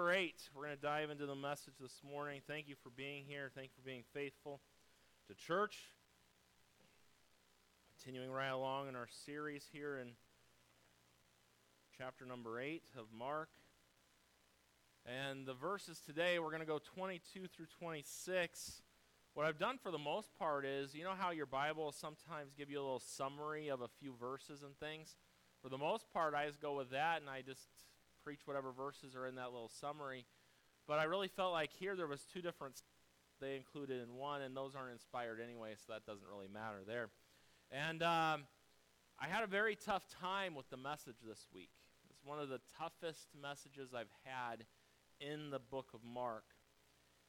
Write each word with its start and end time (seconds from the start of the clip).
number 0.00 0.14
eight. 0.14 0.48
We're 0.54 0.64
going 0.64 0.76
to 0.76 0.80
dive 0.80 1.10
into 1.10 1.26
the 1.26 1.34
message 1.34 1.74
this 1.78 2.00
morning. 2.10 2.40
Thank 2.46 2.68
you 2.68 2.74
for 2.82 2.88
being 2.88 3.24
here. 3.28 3.50
Thank 3.54 3.66
you 3.66 3.82
for 3.82 3.86
being 3.86 4.04
faithful 4.14 4.62
to 5.28 5.34
church. 5.34 5.76
Continuing 7.98 8.30
right 8.30 8.48
along 8.48 8.88
in 8.88 8.96
our 8.96 9.08
series 9.26 9.66
here 9.70 9.98
in 9.98 10.12
chapter 11.98 12.24
number 12.24 12.58
eight 12.58 12.84
of 12.98 13.08
Mark. 13.14 13.50
And 15.04 15.44
the 15.44 15.52
verses 15.52 16.00
today, 16.00 16.38
we're 16.38 16.48
going 16.48 16.60
to 16.60 16.66
go 16.66 16.78
22 16.94 17.48
through 17.54 17.66
26. 17.78 18.80
What 19.34 19.44
I've 19.44 19.58
done 19.58 19.76
for 19.82 19.90
the 19.90 19.98
most 19.98 20.30
part 20.38 20.64
is, 20.64 20.94
you 20.94 21.04
know 21.04 21.14
how 21.18 21.30
your 21.30 21.44
Bible 21.44 21.92
sometimes 21.92 22.54
give 22.56 22.70
you 22.70 22.78
a 22.78 22.84
little 22.84 23.00
summary 23.00 23.68
of 23.68 23.82
a 23.82 23.88
few 24.00 24.14
verses 24.18 24.62
and 24.62 24.74
things? 24.78 25.16
For 25.62 25.68
the 25.68 25.76
most 25.76 26.10
part, 26.10 26.32
I 26.32 26.46
just 26.46 26.62
go 26.62 26.74
with 26.74 26.90
that 26.92 27.20
and 27.20 27.28
I 27.28 27.42
just 27.42 27.68
preach 28.30 28.46
whatever 28.46 28.70
verses 28.70 29.16
are 29.16 29.26
in 29.26 29.34
that 29.34 29.50
little 29.50 29.68
summary. 29.68 30.24
But 30.86 31.00
I 31.00 31.04
really 31.04 31.26
felt 31.26 31.50
like 31.50 31.72
here 31.72 31.96
there 31.96 32.06
was 32.06 32.24
two 32.32 32.40
different 32.40 32.80
they 33.40 33.56
included 33.56 34.00
in 34.00 34.14
one, 34.14 34.42
and 34.42 34.56
those 34.56 34.76
aren't 34.76 34.92
inspired 34.92 35.40
anyway, 35.42 35.74
so 35.74 35.92
that 35.92 36.06
doesn't 36.06 36.28
really 36.30 36.46
matter 36.46 36.82
there. 36.86 37.08
And 37.72 38.04
um, 38.04 38.44
I 39.18 39.26
had 39.26 39.42
a 39.42 39.48
very 39.48 39.74
tough 39.74 40.04
time 40.20 40.54
with 40.54 40.70
the 40.70 40.76
message 40.76 41.16
this 41.26 41.48
week. 41.52 41.70
It's 42.08 42.20
one 42.24 42.38
of 42.38 42.50
the 42.50 42.60
toughest 42.78 43.26
messages 43.42 43.94
I've 43.94 44.14
had 44.22 44.64
in 45.20 45.50
the 45.50 45.58
book 45.58 45.88
of 45.92 46.00
Mark. 46.04 46.44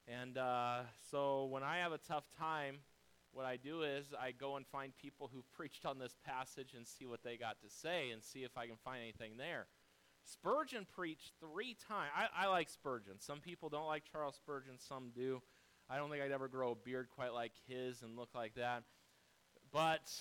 And 0.07 0.37
uh, 0.37 0.81
so 1.09 1.45
when 1.45 1.63
I 1.63 1.77
have 1.77 1.93
a 1.93 1.97
tough 1.97 2.25
time, 2.37 2.75
what 3.31 3.47
I 3.47 3.57
do 3.57 3.81
is 3.81 4.13
I 4.21 4.33
go 4.33 4.55
and 4.57 4.67
find 4.67 4.95
people 5.01 5.31
who've 5.33 5.51
preached 5.53 5.83
on 5.83 5.97
this 5.97 6.15
passage 6.23 6.75
and 6.77 6.85
see 6.85 7.07
what 7.07 7.23
they 7.23 7.37
got 7.37 7.59
to 7.61 7.69
say 7.71 8.11
and 8.11 8.23
see 8.23 8.43
if 8.43 8.55
I 8.55 8.67
can 8.67 8.75
find 8.83 9.01
anything 9.01 9.37
there. 9.37 9.65
Spurgeon 10.23 10.85
preached 10.95 11.33
three 11.39 11.75
times. 11.87 12.11
I, 12.15 12.45
I 12.45 12.47
like 12.47 12.69
Spurgeon. 12.69 13.19
Some 13.19 13.39
people 13.39 13.69
don't 13.69 13.87
like 13.87 14.03
Charles 14.11 14.35
Spurgeon, 14.35 14.75
some 14.77 15.11
do. 15.15 15.41
I 15.89 15.97
don't 15.97 16.09
think 16.09 16.23
I'd 16.23 16.31
ever 16.31 16.47
grow 16.47 16.71
a 16.71 16.75
beard 16.75 17.07
quite 17.13 17.33
like 17.33 17.53
his 17.67 18.01
and 18.01 18.17
look 18.17 18.29
like 18.33 18.55
that. 18.55 18.83
But 19.71 20.11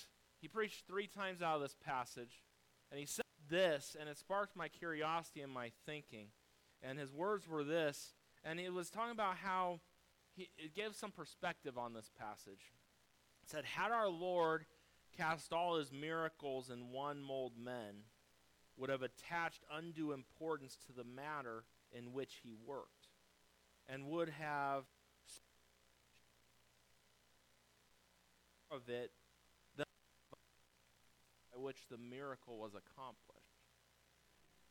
he 0.40 0.48
preached 0.48 0.86
three 0.86 1.06
times 1.06 1.42
out 1.42 1.56
of 1.56 1.62
this 1.62 1.76
passage, 1.84 2.42
and 2.90 2.98
he 2.98 3.06
said 3.06 3.24
this, 3.48 3.96
and 3.98 4.08
it 4.08 4.18
sparked 4.18 4.56
my 4.56 4.68
curiosity 4.68 5.42
and 5.42 5.52
my 5.52 5.70
thinking. 5.86 6.28
And 6.82 6.98
his 6.98 7.12
words 7.12 7.46
were 7.46 7.64
this, 7.64 8.14
and 8.42 8.58
it 8.58 8.72
was 8.72 8.90
talking 8.90 9.12
about 9.12 9.36
how 9.36 9.80
he, 10.34 10.48
it 10.56 10.74
gave 10.74 10.94
some 10.94 11.10
perspective 11.10 11.76
on 11.76 11.92
this 11.92 12.10
passage. 12.18 12.72
It 13.42 13.50
said, 13.50 13.64
Had 13.64 13.92
our 13.92 14.08
Lord 14.08 14.64
cast 15.16 15.52
all 15.52 15.76
his 15.76 15.92
miracles 15.92 16.70
in 16.70 16.90
one 16.90 17.22
mold 17.22 17.52
men, 17.62 18.04
would 18.80 18.88
have 18.88 19.02
attached 19.02 19.62
undue 19.70 20.12
importance 20.12 20.78
to 20.86 20.92
the 20.92 21.04
matter 21.04 21.64
in 21.92 22.14
which 22.14 22.40
he 22.42 22.54
worked, 22.66 23.08
and 23.86 24.06
would 24.06 24.30
have 24.30 24.84
of 28.70 28.88
it 28.88 29.10
by 29.76 29.84
which 31.56 31.88
the 31.90 31.98
miracle 31.98 32.58
was 32.58 32.72
accomplished. 32.74 33.40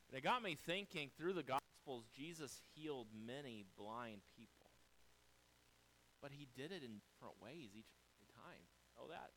And 0.08 0.18
it 0.18 0.24
got 0.24 0.42
me 0.42 0.58
thinking 0.66 1.12
through 1.16 1.34
the 1.34 1.44
Gospels, 1.44 2.06
Jesus 2.16 2.62
healed 2.74 3.08
many 3.14 3.66
blind 3.78 4.22
people. 4.36 4.72
But 6.22 6.32
he 6.32 6.48
did 6.56 6.72
it 6.72 6.82
in 6.84 7.02
different 7.14 7.36
ways 7.42 7.70
each 7.76 7.86
time. 8.34 8.66
Know 8.98 9.08
that? 9.10 9.30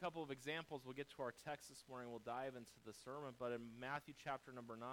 Couple 0.00 0.22
of 0.22 0.30
examples. 0.30 0.80
We'll 0.86 0.94
get 0.94 1.10
to 1.16 1.22
our 1.22 1.34
text 1.44 1.68
this 1.68 1.84
morning. 1.86 2.08
We'll 2.08 2.22
dive 2.24 2.56
into 2.56 2.72
the 2.86 2.94
sermon. 3.04 3.34
But 3.38 3.52
in 3.52 3.60
Matthew 3.78 4.14
chapter 4.24 4.50
number 4.50 4.74
9, 4.74 4.86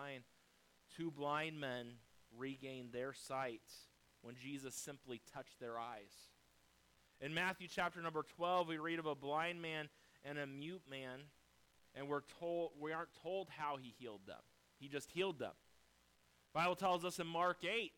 two 0.97 1.11
blind 1.11 1.57
men 1.57 1.93
regained 2.37 2.91
their 2.91 3.13
sight 3.13 3.61
when 4.21 4.35
Jesus 4.35 4.75
simply 4.75 5.21
touched 5.33 5.61
their 5.61 5.79
eyes. 5.79 6.11
In 7.21 7.33
Matthew 7.33 7.69
chapter 7.73 8.01
number 8.01 8.25
12, 8.35 8.67
we 8.67 8.79
read 8.79 8.99
of 8.99 9.05
a 9.05 9.15
blind 9.15 9.61
man 9.61 9.87
and 10.25 10.37
a 10.37 10.45
mute 10.45 10.83
man, 10.89 11.21
and 11.95 12.09
we're 12.09 12.23
told 12.41 12.71
we 12.77 12.91
aren't 12.91 13.13
told 13.23 13.47
how 13.57 13.77
he 13.77 13.93
healed 13.97 14.27
them. 14.27 14.41
He 14.77 14.89
just 14.89 15.09
healed 15.11 15.39
them. 15.39 15.53
Bible 16.53 16.75
tells 16.75 17.05
us 17.05 17.17
in 17.19 17.27
Mark 17.27 17.63
8, 17.63 17.93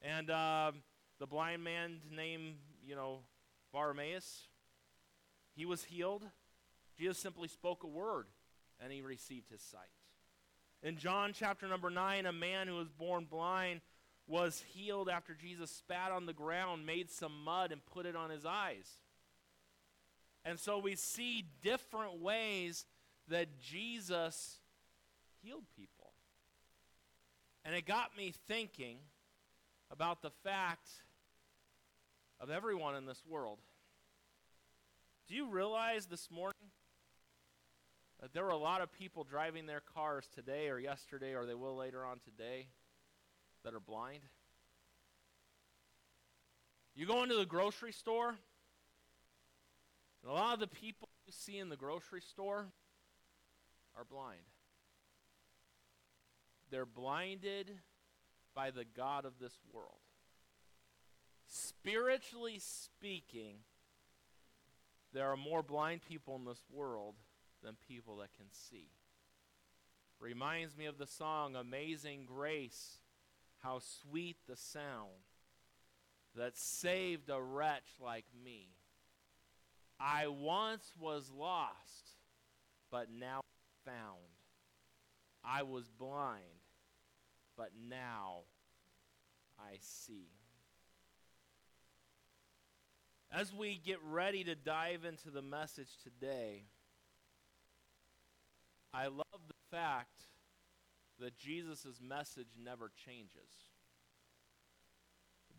and 0.00 0.30
um, 0.30 0.76
the 1.20 1.26
blind 1.26 1.62
man's 1.62 2.10
name, 2.10 2.54
you 2.82 2.96
know, 2.96 3.18
Bartimaeus, 3.74 4.48
he 5.54 5.66
was 5.66 5.84
healed. 5.84 6.24
Jesus 6.98 7.18
simply 7.18 7.48
spoke 7.48 7.82
a 7.82 7.88
word, 7.88 8.26
and 8.80 8.92
he 8.92 9.02
received 9.02 9.50
his 9.50 9.62
sight. 9.62 9.80
In 10.82 10.96
John 10.96 11.32
chapter 11.32 11.66
number 11.66 11.90
9, 11.90 12.26
a 12.26 12.32
man 12.32 12.68
who 12.68 12.74
was 12.74 12.88
born 12.88 13.24
blind 13.24 13.80
was 14.26 14.62
healed 14.74 15.08
after 15.08 15.34
Jesus 15.34 15.70
spat 15.70 16.12
on 16.12 16.26
the 16.26 16.32
ground, 16.32 16.86
made 16.86 17.10
some 17.10 17.44
mud, 17.44 17.72
and 17.72 17.84
put 17.84 18.06
it 18.06 18.16
on 18.16 18.30
his 18.30 18.44
eyes. 18.44 18.98
And 20.44 20.58
so 20.58 20.78
we 20.78 20.94
see 20.94 21.44
different 21.62 22.20
ways 22.20 22.84
that 23.28 23.60
Jesus 23.60 24.58
healed 25.42 25.64
people. 25.76 26.12
And 27.64 27.74
it 27.74 27.86
got 27.86 28.16
me 28.16 28.34
thinking 28.46 28.98
about 29.90 30.20
the 30.20 30.30
fact 30.30 30.88
of 32.40 32.50
everyone 32.50 32.94
in 32.94 33.06
this 33.06 33.22
world. 33.26 33.58
Do 35.26 35.34
you 35.34 35.48
realize 35.48 36.06
this 36.06 36.30
morning 36.30 36.52
that 38.20 38.34
there 38.34 38.44
were 38.44 38.50
a 38.50 38.58
lot 38.58 38.82
of 38.82 38.92
people 38.92 39.24
driving 39.24 39.64
their 39.64 39.80
cars 39.80 40.28
today 40.34 40.68
or 40.68 40.78
yesterday 40.78 41.34
or 41.34 41.46
they 41.46 41.54
will 41.54 41.76
later 41.76 42.04
on 42.04 42.20
today 42.20 42.68
that 43.64 43.72
are 43.72 43.80
blind? 43.80 44.20
You 46.94 47.06
go 47.06 47.22
into 47.22 47.36
the 47.36 47.46
grocery 47.46 47.92
store, 47.92 48.28
and 48.28 50.30
a 50.30 50.32
lot 50.32 50.54
of 50.54 50.60
the 50.60 50.68
people 50.68 51.08
you 51.26 51.32
see 51.32 51.58
in 51.58 51.70
the 51.70 51.76
grocery 51.76 52.20
store 52.20 52.66
are 53.96 54.04
blind. 54.04 54.38
They're 56.70 56.86
blinded 56.86 57.70
by 58.54 58.70
the 58.70 58.84
God 58.84 59.24
of 59.24 59.38
this 59.40 59.58
world. 59.72 59.98
Spiritually 61.48 62.60
speaking, 62.60 63.56
there 65.14 65.30
are 65.30 65.36
more 65.36 65.62
blind 65.62 66.02
people 66.02 66.34
in 66.36 66.44
this 66.44 66.62
world 66.70 67.14
than 67.62 67.76
people 67.88 68.16
that 68.16 68.34
can 68.36 68.46
see. 68.50 68.88
Reminds 70.20 70.76
me 70.76 70.86
of 70.86 70.98
the 70.98 71.06
song 71.06 71.54
Amazing 71.54 72.26
Grace 72.26 72.98
how 73.62 73.78
sweet 73.78 74.36
the 74.48 74.56
sound 74.56 75.22
that 76.36 76.56
saved 76.56 77.30
a 77.30 77.40
wretch 77.40 77.94
like 78.00 78.26
me. 78.44 78.68
I 80.00 80.26
once 80.26 80.92
was 80.98 81.30
lost, 81.30 82.18
but 82.90 83.06
now 83.08 83.40
found. 83.84 84.18
I 85.44 85.62
was 85.62 85.88
blind, 85.88 86.42
but 87.56 87.70
now 87.88 88.40
I 89.58 89.76
see. 89.80 90.28
As 93.36 93.52
we 93.52 93.80
get 93.84 93.98
ready 94.08 94.44
to 94.44 94.54
dive 94.54 95.04
into 95.04 95.28
the 95.28 95.42
message 95.42 95.88
today, 96.04 96.66
I 98.92 99.08
love 99.08 99.24
the 99.48 99.76
fact 99.76 100.22
that 101.18 101.36
Jesus' 101.36 102.00
message 102.00 102.46
never 102.62 102.92
changes. 103.04 103.50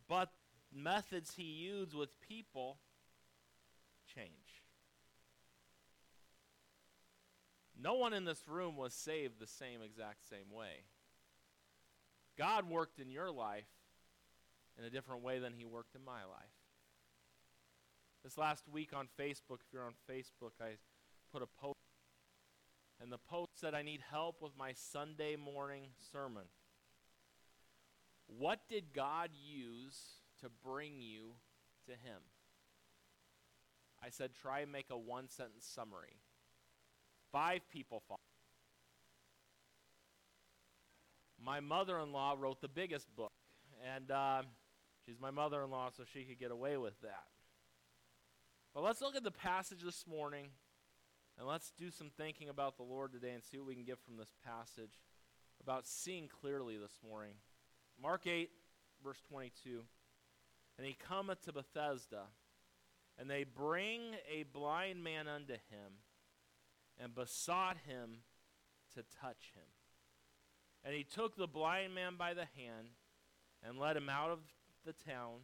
But 0.07 0.29
methods 0.73 1.33
he 1.35 1.43
used 1.43 1.93
with 1.93 2.17
people 2.21 2.77
change. 4.15 4.29
No 7.77 7.95
one 7.95 8.13
in 8.13 8.23
this 8.23 8.47
room 8.47 8.77
was 8.77 8.93
saved 8.93 9.37
the 9.37 9.47
same 9.47 9.81
exact 9.81 10.29
same 10.29 10.49
way. 10.49 10.85
God 12.37 12.69
worked 12.69 12.99
in 12.99 13.11
your 13.11 13.31
life 13.31 13.67
in 14.79 14.85
a 14.85 14.89
different 14.89 15.23
way 15.23 15.39
than 15.39 15.51
he 15.51 15.65
worked 15.65 15.93
in 15.93 16.05
my 16.05 16.23
life. 16.23 16.64
This 18.25 18.39
last 18.39 18.67
week 18.67 18.89
on 18.91 19.07
Facebook, 19.19 19.59
if 19.61 19.71
you're 19.71 19.83
on 19.83 19.93
Facebook, 20.09 20.53
I 20.59 20.77
put 21.31 21.43
a 21.43 21.45
post 21.61 21.75
and 22.99 23.11
the 23.11 23.19
post 23.19 23.51
said, 23.53 23.75
I 23.75 23.83
need 23.83 24.01
help 24.09 24.41
with 24.41 24.53
my 24.57 24.73
Sunday 24.73 25.35
morning 25.35 25.89
sermon. 26.11 26.45
What 28.25 28.61
did 28.67 28.93
God 28.95 29.29
use 29.31 29.99
to 30.41 30.49
bring 30.63 31.01
you 31.01 31.33
to 31.85 31.91
Him? 31.91 32.19
I 34.03 34.09
said, 34.09 34.31
try 34.33 34.61
and 34.61 34.71
make 34.71 34.87
a 34.89 34.97
one 34.97 35.29
sentence 35.29 35.67
summary. 35.67 36.17
Five 37.31 37.69
people 37.69 38.01
followed. 38.07 38.17
My 41.39 41.59
mother 41.59 41.99
in 41.99 42.11
law 42.11 42.33
wrote 42.35 42.59
the 42.59 42.69
biggest 42.69 43.15
book, 43.15 43.33
and 43.95 44.09
uh, 44.09 44.41
she's 45.05 45.19
my 45.21 45.29
mother 45.29 45.61
in 45.61 45.69
law, 45.69 45.91
so 45.95 46.05
she 46.11 46.23
could 46.23 46.39
get 46.39 46.49
away 46.49 46.75
with 46.77 46.99
that. 47.01 47.25
But 48.75 48.83
let's 48.83 49.01
look 49.01 49.15
at 49.15 49.23
the 49.23 49.31
passage 49.31 49.83
this 49.85 50.03
morning 50.05 50.47
and 51.39 51.47
let's 51.47 51.71
do 51.77 51.89
some 51.89 52.11
thinking 52.17 52.49
about 52.49 52.75
the 52.75 52.83
Lord 52.83 53.13
today 53.13 53.31
and 53.31 53.41
see 53.41 53.57
what 53.57 53.67
we 53.67 53.73
can 53.73 53.85
get 53.85 53.99
from 54.03 54.17
this 54.17 54.33
passage. 54.45 54.99
about 55.61 55.87
seeing 55.87 56.27
clearly 56.27 56.77
this 56.77 56.99
morning. 57.07 57.35
Mark 57.99 58.27
8, 58.27 58.49
verse 59.01 59.21
22. 59.29 59.83
And 60.77 60.85
he 60.85 60.93
cometh 60.93 61.41
to 61.43 61.53
Bethsaida, 61.53 62.25
and 63.17 63.29
they 63.29 63.45
bring 63.45 64.01
a 64.29 64.43
blind 64.43 65.01
man 65.01 65.29
unto 65.29 65.53
him, 65.53 66.03
and 66.99 67.15
besought 67.15 67.77
him 67.87 68.17
to 68.93 69.03
touch 69.21 69.53
him. 69.55 69.63
And 70.83 70.93
he 70.93 71.05
took 71.05 71.37
the 71.37 71.47
blind 71.47 71.95
man 71.95 72.15
by 72.17 72.33
the 72.33 72.45
hand, 72.57 72.89
and 73.63 73.79
led 73.79 73.95
him 73.95 74.09
out 74.09 74.31
of 74.31 74.39
the 74.85 74.93
town. 74.93 75.39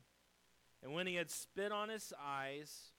And 0.83 0.94
when 0.94 1.07
he 1.07 1.16
had 1.16 1.31
spit 1.31 1.72
on 1.72 1.88
his 1.88 2.12
eyes, 2.22 2.91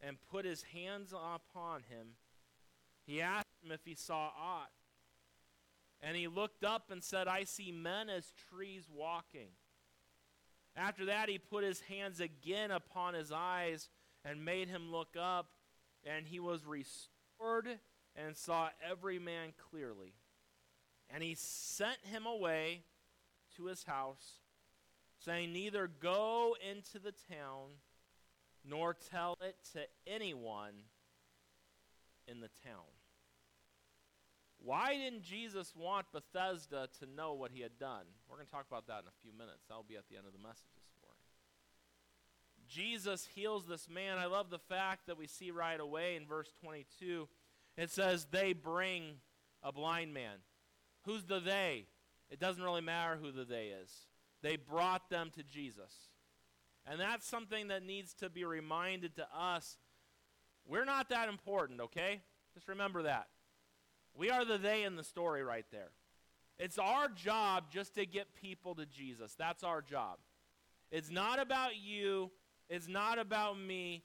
and 0.00 0.16
put 0.30 0.44
his 0.44 0.62
hands 0.62 1.12
upon 1.12 1.82
him, 1.88 2.14
he 3.06 3.20
asked 3.20 3.46
him 3.62 3.72
if 3.72 3.84
he 3.84 3.94
saw 3.94 4.30
aught. 4.38 4.70
And 6.00 6.16
he 6.16 6.28
looked 6.28 6.62
up 6.62 6.90
and 6.90 7.02
said, 7.02 7.26
I 7.26 7.44
see 7.44 7.72
men 7.72 8.08
as 8.08 8.32
trees 8.50 8.88
walking. 8.92 9.48
After 10.76 11.06
that, 11.06 11.28
he 11.28 11.38
put 11.38 11.64
his 11.64 11.80
hands 11.80 12.20
again 12.20 12.70
upon 12.70 13.14
his 13.14 13.32
eyes 13.32 13.88
and 14.24 14.44
made 14.44 14.68
him 14.68 14.92
look 14.92 15.16
up, 15.18 15.50
and 16.04 16.26
he 16.26 16.38
was 16.38 16.64
restored 16.64 17.80
and 18.14 18.36
saw 18.36 18.68
every 18.88 19.18
man 19.18 19.52
clearly. 19.70 20.14
And 21.10 21.22
he 21.22 21.34
sent 21.34 21.98
him 22.04 22.26
away 22.26 22.82
to 23.56 23.66
his 23.66 23.84
house, 23.84 24.40
saying, 25.18 25.52
Neither 25.52 25.88
go 25.88 26.56
into 26.70 26.98
the 26.98 27.12
town, 27.12 27.70
nor 28.68 28.94
tell 29.10 29.36
it 29.40 29.56
to 29.72 29.80
anyone 30.06 30.74
in 32.26 32.40
the 32.40 32.50
town. 32.64 32.84
Why 34.58 34.94
didn't 34.96 35.22
Jesus 35.22 35.72
want 35.76 36.06
Bethsaida 36.12 36.88
to 36.98 37.06
know 37.06 37.34
what 37.34 37.52
he 37.52 37.62
had 37.62 37.78
done? 37.78 38.04
We're 38.28 38.36
going 38.36 38.46
to 38.46 38.52
talk 38.52 38.66
about 38.68 38.86
that 38.88 39.00
in 39.02 39.08
a 39.08 39.22
few 39.22 39.32
minutes. 39.32 39.64
That'll 39.68 39.84
be 39.84 39.96
at 39.96 40.08
the 40.10 40.16
end 40.16 40.26
of 40.26 40.32
the 40.32 40.38
message 40.38 40.74
this 40.74 40.90
morning. 41.00 41.22
Jesus 42.68 43.26
heals 43.34 43.66
this 43.66 43.88
man. 43.88 44.18
I 44.18 44.26
love 44.26 44.50
the 44.50 44.58
fact 44.58 45.06
that 45.06 45.16
we 45.16 45.26
see 45.26 45.50
right 45.50 45.78
away 45.78 46.16
in 46.16 46.26
verse 46.26 46.52
22. 46.62 47.28
It 47.76 47.90
says, 47.90 48.26
They 48.30 48.52
bring 48.52 49.14
a 49.62 49.72
blind 49.72 50.12
man. 50.12 50.38
Who's 51.04 51.24
the 51.24 51.40
they? 51.40 51.86
It 52.30 52.40
doesn't 52.40 52.62
really 52.62 52.82
matter 52.82 53.16
who 53.16 53.30
the 53.30 53.44
they 53.44 53.68
is. 53.82 53.90
They 54.42 54.56
brought 54.56 55.08
them 55.08 55.30
to 55.36 55.42
Jesus. 55.42 55.94
And 56.90 57.00
that's 57.00 57.26
something 57.26 57.68
that 57.68 57.84
needs 57.84 58.14
to 58.14 58.30
be 58.30 58.44
reminded 58.44 59.16
to 59.16 59.26
us. 59.36 59.76
We're 60.66 60.84
not 60.84 61.10
that 61.10 61.28
important, 61.28 61.80
okay? 61.80 62.20
Just 62.54 62.68
remember 62.68 63.02
that. 63.02 63.28
We 64.16 64.30
are 64.30 64.44
the 64.44 64.58
they 64.58 64.84
in 64.84 64.96
the 64.96 65.04
story 65.04 65.42
right 65.42 65.66
there. 65.70 65.90
It's 66.58 66.78
our 66.78 67.08
job 67.08 67.64
just 67.70 67.94
to 67.94 68.06
get 68.06 68.34
people 68.34 68.74
to 68.74 68.86
Jesus. 68.86 69.34
That's 69.38 69.62
our 69.62 69.80
job. 69.82 70.18
It's 70.90 71.10
not 71.10 71.38
about 71.38 71.76
you, 71.76 72.30
it's 72.68 72.88
not 72.88 73.18
about 73.18 73.58
me. 73.58 74.02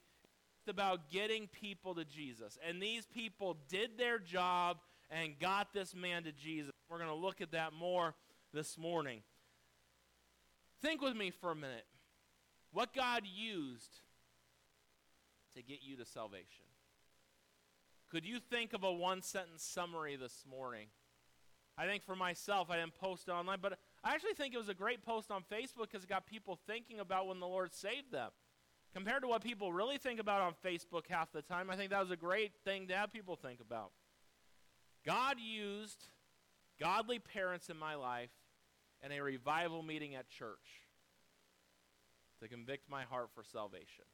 It's 0.59 0.69
about 0.69 1.09
getting 1.09 1.47
people 1.47 1.95
to 1.95 2.05
Jesus. 2.05 2.57
And 2.65 2.81
these 2.81 3.05
people 3.05 3.57
did 3.67 3.97
their 3.97 4.17
job 4.17 4.77
and 5.11 5.37
got 5.37 5.73
this 5.73 5.93
man 5.93 6.23
to 6.23 6.31
Jesus. 6.31 6.71
We're 6.89 6.99
going 6.99 7.09
to 7.09 7.15
look 7.15 7.41
at 7.41 7.51
that 7.51 7.73
more 7.73 8.15
this 8.53 8.77
morning. 8.77 9.23
Think 10.81 11.01
with 11.01 11.17
me 11.17 11.31
for 11.31 11.51
a 11.51 11.55
minute. 11.55 11.85
What 12.73 12.93
God 12.93 13.23
used 13.25 14.01
to 15.55 15.61
get 15.61 15.79
you 15.81 15.95
to 15.97 16.05
salvation. 16.05 16.65
Could 18.09 18.25
you 18.25 18.39
think 18.39 18.73
of 18.73 18.83
a 18.83 18.91
one 18.91 19.21
sentence 19.21 19.63
summary 19.63 20.15
this 20.15 20.43
morning? 20.49 20.87
I 21.77 21.85
think 21.85 22.03
for 22.03 22.15
myself, 22.15 22.69
I 22.69 22.77
didn't 22.77 22.95
post 22.95 23.27
it 23.27 23.31
online, 23.31 23.59
but 23.61 23.79
I 24.03 24.13
actually 24.13 24.33
think 24.33 24.53
it 24.53 24.57
was 24.57 24.69
a 24.69 24.75
great 24.75 25.03
post 25.03 25.31
on 25.31 25.43
Facebook 25.51 25.89
because 25.91 26.03
it 26.03 26.09
got 26.09 26.27
people 26.27 26.59
thinking 26.67 26.99
about 26.99 27.27
when 27.27 27.39
the 27.39 27.47
Lord 27.47 27.73
saved 27.73 28.11
them. 28.11 28.29
Compared 28.93 29.23
to 29.23 29.27
what 29.27 29.43
people 29.43 29.73
really 29.73 29.97
think 29.97 30.19
about 30.19 30.41
on 30.41 30.53
Facebook 30.63 31.07
half 31.09 31.31
the 31.31 31.41
time, 31.41 31.71
I 31.71 31.75
think 31.75 31.89
that 31.89 31.99
was 31.99 32.11
a 32.11 32.15
great 32.15 32.51
thing 32.63 32.87
to 32.89 32.95
have 32.95 33.11
people 33.11 33.35
think 33.35 33.59
about. 33.59 33.91
God 35.03 35.37
used 35.39 36.05
godly 36.79 37.17
parents 37.17 37.69
in 37.69 37.77
my 37.77 37.95
life 37.95 38.29
and 39.01 39.11
a 39.11 39.21
revival 39.21 39.81
meeting 39.81 40.13
at 40.13 40.29
church 40.29 40.82
to 42.43 42.49
convict 42.49 42.89
my 42.89 43.03
heart 43.03 43.29
for 43.33 43.43
salvation. 43.43 44.05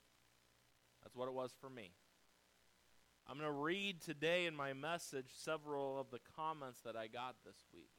That's 1.03 1.15
what 1.15 1.27
it 1.27 1.33
was 1.33 1.53
for 1.59 1.69
me. 1.69 1.91
I'm 3.27 3.37
going 3.37 3.49
to 3.49 3.55
read 3.55 4.01
today 4.01 4.45
in 4.45 4.55
my 4.55 4.73
message 4.73 5.27
several 5.35 5.99
of 5.99 6.07
the 6.11 6.19
comments 6.35 6.79
that 6.81 6.95
I 6.95 7.07
got 7.07 7.35
this 7.45 7.57
week. 7.73 7.91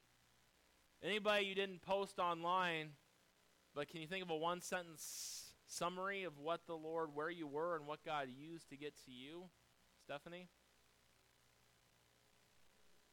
Anybody 1.02 1.46
you 1.46 1.54
didn't 1.54 1.82
post 1.82 2.18
online, 2.18 2.90
but 3.74 3.88
can 3.88 4.00
you 4.00 4.06
think 4.06 4.24
of 4.24 4.30
a 4.30 4.36
one 4.36 4.60
sentence 4.60 5.54
summary 5.66 6.24
of 6.24 6.38
what 6.38 6.66
the 6.66 6.74
Lord, 6.74 7.10
where 7.14 7.30
you 7.30 7.46
were, 7.46 7.76
and 7.76 7.86
what 7.86 8.04
God 8.04 8.28
used 8.28 8.68
to 8.70 8.76
get 8.76 8.94
to 9.04 9.12
you? 9.12 9.44
Stephanie? 10.04 10.48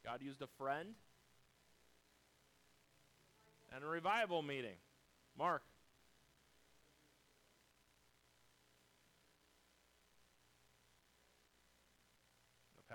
God 0.04 0.22
used 0.22 0.42
a 0.42 0.46
friend 0.46 0.94
and 3.74 3.84
a 3.84 3.86
revival 3.86 4.42
meeting. 4.42 4.76
Mark? 5.36 5.62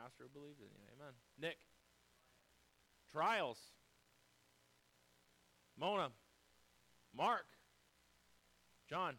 Pastor 0.04 0.24
who 0.24 0.40
believes 0.40 0.60
in 0.60 0.68
you. 0.68 0.84
Amen. 1.00 1.14
Nick. 1.40 1.58
Trials. 3.12 3.60
Mona. 5.80 6.10
Mark. 7.16 7.46
John. 8.90 9.16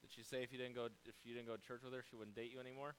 Did 0.00 0.10
she 0.10 0.22
say 0.22 0.42
if 0.42 0.52
you 0.52 0.58
didn't 0.58 0.74
go 0.74 0.88
if 1.04 1.14
you 1.24 1.34
didn't 1.34 1.48
go 1.48 1.56
to 1.56 1.62
church 1.62 1.82
with 1.84 1.92
her, 1.92 2.02
she 2.08 2.16
wouldn't 2.16 2.36
date 2.36 2.50
you 2.52 2.60
anymore? 2.60 2.94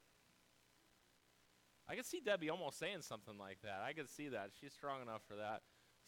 I 1.89 1.95
could 1.95 2.05
see 2.05 2.19
Debbie 2.19 2.49
almost 2.49 2.77
saying 2.77 3.01
something 3.01 3.37
like 3.39 3.61
that. 3.63 3.81
I 3.87 3.93
could 3.93 4.09
see 4.09 4.27
that. 4.29 4.51
She's 4.59 4.73
strong 4.73 5.01
enough 5.01 5.21
for 5.27 5.35
that. 5.35 5.61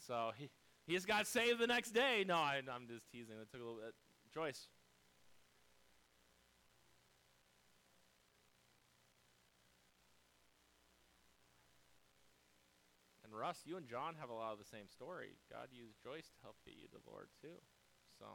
So 0.05 0.31
he 0.37 0.49
he 0.85 0.93
just 0.93 1.07
got 1.07 1.25
saved 1.25 1.59
the 1.59 1.67
next 1.67 1.91
day. 1.91 2.25
No, 2.27 2.35
I, 2.35 2.57
am 2.57 2.87
just 2.87 3.09
teasing. 3.11 3.35
It 3.41 3.49
took 3.49 3.61
a 3.61 3.63
little 3.63 3.79
bit. 3.79 3.95
Joyce. 4.33 4.67
And 13.29 13.37
Russ, 13.37 13.61
you 13.63 13.77
and 13.77 13.85
John 13.85 14.15
have 14.19 14.31
a 14.31 14.33
lot 14.33 14.53
of 14.53 14.57
the 14.57 14.65
same 14.65 14.89
story. 14.89 15.37
God 15.53 15.69
used 15.69 16.01
Joyce 16.01 16.33
to 16.33 16.41
help 16.41 16.57
get 16.65 16.73
you 16.73 16.89
to 16.89 16.97
the 16.97 17.05
Lord 17.05 17.29
too. 17.39 17.61
So 18.17 18.25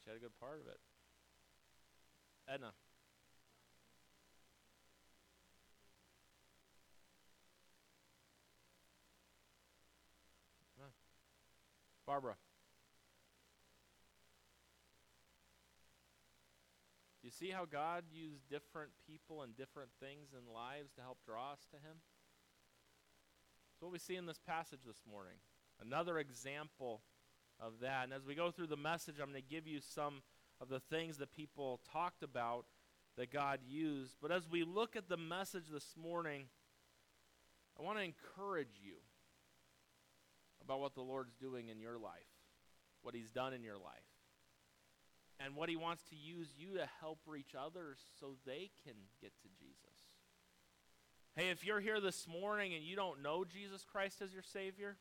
she 0.00 0.08
had 0.08 0.16
a 0.16 0.20
good 0.20 0.32
part 0.40 0.64
of 0.64 0.66
it. 0.66 0.80
Edna. 2.48 2.72
Barbara. 12.06 12.36
Do 17.20 17.28
you 17.28 17.30
see 17.30 17.48
how 17.48 17.64
God 17.64 18.04
used 18.12 18.48
different 18.50 18.90
people 19.06 19.40
and 19.40 19.56
different 19.56 19.88
things 20.00 20.28
in 20.32 20.52
lives 20.52 20.92
to 20.96 21.00
help 21.00 21.18
draw 21.24 21.52
us 21.52 21.66
to 21.70 21.76
Him? 21.76 22.04
What 23.84 23.92
we 23.92 23.98
see 23.98 24.16
in 24.16 24.24
this 24.24 24.38
passage 24.38 24.80
this 24.86 25.02
morning. 25.08 25.34
Another 25.78 26.18
example 26.18 27.02
of 27.60 27.80
that. 27.82 28.04
And 28.04 28.14
as 28.14 28.24
we 28.24 28.34
go 28.34 28.50
through 28.50 28.68
the 28.68 28.78
message, 28.78 29.16
I'm 29.20 29.30
going 29.30 29.42
to 29.42 29.54
give 29.54 29.66
you 29.66 29.80
some 29.80 30.22
of 30.58 30.70
the 30.70 30.80
things 30.80 31.18
that 31.18 31.30
people 31.32 31.80
talked 31.92 32.22
about 32.22 32.64
that 33.18 33.30
God 33.30 33.60
used. 33.68 34.16
But 34.22 34.32
as 34.32 34.48
we 34.48 34.64
look 34.64 34.96
at 34.96 35.10
the 35.10 35.18
message 35.18 35.64
this 35.70 35.96
morning, 36.02 36.44
I 37.78 37.82
want 37.82 37.98
to 37.98 38.04
encourage 38.04 38.80
you 38.82 38.94
about 40.62 40.80
what 40.80 40.94
the 40.94 41.02
Lord's 41.02 41.34
doing 41.34 41.68
in 41.68 41.78
your 41.78 41.98
life, 41.98 42.32
what 43.02 43.14
He's 43.14 43.30
done 43.30 43.52
in 43.52 43.62
your 43.62 43.76
life, 43.76 44.08
and 45.38 45.54
what 45.54 45.68
He 45.68 45.76
wants 45.76 46.04
to 46.08 46.16
use 46.16 46.48
you 46.56 46.78
to 46.78 46.88
help 47.00 47.18
reach 47.26 47.54
others 47.54 47.98
so 48.18 48.36
they 48.46 48.70
can 48.82 48.94
get 49.20 49.32
to 49.42 49.48
Jesus. 49.60 49.93
Hey, 51.36 51.50
if 51.50 51.64
you're 51.64 51.80
here 51.80 52.00
this 52.00 52.28
morning 52.28 52.74
and 52.74 52.84
you 52.84 52.94
don't 52.94 53.20
know 53.20 53.44
Jesus 53.44 53.84
Christ 53.90 54.22
as 54.22 54.32
your 54.32 54.44
Savior, 54.44 54.96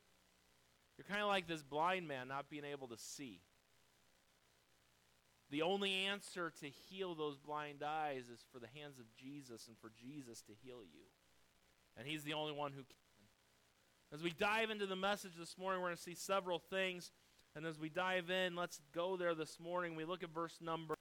you're 0.97 1.05
kind 1.07 1.21
of 1.21 1.27
like 1.27 1.47
this 1.47 1.61
blind 1.61 2.07
man 2.07 2.27
not 2.27 2.49
being 2.49 2.65
able 2.65 2.87
to 2.87 2.97
see. 2.97 3.39
The 5.51 5.61
only 5.61 5.91
answer 6.07 6.51
to 6.61 6.65
heal 6.67 7.13
those 7.13 7.37
blind 7.37 7.83
eyes 7.83 8.23
is 8.33 8.43
for 8.51 8.57
the 8.57 8.67
hands 8.73 8.97
of 8.97 9.05
Jesus 9.15 9.67
and 9.67 9.77
for 9.77 9.91
Jesus 10.01 10.41
to 10.41 10.53
heal 10.63 10.79
you. 10.81 11.05
And 11.95 12.07
He's 12.07 12.23
the 12.23 12.33
only 12.33 12.53
one 12.53 12.71
who 12.71 12.81
can. 12.81 12.95
As 14.11 14.23
we 14.23 14.31
dive 14.31 14.71
into 14.71 14.87
the 14.87 14.95
message 14.95 15.33
this 15.37 15.55
morning, 15.57 15.81
we're 15.81 15.89
going 15.89 15.97
to 15.97 16.01
see 16.01 16.15
several 16.15 16.57
things. 16.57 17.11
And 17.55 17.67
as 17.67 17.79
we 17.79 17.89
dive 17.89 18.31
in, 18.31 18.55
let's 18.55 18.81
go 18.95 19.17
there 19.17 19.35
this 19.35 19.59
morning. 19.59 19.95
We 19.95 20.05
look 20.05 20.23
at 20.23 20.33
verse 20.33 20.57
number. 20.59 20.95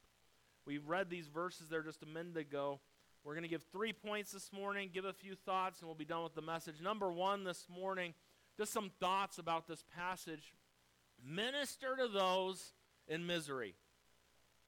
We 0.67 0.77
read 0.77 1.09
these 1.09 1.29
verses 1.29 1.69
there 1.69 1.83
just 1.83 2.03
a 2.03 2.07
minute 2.07 2.37
ago. 2.37 2.81
We're 3.25 3.35
going 3.35 3.45
to 3.45 3.49
give 3.49 3.65
three 3.73 3.93
points 3.93 4.33
this 4.33 4.53
morning, 4.53 4.91
give 4.93 5.05
a 5.05 5.13
few 5.13 5.37
thoughts, 5.37 5.81
and 5.81 5.89
we'll 5.89 5.95
be 5.95 6.05
done 6.05 6.25
with 6.25 6.35
the 6.35 6.43
message. 6.43 6.81
Number 6.83 7.11
one 7.13 7.45
this 7.45 7.67
morning, 7.73 8.15
just 8.57 8.73
some 8.73 8.91
thoughts 8.99 9.39
about 9.39 9.69
this 9.69 9.85
passage. 9.97 10.55
Minister 11.25 11.97
to 11.97 12.09
those 12.09 12.73
in 13.07 13.25
misery. 13.25 13.75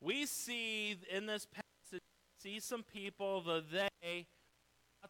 We 0.01 0.27
see 0.27 0.97
in 1.11 1.27
this 1.27 1.47
passage, 1.47 2.03
see 2.41 2.61
some 2.61 2.85
people, 2.85 3.41
the 3.41 3.65
they, 3.71 4.27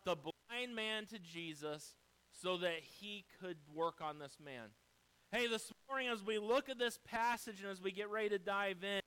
the 0.04 0.16
blind 0.16 0.74
man 0.74 1.04
to 1.06 1.18
Jesus 1.18 1.94
so 2.32 2.56
that 2.58 2.80
he 2.98 3.24
could 3.40 3.56
work 3.74 3.96
on 4.00 4.18
this 4.18 4.38
man. 4.42 4.68
Hey, 5.30 5.48
this 5.48 5.70
morning, 5.88 6.08
as 6.08 6.22
we 6.22 6.38
look 6.38 6.68
at 6.68 6.78
this 6.78 6.98
passage 7.04 7.60
and 7.60 7.70
as 7.70 7.82
we 7.82 7.92
get 7.92 8.10
ready 8.10 8.30
to 8.30 8.38
dive 8.38 8.84
in, 8.84 9.00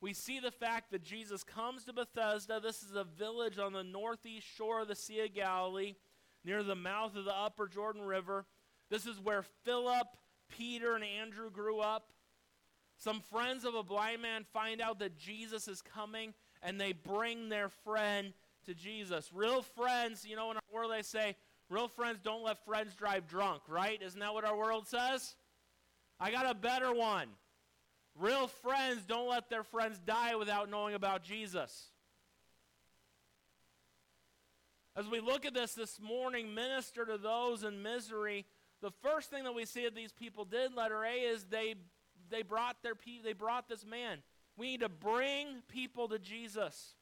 we 0.00 0.12
see 0.12 0.38
the 0.38 0.50
fact 0.50 0.92
that 0.92 1.02
Jesus 1.02 1.42
comes 1.42 1.84
to 1.84 1.92
Bethsaida. 1.92 2.60
This 2.60 2.82
is 2.82 2.94
a 2.94 3.04
village 3.04 3.58
on 3.58 3.72
the 3.72 3.82
northeast 3.82 4.46
shore 4.56 4.80
of 4.80 4.88
the 4.88 4.94
Sea 4.94 5.20
of 5.20 5.34
Galilee, 5.34 5.94
near 6.44 6.62
the 6.62 6.76
mouth 6.76 7.16
of 7.16 7.24
the 7.24 7.36
upper 7.36 7.66
Jordan 7.66 8.02
River. 8.02 8.46
This 8.90 9.06
is 9.06 9.20
where 9.20 9.42
Philip, 9.64 10.06
Peter, 10.48 10.94
and 10.94 11.04
Andrew 11.04 11.50
grew 11.50 11.80
up. 11.80 12.12
Some 12.96 13.20
friends 13.20 13.64
of 13.64 13.74
a 13.74 13.82
blind 13.82 14.22
man 14.22 14.44
find 14.52 14.80
out 14.80 14.98
that 15.00 15.18
Jesus 15.18 15.68
is 15.68 15.82
coming, 15.82 16.34
and 16.62 16.80
they 16.80 16.92
bring 16.92 17.48
their 17.48 17.68
friend 17.68 18.32
to 18.66 18.74
Jesus. 18.74 19.30
Real 19.32 19.62
friends, 19.62 20.24
you 20.24 20.36
know, 20.36 20.50
in 20.50 20.56
our 20.56 20.62
world 20.72 20.92
they 20.92 21.02
say, 21.02 21.36
real 21.68 21.88
friends 21.88 22.18
don't 22.22 22.44
let 22.44 22.64
friends 22.64 22.94
drive 22.94 23.28
drunk, 23.28 23.62
right? 23.68 24.00
Isn't 24.00 24.20
that 24.20 24.32
what 24.32 24.44
our 24.44 24.56
world 24.56 24.86
says? 24.86 25.34
I 26.20 26.30
got 26.30 26.50
a 26.50 26.54
better 26.54 26.92
one. 26.92 27.28
Real 28.18 28.48
friends 28.48 29.02
don't 29.06 29.28
let 29.28 29.48
their 29.48 29.62
friends 29.62 29.98
die 30.04 30.34
without 30.34 30.68
knowing 30.68 30.94
about 30.94 31.22
Jesus. 31.22 31.90
As 34.96 35.06
we 35.06 35.20
look 35.20 35.46
at 35.46 35.54
this 35.54 35.74
this 35.74 36.00
morning, 36.00 36.52
minister 36.52 37.04
to 37.04 37.16
those 37.16 37.62
in 37.62 37.80
misery, 37.82 38.44
the 38.82 38.90
first 39.02 39.30
thing 39.30 39.44
that 39.44 39.54
we 39.54 39.64
see 39.64 39.84
that 39.84 39.94
these 39.94 40.12
people 40.12 40.44
did, 40.44 40.74
letter 40.74 41.04
A, 41.04 41.12
is 41.12 41.44
they, 41.44 41.76
they, 42.30 42.42
brought, 42.42 42.82
their, 42.82 42.96
pe- 42.96 43.22
they 43.22 43.32
brought 43.32 43.68
this 43.68 43.86
man. 43.86 44.18
We 44.56 44.72
need 44.72 44.80
to 44.80 44.88
bring 44.88 45.62
people 45.68 46.08
to 46.08 46.18
Jesus. 46.18 46.94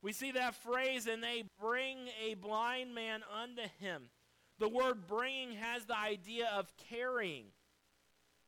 We 0.00 0.12
see 0.12 0.32
that 0.32 0.54
phrase, 0.54 1.06
and 1.06 1.22
they 1.22 1.44
bring 1.60 1.98
a 2.26 2.34
blind 2.34 2.94
man 2.94 3.20
unto 3.42 3.62
him. 3.78 4.04
The 4.58 4.68
word 4.68 5.06
bringing 5.06 5.52
has 5.56 5.84
the 5.84 5.98
idea 5.98 6.48
of 6.56 6.72
carrying. 6.88 7.46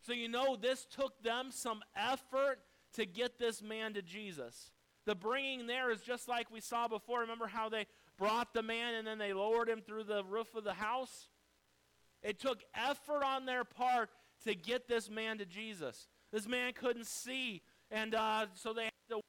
So 0.06 0.12
you 0.12 0.28
know 0.28 0.54
this 0.54 0.86
took 0.86 1.20
them 1.25 1.48
some 1.50 1.82
effort 1.96 2.60
to 2.94 3.04
get 3.04 3.40
this 3.40 3.60
man 3.60 3.94
to 3.94 4.02
Jesus. 4.02 4.70
The 5.04 5.16
bringing 5.16 5.66
there 5.66 5.90
is 5.90 6.00
just 6.00 6.28
like 6.28 6.48
we 6.48 6.60
saw 6.60 6.86
before. 6.86 7.20
Remember 7.20 7.48
how 7.48 7.68
they 7.68 7.86
brought 8.16 8.54
the 8.54 8.62
man 8.62 8.94
and 8.94 9.04
then 9.04 9.18
they 9.18 9.32
lowered 9.32 9.68
him 9.68 9.80
through 9.80 10.04
the 10.04 10.22
roof 10.22 10.54
of 10.54 10.62
the 10.62 10.75
house? 10.75 11.28
It 12.22 12.38
took 12.38 12.62
effort 12.72 13.25
on 13.25 13.46
their 13.46 13.64
part 13.64 14.10
to 14.44 14.54
get 14.54 14.86
this 14.86 15.10
man 15.10 15.38
to 15.38 15.44
Jesus. 15.44 16.06
This 16.32 16.46
man 16.46 16.72
couldn't 16.72 17.06
see, 17.06 17.62
and 17.90 18.14
uh, 18.14 18.46
so 18.54 18.72
they 18.72 18.84
had 18.84 18.92
to 19.10 19.20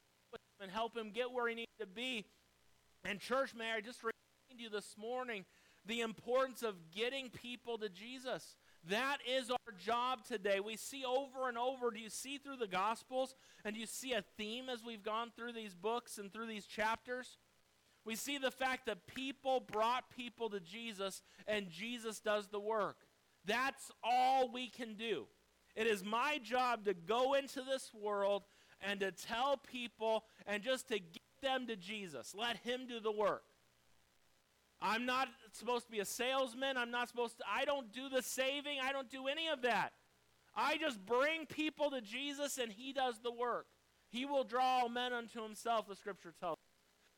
and 0.59 0.71
help 0.71 0.95
him 0.95 1.11
get 1.11 1.31
where 1.31 1.47
he 1.47 1.55
needed 1.55 1.69
to 1.79 1.87
be. 1.87 2.25
And 3.03 3.19
church, 3.19 3.53
may 3.55 3.71
I 3.71 3.81
just 3.81 4.01
remind 4.03 4.59
you 4.59 4.69
this 4.69 4.95
morning 4.97 5.45
the 5.85 6.01
importance 6.01 6.61
of 6.63 6.75
getting 6.91 7.29
people 7.29 7.77
to 7.77 7.89
Jesus. 7.89 8.55
That 8.89 9.17
is 9.27 9.49
our 9.49 9.73
job 9.83 10.25
today. 10.25 10.59
We 10.59 10.77
see 10.77 11.03
over 11.03 11.49
and 11.49 11.57
over. 11.57 11.91
Do 11.91 11.99
you 11.99 12.09
see 12.09 12.37
through 12.37 12.57
the 12.57 12.67
Gospels? 12.67 13.35
And 13.65 13.75
do 13.75 13.81
you 13.81 13.87
see 13.87 14.13
a 14.13 14.23
theme 14.37 14.69
as 14.69 14.83
we've 14.83 15.03
gone 15.03 15.31
through 15.35 15.53
these 15.53 15.73
books 15.73 16.17
and 16.17 16.31
through 16.31 16.47
these 16.47 16.65
chapters? 16.65 17.37
We 18.05 18.15
see 18.15 18.37
the 18.37 18.51
fact 18.51 18.85
that 18.85 19.05
people 19.07 19.59
brought 19.59 20.09
people 20.15 20.49
to 20.51 20.61
Jesus 20.61 21.21
and 21.47 21.69
Jesus 21.69 22.19
does 22.19 22.47
the 22.47 22.59
work. 22.59 22.97
That's 23.45 23.91
all 24.03 24.51
we 24.51 24.69
can 24.69 24.93
do. 24.93 25.25
It 25.75 25.87
is 25.87 26.03
my 26.03 26.39
job 26.41 26.85
to 26.85 26.93
go 26.93 27.33
into 27.33 27.61
this 27.61 27.91
world 27.93 28.43
and 28.81 28.99
to 29.01 29.11
tell 29.11 29.57
people 29.57 30.23
and 30.45 30.63
just 30.63 30.87
to 30.87 30.99
get 30.99 31.21
them 31.41 31.67
to 31.67 31.75
Jesus. 31.75 32.33
Let 32.37 32.57
Him 32.57 32.87
do 32.87 32.99
the 32.99 33.11
work. 33.11 33.43
I'm 34.81 35.05
not 35.05 35.27
supposed 35.53 35.85
to 35.85 35.91
be 35.91 35.99
a 35.99 36.05
salesman. 36.05 36.77
I'm 36.77 36.91
not 36.91 37.09
supposed 37.09 37.37
to, 37.37 37.43
I 37.51 37.65
don't 37.65 37.91
do 37.91 38.09
the 38.09 38.21
saving. 38.21 38.77
I 38.81 38.91
don't 38.91 39.09
do 39.09 39.27
any 39.27 39.47
of 39.47 39.63
that. 39.63 39.93
I 40.55 40.77
just 40.77 41.03
bring 41.05 41.45
people 41.45 41.91
to 41.91 42.01
Jesus 42.01 42.57
and 42.57 42.71
He 42.71 42.93
does 42.93 43.19
the 43.19 43.31
work. 43.31 43.67
He 44.09 44.25
will 44.25 44.43
draw 44.43 44.81
all 44.81 44.89
men 44.89 45.13
unto 45.13 45.41
Himself, 45.41 45.87
the 45.87 45.95
scripture 45.95 46.33
tells 46.39 46.53
us. 46.53 46.59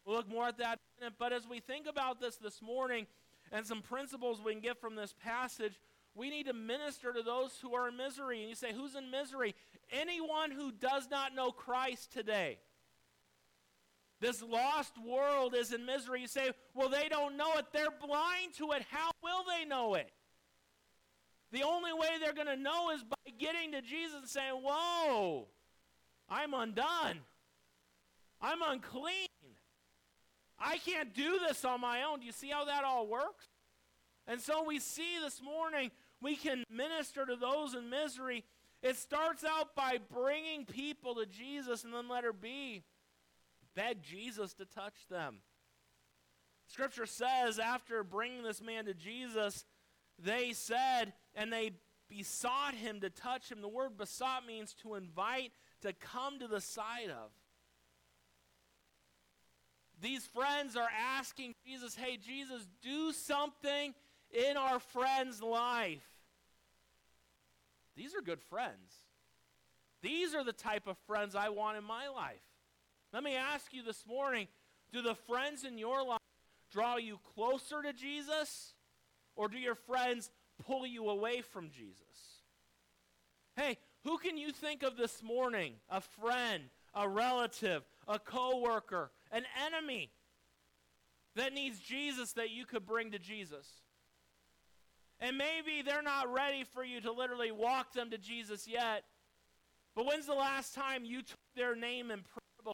We'll 0.06 0.18
look 0.18 0.30
more 0.30 0.48
at 0.48 0.58
that. 0.58 0.80
But 1.18 1.34
as 1.34 1.48
we 1.48 1.60
think 1.60 1.86
about 1.88 2.20
this 2.20 2.38
this 2.38 2.62
morning 2.62 3.08
and 3.51 3.66
some 3.66 3.82
principles 3.82 4.42
we 4.44 4.54
can 4.54 4.62
get 4.62 4.80
from 4.80 4.96
this 4.96 5.13
passage, 5.24 5.80
we 6.16 6.30
need 6.30 6.48
to 6.48 6.54
minister 6.54 7.13
to 7.13 7.22
those 7.22 7.58
who 7.62 7.75
are 7.75 7.89
in 7.89 7.98
misery. 7.98 8.39
And 8.39 8.50
you 8.50 8.56
say, 8.56 8.74
Who's 8.74 8.96
in 8.96 9.12
misery? 9.12 9.56
Anyone 9.92 10.51
who 10.51 10.72
does 10.72 11.10
not 11.10 11.36
know 11.36 11.51
Christ 11.51 12.12
today. 12.12 12.58
This 14.20 14.42
lost 14.42 14.94
world 14.98 15.56
is 15.56 15.72
in 15.72 15.86
misery. 15.86 16.22
You 16.22 16.28
say, 16.28 16.52
well, 16.74 16.90
they 16.90 17.08
don't 17.08 17.38
know 17.38 17.54
it. 17.58 17.66
They're 17.72 17.88
blind 18.06 18.54
to 18.58 18.72
it. 18.74 18.84
How 18.90 19.12
will 19.24 19.44
they 19.48 19.66
know 19.66 19.96
it? 19.96 20.12
The 21.52 21.64
only 21.64 21.94
way 21.94 22.10
they're 22.20 22.34
going 22.34 22.48
to 22.48 22.62
know 22.62 22.92
is 22.92 23.04
by 23.04 23.16
getting 23.40 23.72
to 23.72 23.82
Jesus 23.82 24.20
and 24.20 24.30
saying, 24.30 24.54
Whoa, 24.54 25.48
I'm 26.30 26.54
undone. 26.54 27.20
I'm 28.42 28.62
unclean. 28.62 29.28
I 30.60 30.78
can't 30.78 31.14
do 31.14 31.40
this 31.48 31.66
on 31.66 31.82
my 31.82 32.04
own. 32.04 32.20
Do 32.20 32.26
you 32.26 32.32
see 32.32 32.50
how 32.50 32.66
that 32.66 32.84
all 32.84 33.08
works? 33.08 33.48
And 34.28 34.40
so 34.40 34.64
we 34.64 34.80
see 34.80 35.18
this 35.22 35.42
morning 35.42 35.92
we 36.22 36.36
can 36.36 36.64
minister 36.70 37.26
to 37.26 37.36
those 37.36 37.74
in 37.74 37.90
misery. 37.90 38.44
It 38.84 38.96
starts 38.98 39.44
out 39.44 39.76
by 39.76 39.98
bringing 40.14 40.66
people 40.66 41.16
to 41.16 41.26
Jesus, 41.26 41.84
and 41.84 41.94
then 41.94 42.08
letter 42.08 42.32
B 42.32 42.84
beg 43.76 44.02
Jesus 44.02 44.54
to 44.56 44.66
touch 44.66 45.08
them. 45.10 45.38
Scripture 46.68 47.06
says, 47.06 47.58
after 47.58 48.04
bringing 48.04 48.44
this 48.44 48.62
man 48.62 48.86
to 48.86 48.94
Jesus, 48.94 49.66
they 50.18 50.54
said, 50.54 51.14
and 51.34 51.52
they 51.52 51.72
besought 52.08 52.76
him 52.76 53.00
to 53.02 53.10
touch 53.10 53.52
him. 53.52 53.62
The 53.62 53.68
word 53.68 53.98
besought 53.98 54.46
means 54.46 54.74
to 54.84 54.96
invite, 54.96 55.52
to 55.82 55.94
come 55.94 56.40
to 56.40 56.48
the 56.48 56.62
side 56.62 57.10
of. 57.10 57.32
These 60.02 60.28
friends 60.28 60.76
are 60.76 60.90
asking 61.18 61.56
Jesus, 61.66 61.96
hey, 61.96 62.18
Jesus, 62.18 62.68
do 62.82 63.12
something 63.12 63.94
in 64.32 64.58
our 64.58 64.80
friend's 64.80 65.42
life. 65.42 66.08
These 67.96 68.16
are 68.16 68.22
good 68.22 68.42
friends. 68.42 68.94
These 70.02 70.34
are 70.34 70.44
the 70.44 70.54
type 70.54 70.88
of 70.88 70.98
friends 71.06 71.36
I 71.36 71.50
want 71.50 71.78
in 71.78 71.84
my 71.84 72.08
life. 72.08 72.40
Let 73.13 73.24
me 73.24 73.36
ask 73.36 73.74
you 73.74 73.84
this 73.84 74.06
morning 74.08 74.48
do 74.92 75.01
the 75.01 75.16
friends 75.16 75.63
in 75.63 75.78
your 75.78 76.04
life 76.06 76.20
draw 76.72 76.98
you 76.98 77.20
closer 77.36 77.82
to 77.82 77.94
Jesus, 77.94 78.74
or 79.36 79.48
do 79.48 79.58
your 79.58 79.75
friends 79.75 80.30
pull 80.66 80.86
you 80.86 81.10
away 81.10 81.42
from 81.42 81.70
Jesus? 81.70 82.44
Hey, 83.56 83.78
who 84.04 84.18
can 84.18 84.38
you 84.38 84.51
think 84.51 84.84
of 84.84 84.96
this 84.96 85.24
morning? 85.24 85.74
A 85.89 86.01
friend, 86.01 86.63
a 86.94 87.08
relative, 87.10 87.84
a 88.08 88.20
coworker, 88.20 89.12
an 89.32 89.44
enemy 89.66 90.12
that 91.36 91.54
needs 91.54 91.80
Jesus 91.80 92.34
that 92.34 92.51
you 92.51 92.66
could 92.66 92.86
bring 92.86 93.12
to 93.12 93.20
Jesus? 93.20 93.68
And 95.20 95.38
maybe 95.38 95.82
they're 95.84 96.01
not 96.01 96.32
ready 96.32 96.63
for 96.63 96.84
you 96.84 97.01
to 97.01 97.12
literally 97.12 97.51
walk 97.51 97.94
them 97.94 98.10
to 98.12 98.18
Jesus 98.18 98.68
yet. 98.68 99.04
But 99.96 100.06
when's 100.06 100.28
the 100.28 100.34
last 100.34 100.74
time 100.74 101.04
you 101.04 101.22
took 101.22 101.39
their 101.56 101.75
name 101.75 102.10
and 102.12 102.24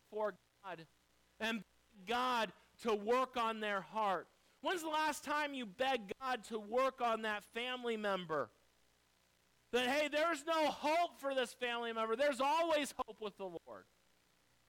before 0.09 0.33
God 0.63 0.85
and 1.39 1.59
beg 1.59 2.07
God 2.07 2.51
to 2.83 2.93
work 2.93 3.37
on 3.37 3.59
their 3.59 3.81
heart? 3.81 4.27
When's 4.61 4.81
the 4.81 4.89
last 4.89 5.23
time 5.23 5.53
you 5.53 5.65
begged 5.65 6.11
God 6.21 6.43
to 6.45 6.59
work 6.59 7.01
on 7.01 7.21
that 7.21 7.43
family 7.53 7.97
member? 7.97 8.49
That, 9.71 9.87
hey, 9.87 10.07
there's 10.07 10.43
no 10.45 10.67
hope 10.69 11.19
for 11.19 11.35
this 11.35 11.53
family 11.53 11.93
member. 11.93 12.15
There's 12.15 12.41
always 12.41 12.93
hope 13.05 13.17
with 13.21 13.37
the 13.37 13.43
Lord. 13.43 13.83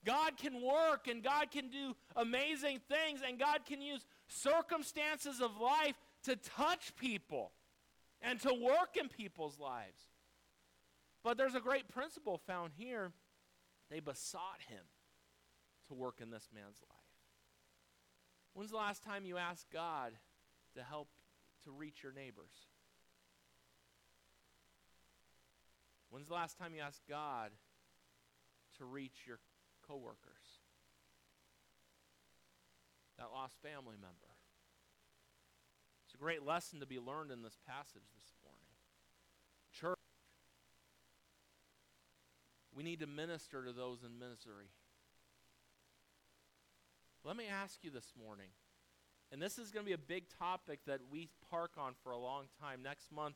God 0.05 0.37
can 0.37 0.61
work 0.61 1.07
and 1.07 1.23
God 1.23 1.51
can 1.51 1.69
do 1.69 1.95
amazing 2.15 2.79
things, 2.87 3.21
and 3.27 3.39
God 3.39 3.65
can 3.65 3.81
use 3.81 4.05
circumstances 4.27 5.41
of 5.41 5.57
life 5.59 5.95
to 6.23 6.35
touch 6.35 6.95
people 6.95 7.51
and 8.21 8.39
to 8.41 8.53
work 8.53 8.97
in 8.99 9.09
people's 9.09 9.59
lives. 9.59 10.01
But 11.23 11.37
there's 11.37 11.55
a 11.55 11.59
great 11.59 11.89
principle 11.89 12.39
found 12.47 12.71
here. 12.77 13.11
They 13.89 13.99
besought 13.99 14.61
him 14.69 14.83
to 15.87 15.93
work 15.93 16.19
in 16.21 16.29
this 16.29 16.49
man's 16.53 16.81
life. 16.89 16.99
When's 18.53 18.71
the 18.71 18.77
last 18.77 19.03
time 19.03 19.25
you 19.25 19.37
asked 19.37 19.67
God 19.71 20.13
to 20.75 20.83
help 20.83 21.09
to 21.63 21.71
reach 21.71 22.03
your 22.03 22.11
neighbors? 22.11 22.53
When's 26.09 26.27
the 26.27 26.33
last 26.33 26.57
time 26.57 26.73
you 26.73 26.81
asked 26.81 27.03
God 27.07 27.51
to 28.77 28.85
reach 28.85 29.25
your 29.27 29.39
coworkers? 29.87 30.61
that 33.17 33.29
lost 33.33 33.55
family 33.61 33.95
member. 33.99 34.31
It's 36.05 36.13
a 36.13 36.17
great 36.17 36.45
lesson 36.45 36.79
to 36.79 36.85
be 36.85 36.99
learned 36.99 37.31
in 37.31 37.41
this 37.41 37.57
passage 37.67 38.07
this 38.15 38.33
morning. 38.45 38.77
Church, 39.73 39.97
we 42.73 42.83
need 42.83 42.99
to 42.99 43.07
minister 43.07 43.65
to 43.65 43.73
those 43.73 44.03
in 44.03 44.17
misery. 44.19 44.69
Let 47.27 47.35
me 47.35 47.47
ask 47.51 47.83
you 47.83 47.91
this 47.91 48.13
morning, 48.17 48.47
and 49.33 49.41
this 49.41 49.59
is 49.59 49.69
going 49.69 49.85
to 49.85 49.89
be 49.89 49.93
a 49.93 49.97
big 49.97 50.29
topic 50.39 50.79
that 50.87 51.01
we 51.11 51.27
park 51.51 51.71
on 51.77 51.91
for 52.01 52.13
a 52.13 52.17
long 52.17 52.45
time. 52.61 52.81
Next 52.81 53.11
month, 53.11 53.35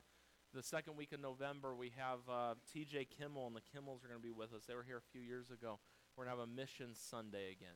the 0.53 0.63
second 0.63 0.95
week 0.95 1.12
of 1.12 1.19
November, 1.19 1.75
we 1.75 1.91
have 1.98 2.19
uh, 2.29 2.53
TJ 2.74 3.07
Kimmel, 3.19 3.48
and 3.48 3.53
the 3.53 3.60
Kimmels 3.60 4.05
are 4.05 4.07
going 4.07 4.21
to 4.21 4.24
be 4.24 4.31
with 4.31 4.53
us. 4.53 4.63
They 4.65 4.75
were 4.75 4.86
here 4.88 4.95
a 4.95 5.12
few 5.12 5.19
years 5.19 5.51
ago. 5.51 5.77
We're 6.15 6.24
going 6.24 6.38
to 6.38 6.39
have 6.39 6.50
a 6.50 6.55
mission 6.55 6.91
Sunday 6.95 7.51
again. 7.51 7.75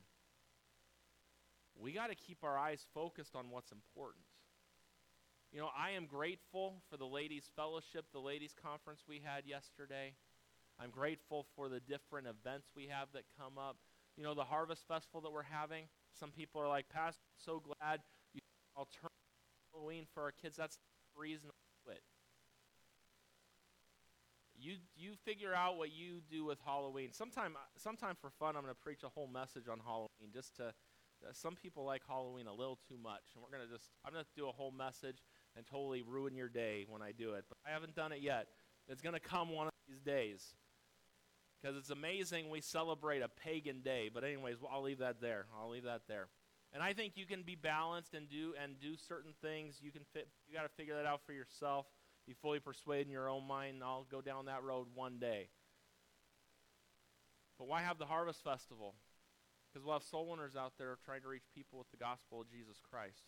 We 1.78 1.92
got 1.92 2.08
to 2.08 2.16
keep 2.16 2.46
our 2.46 2.58
eyes 2.58 2.86
focused 2.94 3.36
on 3.36 3.50
what's 3.50 3.74
important. 3.74 4.24
You 5.52 5.60
know, 5.60 5.70
I 5.78 5.92
am 5.92 6.06
grateful 6.06 6.76
for 6.90 6.96
the 6.96 7.04
ladies' 7.04 7.52
fellowship, 7.58 8.06
the 8.14 8.20
ladies' 8.20 8.56
conference 8.64 9.02
we 9.06 9.20
had 9.22 9.46
yesterday. 9.46 10.14
I'm 10.80 10.92
grateful 10.92 11.46
for 11.58 11.68
the 11.68 11.82
different 11.82 12.26
events 12.26 12.70
we 12.74 12.88
have 12.88 13.10
that 13.16 13.24
come 13.38 13.58
up. 13.58 13.76
You 14.16 14.24
know, 14.24 14.34
the 14.34 14.46
Harvest 14.46 14.88
Festival 14.88 15.20
that 15.20 15.34
we're 15.34 15.44
having. 15.44 15.90
Some 16.20 16.32
people 16.32 16.62
are 16.62 16.68
like, 16.68 16.88
Pastor, 16.90 17.22
so 17.38 17.62
glad 17.62 18.00
you 18.34 18.42
alternative 18.78 19.12
Halloween 19.74 20.06
for 20.14 20.24
our 20.24 20.32
kids. 20.32 20.56
That's 20.56 20.78
the 20.78 21.22
reason 21.22 21.50
I 21.50 21.60
quit. 21.84 22.02
You 24.58 24.78
you 24.96 25.16
figure 25.26 25.54
out 25.54 25.78
what 25.78 25.92
you 25.92 26.22
do 26.32 26.46
with 26.46 26.60
Halloween. 26.66 27.12
Sometime 27.12 27.56
sometime 27.78 28.16
for 28.20 28.30
fun, 28.30 28.56
I'm 28.56 28.64
going 28.64 28.74
to 28.74 28.80
preach 28.80 29.04
a 29.04 29.10
whole 29.10 29.28
message 29.28 29.68
on 29.70 29.80
Halloween. 29.84 30.32
Just 30.34 30.56
to, 30.58 30.68
uh, 30.68 31.34
some 31.34 31.56
people 31.56 31.84
like 31.84 32.04
Halloween 32.08 32.48
a 32.48 32.54
little 32.54 32.80
too 32.88 32.98
much, 32.98 33.36
and 33.36 33.44
we're 33.44 33.56
going 33.56 33.68
to 33.68 33.74
just 33.74 33.92
I'm 34.06 34.14
going 34.14 34.24
to 34.24 34.30
do 34.36 34.48
a 34.48 34.54
whole 34.54 34.72
message 34.72 35.18
and 35.58 35.66
totally 35.66 36.02
ruin 36.02 36.36
your 36.36 36.48
day 36.48 36.86
when 36.88 37.02
I 37.02 37.12
do 37.12 37.34
it. 37.34 37.44
But 37.50 37.58
I 37.68 37.74
haven't 37.74 37.96
done 37.96 38.14
it 38.14 38.22
yet. 38.22 38.48
It's 38.88 39.02
going 39.02 39.14
to 39.14 39.20
come 39.20 39.50
one 39.50 39.68
of 39.68 39.74
these 39.90 40.00
days 40.00 40.56
because 41.66 41.78
it's 41.78 41.90
amazing 41.90 42.50
we 42.50 42.62
celebrate 42.62 43.22
a 43.22 43.28
pagan 43.28 43.82
day. 43.82 44.12
But 44.14 44.24
anyways, 44.24 44.62
well, 44.62 44.70
I'll 44.72 44.84
leave 44.84 45.00
that 45.00 45.20
there. 45.20 45.48
I'll 45.60 45.70
leave 45.70 45.86
that 45.86 46.02
there. 46.08 46.28
And 46.74 46.84
I 46.84 46.94
think 46.94 47.14
you 47.16 47.26
can 47.26 47.42
be 47.42 47.56
balanced 47.56 48.14
and 48.14 48.30
do 48.30 48.54
and 48.62 48.80
do 48.80 48.96
certain 48.96 49.34
things. 49.42 49.80
You 49.82 49.92
can 49.92 50.04
fit. 50.14 50.28
You 50.48 50.56
got 50.56 50.64
to 50.64 50.70
figure 50.70 50.96
that 50.96 51.08
out 51.08 51.22
for 51.26 51.34
yourself. 51.34 51.88
Be 52.28 52.34
fully 52.34 52.60
persuaded 52.60 53.08
in 53.08 53.12
your 53.12 53.30
own 53.30 53.48
mind. 53.48 53.76
And 53.76 53.84
I'll 53.84 54.06
go 54.12 54.22
down 54.22 54.46
that 54.46 54.64
road 54.64 54.88
one 54.94 55.18
day. 55.18 55.48
But 57.58 57.68
why 57.68 57.82
have 57.82 57.98
the 57.98 58.06
harvest 58.06 58.44
festival? 58.44 58.94
Because 59.74 59.84
we'll 59.84 59.96
have 59.96 60.04
soul 60.04 60.28
winners 60.30 60.56
out 60.56 60.74
there 60.78 60.98
trying 61.04 61.22
to 61.22 61.30
reach 61.30 61.46
people 61.56 61.80
with 61.80 61.90
the 61.90 61.98
gospel 61.98 62.42
of 62.42 62.52
Jesus 62.52 62.78
Christ. 62.92 63.24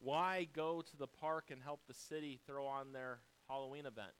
Why 0.00 0.48
go 0.52 0.82
to 0.82 0.96
the 0.96 1.06
park 1.06 1.50
and 1.52 1.62
help 1.62 1.82
the 1.86 1.94
city 1.94 2.40
throw 2.46 2.66
on 2.66 2.92
their 2.92 3.20
Halloween 3.48 3.86
event? 3.86 4.14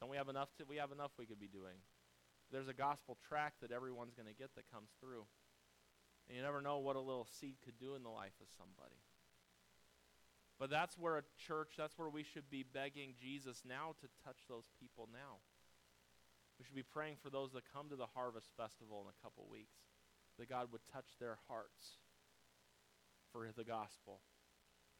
Don't 0.00 0.10
we 0.10 0.16
have 0.16 0.28
enough 0.28 0.48
to 0.56 0.64
we 0.64 0.76
have 0.76 0.92
enough 0.92 1.12
we 1.18 1.26
could 1.26 1.40
be 1.40 1.48
doing. 1.48 1.76
There's 2.50 2.68
a 2.68 2.74
gospel 2.74 3.16
track 3.28 3.54
that 3.60 3.70
everyone's 3.70 4.14
going 4.14 4.26
to 4.26 4.34
get 4.34 4.54
that 4.56 4.70
comes 4.72 4.90
through. 5.00 5.24
And 6.26 6.36
you 6.36 6.42
never 6.42 6.60
know 6.60 6.78
what 6.78 6.96
a 6.96 7.00
little 7.00 7.26
seed 7.26 7.56
could 7.64 7.78
do 7.78 7.94
in 7.94 8.02
the 8.02 8.10
life 8.10 8.34
of 8.40 8.48
somebody. 8.56 9.02
But 10.58 10.68
that's 10.68 10.98
where 10.98 11.16
a 11.16 11.22
church, 11.38 11.72
that's 11.76 11.96
where 11.96 12.08
we 12.08 12.22
should 12.22 12.50
be 12.50 12.62
begging 12.62 13.14
Jesus 13.20 13.62
now 13.66 13.94
to 14.00 14.08
touch 14.24 14.44
those 14.48 14.68
people 14.78 15.08
now. 15.12 15.40
We 16.58 16.64
should 16.64 16.76
be 16.76 16.82
praying 16.82 17.16
for 17.22 17.30
those 17.30 17.52
that 17.52 17.72
come 17.72 17.88
to 17.88 17.96
the 17.96 18.12
Harvest 18.14 18.52
Festival 18.56 19.00
in 19.00 19.08
a 19.08 19.22
couple 19.24 19.48
weeks, 19.50 19.80
that 20.38 20.50
God 20.50 20.68
would 20.70 20.82
touch 20.92 21.16
their 21.18 21.38
hearts 21.48 21.96
for 23.32 23.48
the 23.56 23.64
gospel. 23.64 24.20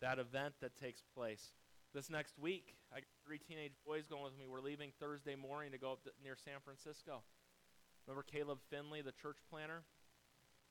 That 0.00 0.18
event 0.18 0.54
that 0.62 0.80
takes 0.80 1.02
place 1.14 1.52
this 1.94 2.10
next 2.10 2.38
week. 2.38 2.74
I 2.92 2.96
got 2.96 3.08
three 3.24 3.38
teenage 3.38 3.74
boys 3.86 4.06
going 4.06 4.24
with 4.24 4.38
me. 4.38 4.46
We're 4.46 4.60
leaving 4.60 4.92
Thursday 5.00 5.34
morning 5.34 5.72
to 5.72 5.78
go 5.78 5.92
up 5.92 6.04
to, 6.04 6.10
near 6.22 6.36
San 6.36 6.60
Francisco. 6.64 7.22
Remember 8.06 8.22
Caleb 8.22 8.58
Finley, 8.70 9.02
the 9.02 9.12
church 9.12 9.38
planner? 9.50 9.82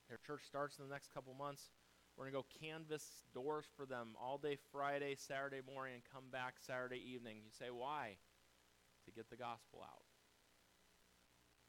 Their 0.08 0.18
church 0.26 0.42
starts 0.46 0.78
in 0.78 0.84
the 0.86 0.92
next 0.92 1.12
couple 1.12 1.34
months. 1.34 1.70
We're 2.16 2.30
going 2.30 2.42
to 2.42 2.48
go 2.50 2.66
canvas 2.66 3.04
doors 3.32 3.64
for 3.76 3.86
them 3.86 4.14
all 4.20 4.38
day 4.38 4.58
Friday, 4.72 5.14
Saturday 5.16 5.60
morning, 5.64 5.94
and 5.94 6.02
come 6.12 6.24
back 6.32 6.54
Saturday 6.58 7.00
evening. 7.00 7.36
You 7.44 7.52
say, 7.56 7.70
why? 7.70 8.16
To 9.06 9.12
get 9.12 9.30
the 9.30 9.36
gospel 9.36 9.80
out. 9.82 10.04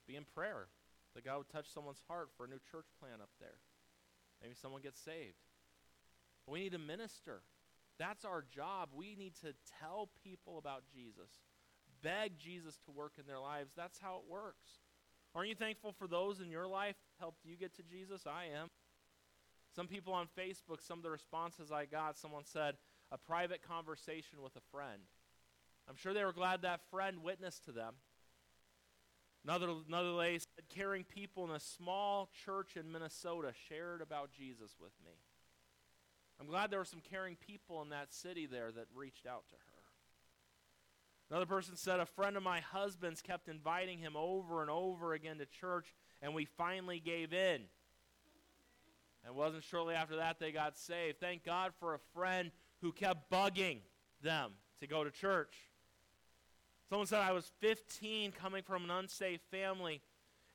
Be 0.07 0.15
in 0.15 0.25
prayer 0.25 0.67
that 1.13 1.25
God 1.25 1.37
would 1.37 1.49
touch 1.49 1.71
someone's 1.71 2.01
heart 2.07 2.29
for 2.35 2.45
a 2.45 2.49
new 2.49 2.59
church 2.71 2.87
plan 2.99 3.21
up 3.21 3.29
there. 3.39 3.59
Maybe 4.41 4.55
someone 4.59 4.81
gets 4.81 4.99
saved. 4.99 5.37
We 6.47 6.63
need 6.63 6.71
to 6.71 6.79
minister. 6.79 7.43
That's 7.99 8.25
our 8.25 8.43
job. 8.53 8.89
We 8.93 9.15
need 9.15 9.35
to 9.41 9.53
tell 9.79 10.09
people 10.23 10.57
about 10.57 10.83
Jesus, 10.93 11.29
beg 12.01 12.37
Jesus 12.39 12.77
to 12.85 12.91
work 12.91 13.13
in 13.19 13.27
their 13.27 13.39
lives. 13.39 13.73
That's 13.75 13.99
how 13.99 14.15
it 14.15 14.31
works. 14.31 14.79
Aren't 15.33 15.49
you 15.49 15.55
thankful 15.55 15.93
for 15.93 16.07
those 16.07 16.41
in 16.41 16.49
your 16.49 16.67
life 16.67 16.97
helped 17.19 17.45
you 17.45 17.55
get 17.55 17.75
to 17.75 17.83
Jesus? 17.83 18.25
I 18.27 18.45
am. 18.59 18.69
Some 19.75 19.87
people 19.87 20.13
on 20.13 20.27
Facebook, 20.37 20.85
some 20.85 20.99
of 20.99 21.03
the 21.03 21.11
responses 21.11 21.71
I 21.71 21.85
got, 21.85 22.17
someone 22.17 22.43
said, 22.43 22.75
a 23.11 23.17
private 23.17 23.61
conversation 23.61 24.41
with 24.41 24.55
a 24.55 24.61
friend. 24.71 25.03
I'm 25.89 25.95
sure 25.95 26.13
they 26.13 26.25
were 26.25 26.33
glad 26.33 26.63
that 26.63 26.81
friend 26.89 27.23
witnessed 27.23 27.65
to 27.65 27.71
them. 27.71 27.93
Another, 29.43 29.69
another 29.87 30.11
lady 30.11 30.39
said, 30.39 30.65
caring 30.69 31.03
people 31.03 31.45
in 31.45 31.51
a 31.51 31.59
small 31.59 32.29
church 32.45 32.75
in 32.75 32.91
Minnesota 32.91 33.53
shared 33.69 34.01
about 34.01 34.31
Jesus 34.31 34.75
with 34.79 34.91
me. 35.03 35.13
I'm 36.41 36.47
glad 36.47 36.71
there 36.71 36.79
were 36.79 36.85
some 36.85 37.03
caring 37.07 37.35
people 37.35 37.83
in 37.83 37.89
that 37.89 38.11
city 38.11 38.47
there 38.47 38.71
that 38.71 38.85
reached 38.95 39.27
out 39.27 39.47
to 39.49 39.53
her. 39.53 39.81
Another 41.29 41.45
person 41.45 41.75
said, 41.75 41.99
A 41.99 42.05
friend 42.07 42.35
of 42.35 42.41
my 42.41 42.61
husband's 42.61 43.21
kept 43.21 43.47
inviting 43.47 43.99
him 43.99 44.15
over 44.17 44.61
and 44.61 44.71
over 44.71 45.13
again 45.13 45.37
to 45.37 45.45
church, 45.45 45.93
and 46.19 46.33
we 46.33 46.45
finally 46.45 46.99
gave 46.99 47.31
in. 47.31 47.61
And 49.23 49.27
it 49.27 49.35
wasn't 49.35 49.63
shortly 49.63 49.93
after 49.93 50.15
that 50.15 50.39
they 50.39 50.51
got 50.51 50.79
saved. 50.79 51.19
Thank 51.19 51.45
God 51.45 51.73
for 51.79 51.93
a 51.93 51.99
friend 52.15 52.49
who 52.81 52.91
kept 52.91 53.29
bugging 53.29 53.81
them 54.23 54.53
to 54.79 54.87
go 54.87 55.03
to 55.03 55.11
church. 55.11 55.53
Someone 56.89 57.05
said, 57.05 57.19
I 57.19 57.33
was 57.33 57.51
15 57.59 58.31
coming 58.31 58.63
from 58.63 58.85
an 58.85 58.89
unsafe 58.89 59.41
family 59.51 60.01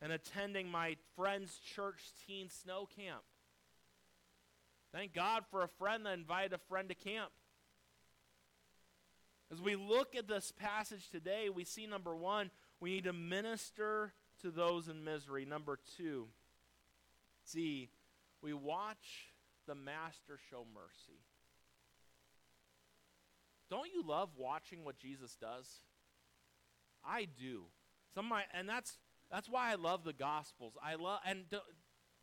and 0.03 0.11
attending 0.11 0.69
my 0.69 0.97
friend's 1.15 1.59
church 1.59 2.03
teen 2.27 2.51
snow 2.51 2.89
camp. 2.97 3.23
Thank 4.97 5.13
God 5.13 5.45
for 5.51 5.63
a 5.63 5.69
friend 5.69 6.07
that 6.07 6.15
invited 6.15 6.55
a 6.55 6.59
friend 6.71 6.89
to 6.89 6.95
camp. 6.95 7.31
As 9.53 9.61
we 9.61 9.77
look 9.77 10.17
at 10.17 10.27
this 10.27 10.55
passage 10.59 11.11
today, 11.11 11.51
we 11.55 11.65
see 11.65 11.87
number 11.87 12.17
one, 12.17 12.51
we 12.81 12.93
need 12.93 13.05
to 13.05 13.13
minister 13.13 14.15
to 14.41 14.51
those 14.51 14.89
in 14.89 15.05
misery. 15.05 15.45
Number 15.45 15.79
two, 15.99 16.29
see, 17.45 17.91
we 18.41 18.55
watch 18.55 19.35
the 19.67 19.75
Master 19.75 20.39
show 20.49 20.65
mercy. 20.75 21.21
Don't 23.69 23.93
you 23.93 24.03
love 24.03 24.31
watching 24.39 24.83
what 24.83 24.99
Jesus 24.99 25.37
does? 25.39 25.81
I 27.05 27.27
do. 27.39 27.65
Some 28.15 28.31
my, 28.31 28.45
and 28.55 28.67
that's 28.67 28.97
that's 29.31 29.51
why 29.51 29.71
I 29.71 29.75
love 29.75 30.05
the 30.05 30.15
Gospels. 30.15 30.73
I 30.83 30.95
love, 30.95 31.21
and 31.27 31.45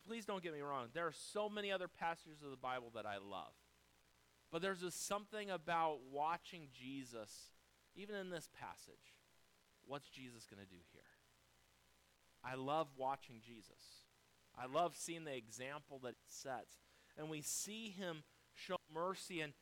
please 0.08 0.26
don't 0.26 0.44
get 0.44 0.54
me 0.54 0.62
wrong. 0.62 0.88
There 0.94 1.08
are 1.08 1.14
so 1.14 1.50
many 1.50 1.72
other 1.72 1.88
passages 1.88 2.44
of 2.44 2.52
the 2.52 2.58
Bible 2.58 2.92
that 2.96 3.06
I 3.06 3.18
love. 3.18 3.54
But 4.52 4.62
there's 4.62 4.82
just 4.82 5.08
something 5.08 5.50
about 5.50 6.00
watching 6.12 6.68
Jesus, 6.74 7.52
even 7.96 8.16
in 8.16 8.30
this 8.30 8.50
passage. 8.60 9.16
What's 9.86 10.10
Jesus 10.10 10.46
going 10.46 10.64
to 10.64 10.70
do 10.70 10.82
here? 10.92 11.02
I 12.44 12.56
love 12.56 12.88
watching 12.98 13.42
Jesus. 13.46 14.06
I 14.58 14.66
love 14.68 14.96
seeing 14.96 15.24
the 15.24 15.36
example 15.36 16.00
that 16.04 16.16
he 16.16 16.26
sets. 16.28 16.76
And 17.18 17.30
we 17.30 17.42
see 17.42 17.90
him 17.90 18.24
show 18.54 18.76
mercy. 18.94 19.42
And 19.42 19.54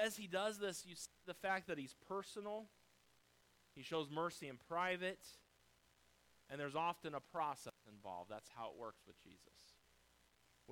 as 0.00 0.16
he 0.16 0.26
does 0.26 0.58
this, 0.58 0.84
you 0.86 0.96
see 0.96 1.08
the 1.26 1.34
fact 1.34 1.68
that 1.68 1.78
he's 1.78 1.94
personal, 2.08 2.66
he 3.74 3.82
shows 3.82 4.08
mercy 4.10 4.48
in 4.48 4.56
private, 4.68 5.24
and 6.50 6.60
there's 6.60 6.76
often 6.76 7.14
a 7.14 7.20
process 7.20 7.72
involved. 7.88 8.30
That's 8.30 8.50
how 8.56 8.66
it 8.66 8.78
works 8.78 9.02
with 9.06 9.16
Jesus. 9.22 9.71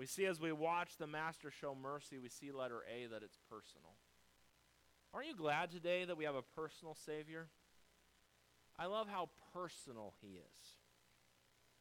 We 0.01 0.07
see 0.07 0.25
as 0.25 0.41
we 0.41 0.51
watch 0.51 0.97
the 0.97 1.07
Master 1.07 1.51
show 1.51 1.75
mercy, 1.75 2.17
we 2.17 2.31
see 2.31 2.53
letter 2.53 2.83
A 2.91 3.05
that 3.09 3.23
it's 3.23 3.37
personal. 3.51 3.97
Aren't 5.13 5.29
you 5.29 5.37
glad 5.37 5.71
today 5.71 6.07
that 6.07 6.17
we 6.17 6.25
have 6.25 6.35
a 6.35 6.41
personal 6.41 6.95
Savior? 6.95 7.49
I 8.79 8.87
love 8.87 9.09
how 9.09 9.29
personal 9.53 10.15
He 10.23 10.39
is. 10.39 10.79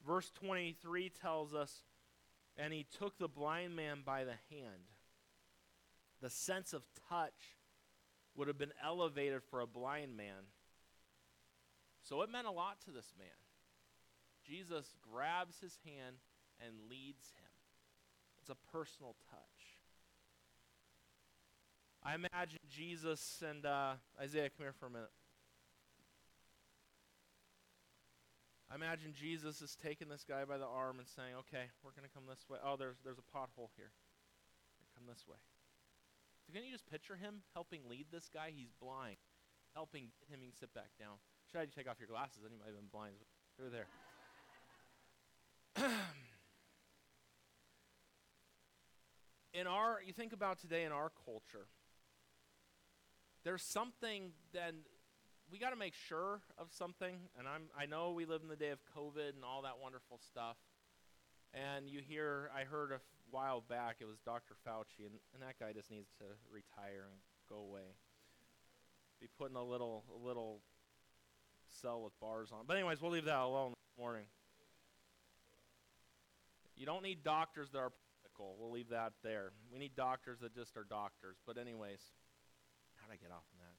Verse 0.05 0.29
23 0.31 1.09
tells 1.09 1.53
us, 1.53 1.83
and 2.57 2.73
He 2.73 2.85
took 2.99 3.17
the 3.17 3.29
blind 3.29 3.77
man 3.77 3.99
by 4.05 4.25
the 4.25 4.35
hand. 4.49 4.91
The 6.21 6.29
sense 6.29 6.73
of 6.73 6.83
touch 7.09 7.55
would 8.35 8.49
have 8.49 8.57
been 8.57 8.73
elevated 8.85 9.43
for 9.49 9.61
a 9.61 9.65
blind 9.65 10.17
man. 10.17 10.51
So 12.01 12.21
it 12.23 12.29
meant 12.29 12.47
a 12.47 12.51
lot 12.51 12.81
to 12.83 12.91
this 12.91 13.13
man. 13.17 13.29
Jesus 14.45 14.97
grabs 15.09 15.61
his 15.61 15.77
hand 15.85 16.17
and 16.59 16.89
leads 16.89 17.31
him. 17.37 17.48
It's 18.49 18.57
a 18.57 18.71
personal 18.71 19.15
touch. 19.29 19.77
I 22.01 22.15
imagine 22.15 22.59
Jesus 22.67 23.43
and 23.47 23.65
uh, 23.65 23.93
Isaiah, 24.19 24.49
come 24.49 24.65
here 24.65 24.73
for 24.73 24.87
a 24.87 24.89
minute. 24.89 25.11
I 28.71 28.75
imagine 28.75 29.13
Jesus 29.13 29.61
is 29.61 29.75
taking 29.75 30.09
this 30.09 30.23
guy 30.27 30.45
by 30.45 30.57
the 30.57 30.65
arm 30.65 30.97
and 30.99 31.07
saying, 31.07 31.35
"Okay, 31.45 31.69
we're 31.83 31.91
going 31.91 32.07
to 32.07 32.13
come 32.13 32.23
this 32.29 32.45
way. 32.49 32.57
Oh, 32.63 32.75
there's 32.77 32.97
there's 33.03 33.17
a 33.17 33.37
pothole 33.37 33.69
here. 33.77 33.91
Come 34.95 35.05
this 35.07 35.25
way." 35.27 35.37
So 36.45 36.53
can 36.53 36.63
you 36.63 36.71
just 36.71 36.89
picture 36.89 37.17
him 37.17 37.41
helping 37.53 37.81
lead 37.89 38.07
this 38.11 38.29
guy? 38.33 38.53
He's 38.55 38.73
blind, 38.81 39.17
helping 39.75 40.09
get 40.21 40.33
him. 40.33 40.39
He 40.41 40.51
sit 40.57 40.73
back 40.73 40.89
down. 40.99 41.17
Should 41.51 41.61
I 41.61 41.65
take 41.65 41.89
off 41.89 41.99
your 41.99 42.09
glasses? 42.09 42.41
Have 42.41 42.49
been 42.49 42.89
blind. 42.91 43.15
Over 43.59 43.69
there. 43.69 43.89
in 49.59 49.67
our, 49.67 49.99
you 50.05 50.13
think 50.13 50.31
about 50.31 50.59
today 50.59 50.85
in 50.85 50.91
our 50.93 51.11
culture, 51.25 51.67
there's 53.43 53.61
something 53.61 54.31
then 54.53 54.75
we 55.51 55.57
got 55.57 55.71
to 55.71 55.75
make 55.75 55.95
sure 55.95 56.41
of 56.57 56.67
something, 56.71 57.15
and 57.37 57.47
I'm 57.47 57.63
I 57.77 57.87
know 57.87 58.11
we 58.11 58.25
live 58.25 58.41
in 58.43 58.47
the 58.47 58.55
day 58.55 58.69
of 58.69 58.79
COVID 58.95 59.35
and 59.35 59.43
all 59.43 59.63
that 59.63 59.79
wonderful 59.81 60.19
stuff, 60.29 60.57
and 61.53 61.89
you 61.89 62.01
hear 62.07 62.51
I 62.55 62.63
heard 62.63 62.91
a 62.91 62.99
while 63.31 63.61
back 63.61 63.97
it 63.99 64.05
was 64.05 64.19
Dr. 64.19 64.55
Fauci, 64.65 65.05
and, 65.05 65.15
and 65.33 65.41
that 65.41 65.59
guy 65.59 65.73
just 65.73 65.89
needs 65.91 66.09
to 66.19 66.25
retire 66.51 67.07
and 67.11 67.19
go 67.49 67.57
away. 67.57 67.95
Be 69.19 69.27
put 69.37 69.49
in 69.49 69.57
a 69.57 69.63
little 69.63 70.03
a 70.13 70.25
little 70.25 70.61
cell 71.81 72.01
with 72.01 72.17
bars 72.19 72.51
on. 72.53 72.65
But 72.67 72.77
anyways, 72.77 73.01
we'll 73.01 73.11
leave 73.11 73.25
that 73.25 73.39
alone 73.39 73.71
this 73.71 73.97
morning. 73.97 74.25
You 76.77 76.85
don't 76.85 77.03
need 77.03 77.23
doctors 77.23 77.69
that 77.71 77.79
are 77.79 77.91
political. 78.39 78.55
We'll 78.59 78.71
leave 78.71 78.89
that 78.89 79.13
there. 79.23 79.51
We 79.71 79.79
need 79.79 79.95
doctors 79.95 80.39
that 80.39 80.55
just 80.55 80.77
are 80.77 80.85
doctors. 80.89 81.37
But 81.45 81.57
anyways, 81.57 82.01
how 82.95 83.07
did 83.07 83.13
I 83.13 83.17
get 83.17 83.31
off 83.31 83.43
on 83.53 83.59
that? 83.59 83.75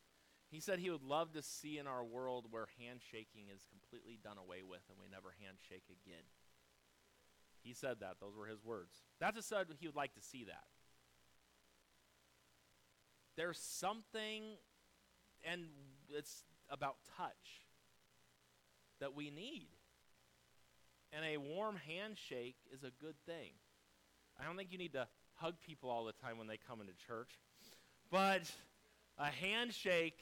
He 0.50 0.60
said 0.60 0.78
he 0.78 0.90
would 0.90 1.02
love 1.02 1.32
to 1.32 1.42
see 1.42 1.78
in 1.78 1.86
our 1.86 2.04
world 2.04 2.46
where 2.50 2.66
handshaking 2.78 3.46
is 3.54 3.64
completely 3.70 4.18
done 4.22 4.36
away 4.36 4.62
with 4.68 4.82
and 4.88 4.98
we 5.00 5.08
never 5.08 5.34
handshake 5.40 5.84
again. 5.88 6.24
He 7.62 7.72
said 7.72 8.00
that. 8.00 8.16
Those 8.20 8.36
were 8.36 8.46
his 8.46 8.64
words. 8.64 8.96
That's 9.20 9.38
a 9.38 9.42
said 9.42 9.66
he 9.78 9.86
would 9.86 9.96
like 9.96 10.14
to 10.14 10.22
see 10.22 10.44
that. 10.44 10.64
There's 13.36 13.58
something, 13.58 14.42
and 15.44 15.66
it's 16.08 16.42
about 16.68 16.96
touch, 17.16 17.64
that 18.98 19.14
we 19.14 19.30
need. 19.30 19.68
And 21.12 21.24
a 21.24 21.36
warm 21.38 21.76
handshake 21.76 22.56
is 22.72 22.82
a 22.82 22.90
good 23.00 23.14
thing. 23.24 23.52
I 24.40 24.46
don't 24.46 24.56
think 24.56 24.72
you 24.72 24.78
need 24.78 24.94
to 24.94 25.06
hug 25.34 25.54
people 25.66 25.90
all 25.90 26.04
the 26.04 26.12
time 26.12 26.38
when 26.38 26.46
they 26.46 26.56
come 26.56 26.80
into 26.80 26.94
church, 27.06 27.38
but 28.10 28.50
a 29.18 29.26
handshake 29.26 30.18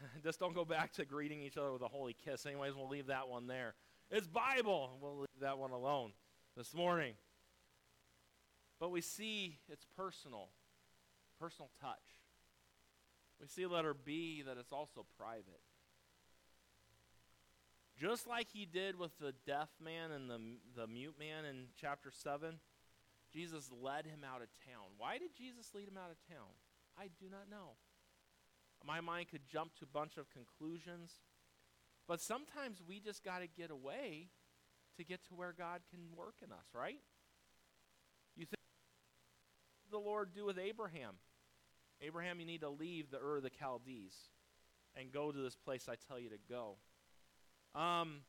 Just 0.22 0.40
don't 0.40 0.54
go 0.54 0.64
back 0.64 0.92
to 0.94 1.04
greeting 1.04 1.40
each 1.42 1.56
other 1.56 1.72
with 1.72 1.82
a 1.82 1.88
holy 1.88 2.14
kiss. 2.24 2.46
Anyways, 2.46 2.74
we'll 2.74 2.88
leave 2.88 3.06
that 3.06 3.28
one 3.28 3.46
there. 3.46 3.74
It's 4.10 4.26
Bible. 4.26 4.98
We'll 5.00 5.18
leave 5.18 5.40
that 5.40 5.58
one 5.58 5.70
alone 5.70 6.12
this 6.56 6.74
morning. 6.74 7.14
But 8.78 8.90
we 8.90 9.00
see 9.00 9.58
it's 9.68 9.86
personal, 9.96 10.48
personal 11.40 11.70
touch. 11.80 11.96
We 13.40 13.48
see 13.48 13.66
letter 13.66 13.94
B 13.94 14.42
that 14.46 14.56
it's 14.58 14.72
also 14.72 15.06
private. 15.18 15.60
Just 17.98 18.26
like 18.26 18.48
he 18.52 18.66
did 18.66 18.98
with 18.98 19.18
the 19.18 19.32
deaf 19.46 19.70
man 19.82 20.10
and 20.10 20.28
the, 20.28 20.38
the 20.76 20.86
mute 20.86 21.14
man 21.18 21.46
in 21.46 21.66
chapter 21.80 22.10
7, 22.10 22.56
Jesus 23.36 23.68
led 23.82 24.06
him 24.06 24.24
out 24.24 24.40
of 24.40 24.48
town. 24.64 24.96
Why 24.96 25.18
did 25.18 25.36
Jesus 25.36 25.74
lead 25.74 25.88
him 25.88 25.98
out 26.00 26.10
of 26.10 26.16
town? 26.26 26.56
I 26.96 27.12
do 27.20 27.28
not 27.28 27.50
know 27.50 27.76
my 28.86 29.00
mind 29.00 29.28
could 29.30 29.46
jump 29.50 29.74
to 29.76 29.84
a 29.84 29.92
bunch 29.92 30.16
of 30.16 30.30
conclusions. 30.30 31.12
But 32.06 32.20
sometimes 32.20 32.80
we 32.86 33.00
just 33.00 33.24
got 33.24 33.40
to 33.40 33.48
get 33.48 33.70
away 33.70 34.28
to 34.96 35.04
get 35.04 35.26
to 35.28 35.34
where 35.34 35.52
God 35.52 35.80
can 35.90 36.00
work 36.16 36.36
in 36.42 36.52
us, 36.52 36.66
right? 36.72 37.00
You 38.36 38.46
think 38.46 38.60
the 39.90 39.98
Lord 39.98 40.30
do 40.32 40.44
with 40.44 40.58
Abraham? 40.58 41.14
Abraham, 42.00 42.38
you 42.38 42.46
need 42.46 42.60
to 42.60 42.68
leave 42.68 43.10
the 43.10 43.18
Ur 43.18 43.38
of 43.38 43.42
the 43.42 43.50
Chaldees 43.50 44.14
and 44.94 45.12
go 45.12 45.32
to 45.32 45.38
this 45.38 45.56
place 45.56 45.88
I 45.90 45.94
tell 46.08 46.18
you 46.18 46.30
to 46.30 46.38
go. 46.48 46.76
Um, 47.78 48.20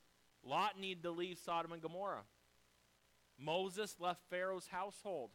Lot 0.44 0.80
need 0.80 1.04
to 1.04 1.12
leave 1.12 1.38
Sodom 1.38 1.72
and 1.72 1.82
Gomorrah. 1.82 2.24
Moses 3.40 3.96
left 4.00 4.22
Pharaoh's 4.30 4.68
household. 4.68 5.32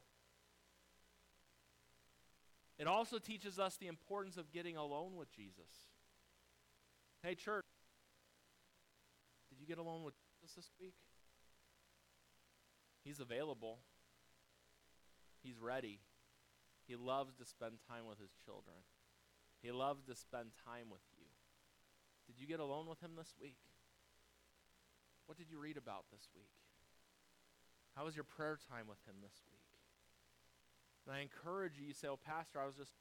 It 2.78 2.86
also 2.86 3.18
teaches 3.18 3.58
us 3.58 3.76
the 3.76 3.86
importance 3.86 4.36
of 4.36 4.50
getting 4.50 4.76
alone 4.76 5.16
with 5.16 5.30
Jesus. 5.30 5.88
Hey, 7.22 7.34
church, 7.36 7.66
did 9.48 9.60
you 9.60 9.66
get 9.66 9.78
alone 9.78 10.02
with 10.02 10.14
Jesus 10.40 10.56
this 10.56 10.70
week? 10.80 10.94
He's 13.04 13.20
available, 13.20 13.78
He's 15.42 15.60
ready. 15.60 16.00
He 16.88 16.96
loves 16.96 17.34
to 17.36 17.44
spend 17.44 17.74
time 17.88 18.06
with 18.08 18.18
His 18.18 18.32
children, 18.44 18.78
He 19.62 19.70
loves 19.70 20.02
to 20.06 20.16
spend 20.16 20.50
time 20.66 20.90
with 20.90 21.02
you. 21.16 21.26
Did 22.26 22.40
you 22.40 22.46
get 22.46 22.60
alone 22.60 22.88
with 22.88 23.00
Him 23.00 23.12
this 23.16 23.34
week? 23.40 23.58
What 25.26 25.38
did 25.38 25.50
you 25.50 25.60
read 25.60 25.76
about 25.76 26.06
this 26.10 26.28
week? 26.34 26.50
How 27.96 28.04
was 28.04 28.16
your 28.16 28.24
prayer 28.24 28.58
time 28.70 28.88
with 28.88 29.00
Him 29.04 29.20
this 29.20 29.36
week? 29.48 29.68
And 31.06 31.14
I 31.14 31.20
encourage 31.20 31.76
you, 31.78 31.86
you 31.86 31.94
say, 31.94 32.08
oh, 32.08 32.18
Pastor, 32.18 32.60
I 32.60 32.66
was 32.66 32.76
just 32.76 32.94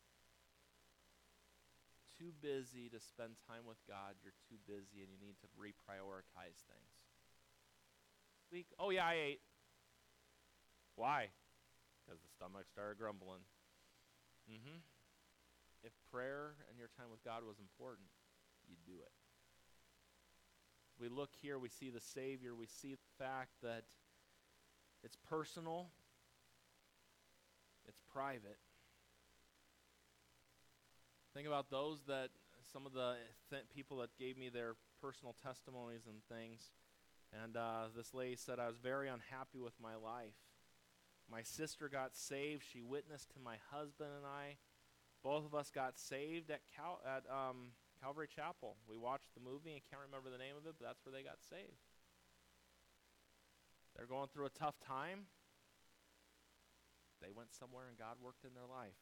too 2.18 2.34
busy 2.42 2.90
to 2.90 3.00
spend 3.00 3.38
time 3.48 3.66
with 3.66 3.78
God. 3.88 4.18
You're 4.22 4.38
too 4.50 4.58
busy 4.66 5.06
and 5.06 5.10
you 5.14 5.20
need 5.22 5.38
to 5.42 5.50
reprioritize 5.54 6.60
things. 6.66 6.94
Week, 8.52 8.68
oh, 8.78 8.90
yeah, 8.90 9.06
I 9.06 9.38
ate. 9.38 9.42
Why? 10.96 11.30
Because 12.04 12.20
the 12.22 12.30
stomach 12.36 12.66
started 12.68 12.98
grumbling. 12.98 13.46
Mm-hmm. 14.50 14.82
If 15.84 15.94
prayer 16.12 16.58
and 16.70 16.78
your 16.78 16.90
time 16.98 17.10
with 17.10 17.24
God 17.24 17.42
was 17.48 17.58
important, 17.58 18.10
you'd 18.68 18.84
do 18.86 19.00
it. 19.02 19.14
We 21.00 21.10
look 21.10 21.32
here, 21.42 21.58
we 21.58 21.70
see 21.70 21.90
the 21.90 22.02
Savior, 22.02 22.54
we 22.54 22.68
see 22.68 22.94
the 22.94 23.10
fact 23.18 23.50
that 23.64 23.86
it's 25.04 25.18
personal, 25.30 25.90
it's 27.88 28.02
private. 28.14 28.58
Think 31.34 31.48
about 31.48 31.70
those 31.70 32.02
that, 32.08 32.30
some 32.74 32.86
of 32.86 32.94
the 32.94 33.16
th- 33.50 33.64
people 33.74 33.98
that 33.98 34.10
gave 34.20 34.38
me 34.38 34.50
their 34.50 34.76
personal 35.02 35.36
testimonies 35.42 36.06
and 36.06 36.22
things. 36.28 36.72
And 37.44 37.56
uh, 37.56 37.88
this 37.96 38.14
lady 38.14 38.36
said, 38.36 38.60
I 38.60 38.68
was 38.68 38.78
very 38.78 39.08
unhappy 39.08 39.60
with 39.60 39.74
my 39.82 39.96
life. 39.96 40.36
My 41.32 41.42
sister 41.44 41.88
got 41.88 42.16
saved. 42.16 42.64
She 42.70 42.82
witnessed 42.82 43.32
to 43.32 43.40
my 43.40 43.56
husband 43.72 44.10
and 44.16 44.26
I. 44.26 44.58
Both 45.24 45.46
of 45.46 45.56
us 45.56 45.72
got 45.72 45.98
saved 45.98 46.52
at, 46.52 46.62
Cal- 46.76 47.02
at 47.06 47.24
um, 47.32 47.72
Calvary 48.04 48.28
Chapel. 48.28 48.76
We 48.90 48.98
watched 48.98 49.34
the 49.34 49.42
movie. 49.42 49.72
I 49.72 49.82
can't 49.90 50.04
remember 50.06 50.30
the 50.30 50.42
name 50.42 50.58
of 50.58 50.68
it, 50.68 50.76
but 50.78 50.86
that's 50.86 51.06
where 51.06 51.14
they 51.14 51.24
got 51.24 51.40
saved. 51.50 51.80
They're 53.96 54.08
going 54.08 54.28
through 54.34 54.46
a 54.46 54.58
tough 54.58 54.80
time. 54.80 55.28
They 57.22 57.30
went 57.30 57.54
somewhere 57.54 57.86
and 57.88 57.98
God 57.98 58.18
worked 58.22 58.46
in 58.46 58.54
their 58.54 58.68
life. 58.68 58.98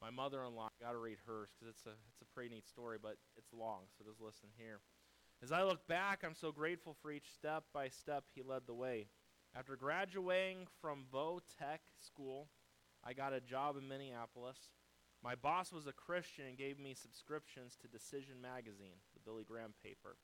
My 0.00 0.10
mother-in-law, 0.10 0.70
got 0.80 0.92
to 0.92 0.98
read 0.98 1.18
hers 1.26 1.50
because 1.52 1.74
it's 1.74 1.86
a 1.86 1.94
it's 2.12 2.22
a 2.22 2.34
pretty 2.34 2.54
neat 2.54 2.68
story, 2.68 2.98
but 3.02 3.16
it's 3.36 3.52
long, 3.52 3.82
so 3.96 4.04
just 4.04 4.20
listen 4.20 4.48
here. 4.56 4.80
As 5.42 5.52
I 5.52 5.62
look 5.62 5.86
back, 5.86 6.22
I'm 6.24 6.34
so 6.34 6.52
grateful 6.52 6.96
for 7.00 7.10
each 7.10 7.32
step 7.32 7.64
by 7.72 7.88
step 7.88 8.24
he 8.34 8.42
led 8.42 8.62
the 8.66 8.74
way. 8.74 9.08
After 9.56 9.76
graduating 9.76 10.66
from 10.80 11.06
Vo 11.10 11.40
Tech 11.58 11.80
School, 12.04 12.48
I 13.04 13.12
got 13.12 13.32
a 13.32 13.40
job 13.40 13.76
in 13.76 13.88
Minneapolis. 13.88 14.58
My 15.22 15.34
boss 15.34 15.72
was 15.72 15.86
a 15.86 15.92
Christian 15.92 16.46
and 16.46 16.56
gave 16.56 16.78
me 16.78 16.94
subscriptions 16.94 17.76
to 17.80 17.88
Decision 17.88 18.40
Magazine, 18.40 19.02
the 19.14 19.20
Billy 19.24 19.44
Graham 19.44 19.74
paper. 19.82 20.16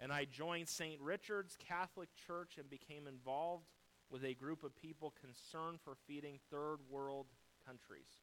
And 0.00 0.12
I 0.12 0.24
joined 0.24 0.68
St. 0.68 1.00
Richard's 1.00 1.56
Catholic 1.56 2.08
Church 2.26 2.58
and 2.58 2.68
became 2.68 3.06
involved 3.06 3.66
with 4.10 4.24
a 4.24 4.34
group 4.34 4.64
of 4.64 4.76
people 4.76 5.14
concerned 5.20 5.78
for 5.82 5.94
feeding 6.06 6.38
third 6.50 6.78
world 6.90 7.26
countries. 7.66 8.22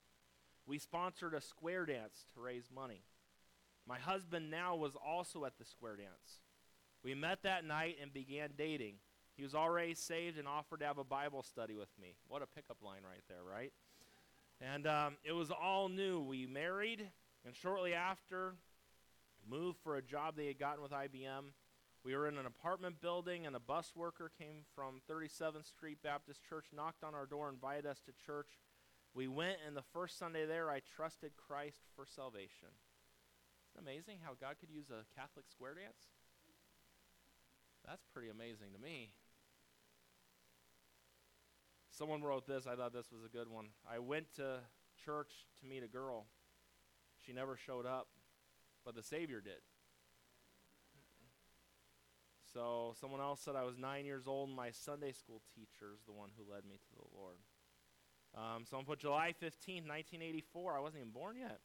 We 0.66 0.78
sponsored 0.78 1.34
a 1.34 1.42
square 1.42 1.86
dance 1.86 2.26
to 2.34 2.42
raise 2.42 2.70
money. 2.74 3.04
My 3.88 3.98
husband 3.98 4.52
now 4.52 4.76
was 4.76 4.94
also 4.96 5.46
at 5.46 5.58
the 5.58 5.66
square 5.66 5.96
dance. 5.96 6.42
We 7.04 7.16
met 7.16 7.44
that 7.44 7.66
night 7.66 7.98
and 8.02 8.14
began 8.14 8.52
dating. 8.58 8.96
He 9.36 9.44
was 9.44 9.56
already 9.56 9.96
saved 9.96 10.38
and 10.38 10.48
offered 10.48 10.82
to 10.82 10.86
have 10.86 11.00
a 11.00 11.04
Bible 11.04 11.42
study 11.42 11.76
with 11.76 11.90
me. 12.00 12.16
What 12.28 12.44
a 12.44 12.46
pickup 12.46 12.78
line 12.84 13.02
right 13.04 13.24
there, 13.28 13.44
right? 13.44 13.74
And 14.62 14.86
um, 14.86 15.18
it 15.24 15.32
was 15.32 15.50
all 15.50 15.90
new. 15.90 16.22
We 16.22 16.46
married, 16.46 17.10
and 17.46 17.56
shortly 17.56 17.96
after, 17.96 18.54
moved 19.50 19.80
for 19.84 19.96
a 19.96 20.02
job 20.02 20.36
they 20.36 20.46
had 20.46 20.60
gotten 20.60 20.84
with 20.84 20.92
IBM. 20.92 21.54
We 22.04 22.16
were 22.16 22.28
in 22.28 22.38
an 22.38 22.48
apartment 22.48 23.00
building, 23.00 23.46
and 23.46 23.56
a 23.56 23.60
bus 23.60 23.94
worker 23.96 24.32
came 24.36 24.64
from 24.76 25.02
37th 25.10 25.68
Street 25.68 26.00
Baptist 26.04 26.42
Church, 26.48 26.66
knocked 26.76 27.04
on 27.04 27.14
our 27.14 27.28
door, 27.28 27.50
invited 27.50 27.86
us 27.86 28.02
to 28.06 28.12
church. 28.26 28.60
We 29.14 29.28
went, 29.28 29.58
and 29.68 29.78
the 29.78 29.84
first 29.94 30.18
Sunday 30.18 30.46
there, 30.46 30.72
I 30.72 30.82
trusted 30.96 31.34
Christ 31.38 31.82
for 31.96 32.06
salvation. 32.08 32.70
Isn't 33.70 33.88
amazing 33.88 34.18
how 34.24 34.32
God 34.40 34.56
could 34.60 34.72
use 34.72 34.90
a 34.90 35.06
Catholic 35.16 35.46
square 35.48 35.76
dance? 35.76 36.10
That's 37.86 38.06
pretty 38.14 38.30
amazing 38.30 38.74
to 38.74 38.82
me. 38.82 39.12
Someone 41.92 42.24
wrote 42.24 42.48
this. 42.48 42.66
I 42.66 42.76
thought 42.76 42.94
this 42.94 43.12
was 43.12 43.24
a 43.24 43.30
good 43.30 43.48
one. 43.48 43.68
I 43.88 44.00
went 44.00 44.34
to 44.36 44.60
church 45.06 45.32
to 45.60 45.68
meet 45.68 45.84
a 45.84 45.88
girl. 45.88 46.26
She 47.26 47.34
never 47.34 47.58
showed 47.58 47.86
up, 47.86 48.08
but 48.84 48.96
the 48.96 49.04
Savior 49.04 49.42
did. 49.42 49.62
So 52.54 52.94
someone 53.00 53.22
else 53.22 53.42
said 53.42 53.56
I 53.56 53.64
was 53.64 53.78
nine 53.78 54.06
years 54.06 54.28
old, 54.28 54.50
and 54.50 54.56
my 54.56 54.72
Sunday 54.72 55.12
school 55.12 55.42
teacher 55.56 55.94
is 55.94 56.04
the 56.06 56.12
one 56.12 56.30
who 56.38 56.52
led 56.52 56.66
me 56.66 56.76
to 56.76 56.96
the 56.96 57.18
Lord. 57.18 57.38
Um, 58.36 58.66
someone 58.66 58.86
put 58.86 59.00
July 59.00 59.34
15th, 59.42 59.88
1984. 59.88 60.76
I 60.76 60.80
wasn't 60.80 61.02
even 61.02 61.12
born 61.12 61.38
yet. 61.38 61.60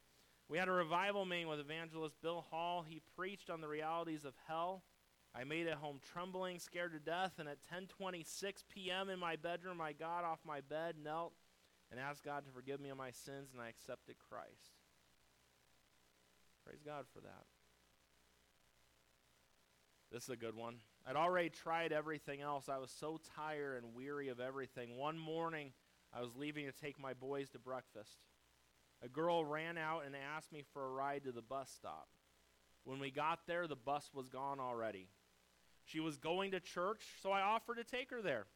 We 0.48 0.58
had 0.58 0.68
a 0.68 0.72
revival 0.72 1.24
meeting 1.24 1.48
with 1.48 1.58
evangelist 1.58 2.16
Bill 2.22 2.44
Hall. 2.50 2.84
He 2.88 3.02
preached 3.16 3.50
on 3.50 3.60
the 3.60 3.68
realities 3.68 4.24
of 4.24 4.34
hell. 4.46 4.84
I 5.34 5.44
made 5.44 5.66
it 5.66 5.74
home 5.74 6.00
trembling, 6.12 6.58
scared 6.60 6.92
to 6.92 6.98
death, 6.98 7.32
and 7.38 7.48
at 7.48 7.58
10:26 7.72 8.64
p.m. 8.72 9.10
in 9.10 9.18
my 9.18 9.36
bedroom, 9.36 9.80
I 9.80 9.92
got 9.92 10.24
off 10.24 10.38
my 10.46 10.60
bed, 10.60 10.96
knelt, 11.02 11.34
and 11.90 12.00
asked 12.00 12.24
God 12.24 12.44
to 12.46 12.50
forgive 12.52 12.80
me 12.80 12.90
of 12.90 12.96
my 12.96 13.10
sins, 13.10 13.50
and 13.52 13.60
I 13.60 13.68
accepted 13.68 14.16
Christ. 14.18 14.80
Praise 16.64 16.80
God 16.84 17.04
for 17.12 17.20
that. 17.20 17.44
This 20.12 20.24
is 20.24 20.30
a 20.30 20.36
good 20.36 20.54
one. 20.54 20.76
I'd 21.06 21.16
already 21.16 21.50
tried 21.50 21.92
everything 21.92 22.40
else. 22.40 22.68
I 22.68 22.78
was 22.78 22.90
so 22.90 23.20
tired 23.36 23.82
and 23.82 23.94
weary 23.94 24.28
of 24.28 24.40
everything. 24.40 24.96
One 24.96 25.18
morning, 25.18 25.72
I 26.12 26.20
was 26.20 26.36
leaving 26.36 26.66
to 26.66 26.72
take 26.72 26.98
my 26.98 27.12
boys 27.12 27.50
to 27.50 27.58
breakfast. 27.58 28.18
A 29.02 29.08
girl 29.08 29.44
ran 29.44 29.76
out 29.76 30.04
and 30.06 30.14
asked 30.16 30.52
me 30.52 30.64
for 30.72 30.86
a 30.86 30.90
ride 30.90 31.24
to 31.24 31.32
the 31.32 31.42
bus 31.42 31.70
stop. 31.76 32.08
When 32.84 32.98
we 33.00 33.10
got 33.10 33.40
there, 33.46 33.66
the 33.66 33.76
bus 33.76 34.10
was 34.14 34.28
gone 34.28 34.60
already. 34.60 35.08
She 35.84 36.00
was 36.00 36.16
going 36.16 36.52
to 36.52 36.60
church, 36.60 37.02
so 37.22 37.30
I 37.30 37.40
offered 37.40 37.76
to 37.76 37.84
take 37.84 38.10
her 38.10 38.22
there. 38.22 38.46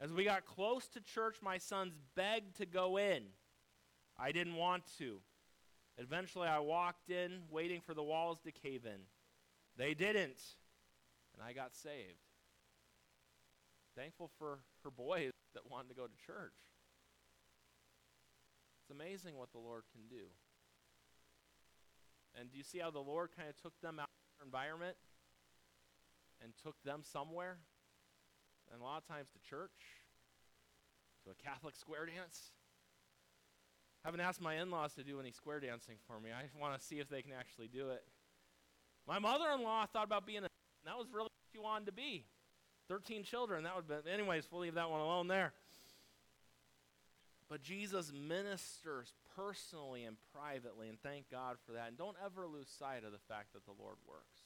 As 0.00 0.12
we 0.12 0.24
got 0.24 0.46
close 0.46 0.88
to 0.88 1.00
church, 1.00 1.36
my 1.42 1.58
sons 1.58 1.94
begged 2.14 2.56
to 2.56 2.66
go 2.66 2.98
in. 2.98 3.24
I 4.18 4.32
didn't 4.32 4.56
want 4.56 4.84
to. 4.98 5.20
Eventually, 5.98 6.48
I 6.48 6.60
walked 6.60 7.10
in, 7.10 7.42
waiting 7.50 7.80
for 7.80 7.94
the 7.94 8.02
walls 8.02 8.38
to 8.44 8.52
cave 8.52 8.86
in. 8.86 9.00
They 9.76 9.94
didn't, 9.94 10.42
and 11.38 11.46
I 11.46 11.52
got 11.52 11.74
saved. 11.74 12.26
Thankful 13.96 14.30
for 14.38 14.58
her 14.82 14.90
boys 14.90 15.30
that 15.54 15.70
wanted 15.70 15.88
to 15.90 15.94
go 15.94 16.06
to 16.06 16.26
church. 16.26 16.58
It's 18.82 18.90
amazing 18.90 19.36
what 19.36 19.52
the 19.52 19.58
Lord 19.58 19.84
can 19.92 20.08
do. 20.08 20.26
And 22.38 22.50
do 22.50 22.56
you 22.56 22.64
see 22.64 22.78
how 22.78 22.90
the 22.90 23.00
Lord 23.00 23.30
kind 23.36 23.48
of 23.48 23.56
took 23.56 23.78
them 23.80 23.98
out 23.98 24.08
of 24.08 24.38
their 24.38 24.46
environment 24.46 24.96
and 26.42 26.52
took 26.62 26.82
them 26.84 27.02
somewhere? 27.02 27.58
And 28.72 28.80
a 28.80 28.84
lot 28.84 28.98
of 28.98 29.06
times 29.06 29.30
to 29.30 29.38
church, 29.48 30.02
to 31.24 31.30
a 31.30 31.34
Catholic 31.34 31.74
square 31.76 32.06
dance. 32.06 32.52
I 34.04 34.08
haven't 34.08 34.20
asked 34.20 34.40
my 34.40 34.54
in 34.54 34.70
laws 34.70 34.94
to 34.94 35.04
do 35.04 35.20
any 35.20 35.32
square 35.32 35.60
dancing 35.60 35.96
for 36.06 36.20
me. 36.20 36.30
I 36.30 36.48
want 36.60 36.78
to 36.78 36.84
see 36.84 36.98
if 36.98 37.08
they 37.08 37.22
can 37.22 37.32
actually 37.38 37.68
do 37.68 37.90
it. 37.90 38.04
My 39.06 39.18
mother 39.18 39.46
in 39.54 39.62
law 39.62 39.86
thought 39.86 40.04
about 40.04 40.26
being 40.26 40.44
a. 40.44 40.48
That 40.84 40.96
was 40.96 41.06
really 41.12 41.24
what 41.24 41.52
she 41.52 41.58
wanted 41.58 41.86
to 41.86 41.92
be. 41.92 42.24
13 42.88 43.22
children. 43.22 43.64
That 43.64 43.76
would 43.76 43.88
be. 43.88 44.10
Anyways, 44.10 44.48
we'll 44.50 44.62
leave 44.62 44.74
that 44.74 44.90
one 44.90 45.00
alone 45.00 45.28
there. 45.28 45.52
But 47.48 47.62
Jesus 47.62 48.12
ministers 48.12 49.14
personally 49.34 50.04
and 50.04 50.16
privately, 50.34 50.88
and 50.88 51.00
thank 51.00 51.30
God 51.30 51.56
for 51.64 51.72
that. 51.72 51.88
And 51.88 51.96
don't 51.96 52.16
ever 52.24 52.46
lose 52.46 52.68
sight 52.68 53.04
of 53.04 53.12
the 53.12 53.18
fact 53.26 53.54
that 53.54 53.64
the 53.64 53.72
Lord 53.78 53.96
works. 54.06 54.40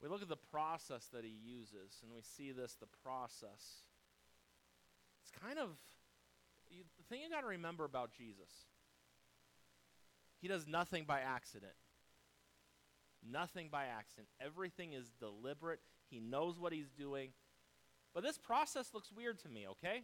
We 0.00 0.08
look 0.08 0.22
at 0.22 0.28
the 0.28 0.36
process 0.36 1.08
that 1.12 1.24
he 1.24 1.30
uses, 1.30 1.98
and 2.02 2.12
we 2.12 2.22
see 2.22 2.52
this 2.52 2.74
the 2.74 2.86
process. 3.02 3.84
It's 5.22 5.32
kind 5.42 5.58
of 5.58 5.70
you, 6.70 6.84
the 6.96 7.04
thing 7.04 7.22
you 7.22 7.30
got 7.30 7.40
to 7.40 7.48
remember 7.48 7.84
about 7.84 8.12
Jesus. 8.12 8.50
He 10.40 10.48
does 10.48 10.66
nothing 10.66 11.04
by 11.04 11.20
accident. 11.20 11.72
Nothing 13.28 13.68
by 13.70 13.84
accident. 13.86 14.28
Everything 14.40 14.92
is 14.92 15.12
deliberate. 15.18 15.80
He 16.08 16.20
knows 16.20 16.58
what 16.58 16.72
he's 16.72 16.90
doing. 16.90 17.30
But 18.14 18.22
this 18.22 18.38
process 18.38 18.90
looks 18.92 19.12
weird 19.12 19.38
to 19.40 19.48
me, 19.48 19.66
okay? 19.68 20.02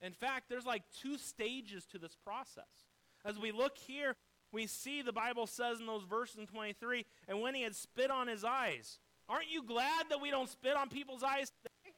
In 0.00 0.12
fact, 0.12 0.48
there's 0.48 0.66
like 0.66 0.82
two 1.00 1.18
stages 1.18 1.86
to 1.86 1.98
this 1.98 2.16
process. 2.24 2.86
As 3.24 3.38
we 3.38 3.52
look 3.52 3.76
here, 3.76 4.16
we 4.52 4.66
see 4.66 5.02
the 5.02 5.12
Bible 5.12 5.46
says 5.46 5.80
in 5.80 5.86
those 5.86 6.04
verses 6.04 6.36
in 6.38 6.46
23, 6.46 7.04
and 7.28 7.40
when 7.40 7.54
he 7.54 7.62
had 7.62 7.74
spit 7.74 8.10
on 8.10 8.26
his 8.26 8.44
eyes. 8.44 8.98
Aren't 9.28 9.50
you 9.50 9.62
glad 9.62 10.06
that 10.10 10.20
we 10.20 10.30
don't 10.30 10.48
spit 10.48 10.76
on 10.76 10.88
people's 10.88 11.22
eyes 11.22 11.50
today? 11.62 11.94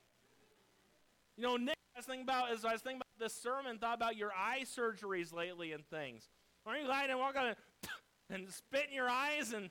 You 1.36 1.44
know, 1.44 1.56
Nick, 1.56 1.76
I 1.96 2.00
was 2.00 2.06
thinking 2.06 2.24
about 2.24 2.50
as 2.50 2.64
I 2.64 2.72
was 2.72 2.82
thinking 2.82 2.98
about 2.98 3.18
this 3.18 3.34
sermon, 3.34 3.78
thought 3.78 3.96
about 3.96 4.16
your 4.16 4.32
eye 4.32 4.64
surgeries 4.64 5.32
lately 5.32 5.72
and 5.72 5.86
things. 5.86 6.28
Aren't 6.66 6.80
you 6.80 6.86
glad 6.86 7.04
I 7.04 7.06
didn't 7.06 7.20
walk 7.20 7.36
out 7.36 7.56
and 8.30 8.50
spit 8.50 8.86
in 8.90 8.94
your 8.94 9.08
eyes? 9.08 9.54
And 9.54 9.70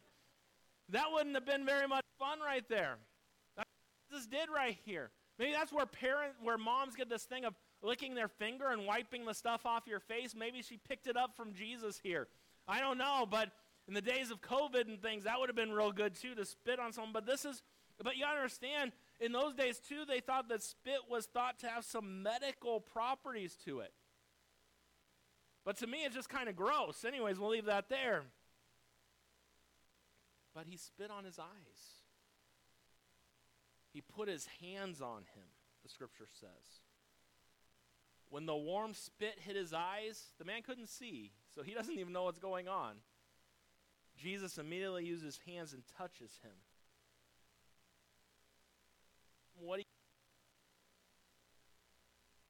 that 0.91 1.06
wouldn't 1.12 1.36
have 1.36 1.45
been 1.45 1.65
very 1.65 1.88
much 1.88 2.06
fun 2.19 2.39
right 2.45 2.67
there. 2.69 2.97
That's 3.58 3.69
what 3.69 4.10
Jesus 4.10 4.27
did 4.27 4.49
right 4.54 4.77
here. 4.86 5.12
Maybe 5.39 5.54
that's 5.54 5.73
where 5.73 5.86
parents, 5.86 6.38
where 6.41 6.58
moms 6.58 6.95
get 6.95 7.10
this 7.10 7.23
thing 7.23 7.45
of 7.45 7.56
licking 7.82 8.13
their 8.13 8.27
finger 8.27 8.69
and 8.69 8.86
wiping 8.86 9.25
the 9.25 9.34
stuff 9.34 9.65
off 9.65 9.88
your 9.88 9.99
face. 9.99 10.36
Maybe 10.38 10.62
she 10.62 10.77
picked 10.77 11.08
it 11.08 11.17
up 11.17 11.36
from 11.36 11.54
Jesus 11.54 11.99
here. 12.04 12.27
I 12.67 12.80
don't 12.80 12.97
know, 12.97 13.25
but 13.30 13.49
in 13.88 13.93
the 13.93 14.01
days 14.01 14.32
of 14.32 14.41
COVID 14.41 14.88
and 14.88 15.01
things, 15.01 15.23
that 15.23 15.39
would 15.39 15.49
have 15.49 15.56
been 15.56 15.71
real 15.71 15.91
good 15.91 16.15
too 16.15 16.36
to 16.36 16.45
spit 16.45 16.80
on 16.80 16.93
someone. 16.93 17.13
But 17.13 17.25
this 17.25 17.43
is, 17.45 17.63
but 18.04 18.17
you 18.17 18.25
understand, 18.25 18.91
in 19.19 19.32
those 19.32 19.54
days 19.54 19.80
too, 19.80 20.04
they 20.08 20.19
thought 20.19 20.49
that 20.49 20.62
spit 20.62 20.99
was 21.10 21.25
thought 21.25 21.60
to 21.60 21.67
have 21.67 21.84
some 21.86 22.21
medical 22.21 22.80
properties 22.80 23.56
to 23.65 23.80
it. 23.80 23.93
But 25.65 25.77
to 25.77 25.88
me, 25.88 25.99
it's 26.06 26.15
just 26.15 26.30
kind 26.30 26.49
of 26.49 26.56
gross. 26.56 27.04
Anyways, 27.06 27.39
we'll 27.39 27.49
leave 27.49 27.65
that 27.65 27.89
there. 27.89 28.23
But 30.53 30.65
he 30.67 30.77
spit 30.77 31.09
on 31.11 31.23
his 31.23 31.39
eyes. 31.39 32.01
He 33.93 34.01
put 34.01 34.27
his 34.27 34.47
hands 34.61 35.01
on 35.01 35.23
him, 35.35 35.47
the 35.83 35.89
scripture 35.89 36.27
says. 36.31 36.81
When 38.29 38.45
the 38.45 38.55
warm 38.55 38.93
spit 38.93 39.39
hit 39.39 39.55
his 39.55 39.73
eyes, 39.73 40.27
the 40.37 40.45
man 40.45 40.61
couldn't 40.61 40.87
see, 40.87 41.31
so 41.53 41.61
he 41.61 41.73
doesn't 41.75 41.97
even 41.97 42.13
know 42.13 42.23
what's 42.23 42.39
going 42.39 42.67
on. 42.67 42.95
Jesus 44.17 44.57
immediately 44.57 45.05
uses 45.05 45.25
his 45.25 45.39
hands 45.45 45.73
and 45.73 45.83
touches 45.97 46.39
him. 46.43 46.51
What 49.57 49.81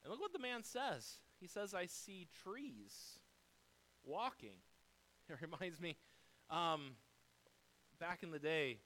and 0.03 0.11
look 0.11 0.19
what 0.19 0.33
the 0.33 0.39
man 0.39 0.63
says. 0.63 1.19
He 1.39 1.47
says, 1.47 1.73
I 1.73 1.85
see 1.85 2.27
trees 2.43 3.19
walking. 4.03 4.57
It 5.29 5.37
reminds 5.39 5.79
me, 5.79 5.95
um, 6.49 6.95
back 8.01 8.23
in 8.23 8.31
the 8.31 8.39
day, 8.39 8.79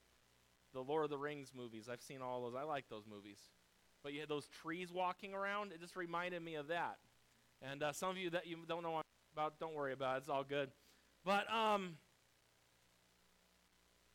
the 0.74 0.82
Lord 0.82 1.06
of 1.06 1.10
the 1.10 1.18
Rings 1.18 1.54
movies. 1.56 1.88
I've 1.92 2.02
seen 2.02 2.22
all 2.22 2.44
those. 2.44 2.54
I 2.54 2.64
like 2.64 2.90
those 2.90 3.06
movies. 3.10 3.40
But 4.04 4.14
you 4.14 4.20
had 4.20 4.30
those 4.30 4.48
trees 4.62 4.92
walking 4.92 5.34
around. 5.34 5.72
It 5.72 5.80
just 5.80 5.96
reminded 5.96 6.44
me 6.44 6.56
of 6.56 6.68
that. 6.68 6.98
And 7.62 7.82
uh, 7.82 7.94
some 7.94 8.10
of 8.10 8.18
you 8.18 8.30
that 8.32 8.46
you 8.46 8.58
don't 8.68 8.84
know 8.84 9.02
about, 9.34 9.58
don't 9.58 9.74
worry 9.74 9.94
about 9.94 10.18
it. 10.18 10.20
It's 10.20 10.30
all 10.30 10.44
good. 10.44 10.70
But 11.24 11.52
um, 11.52 11.96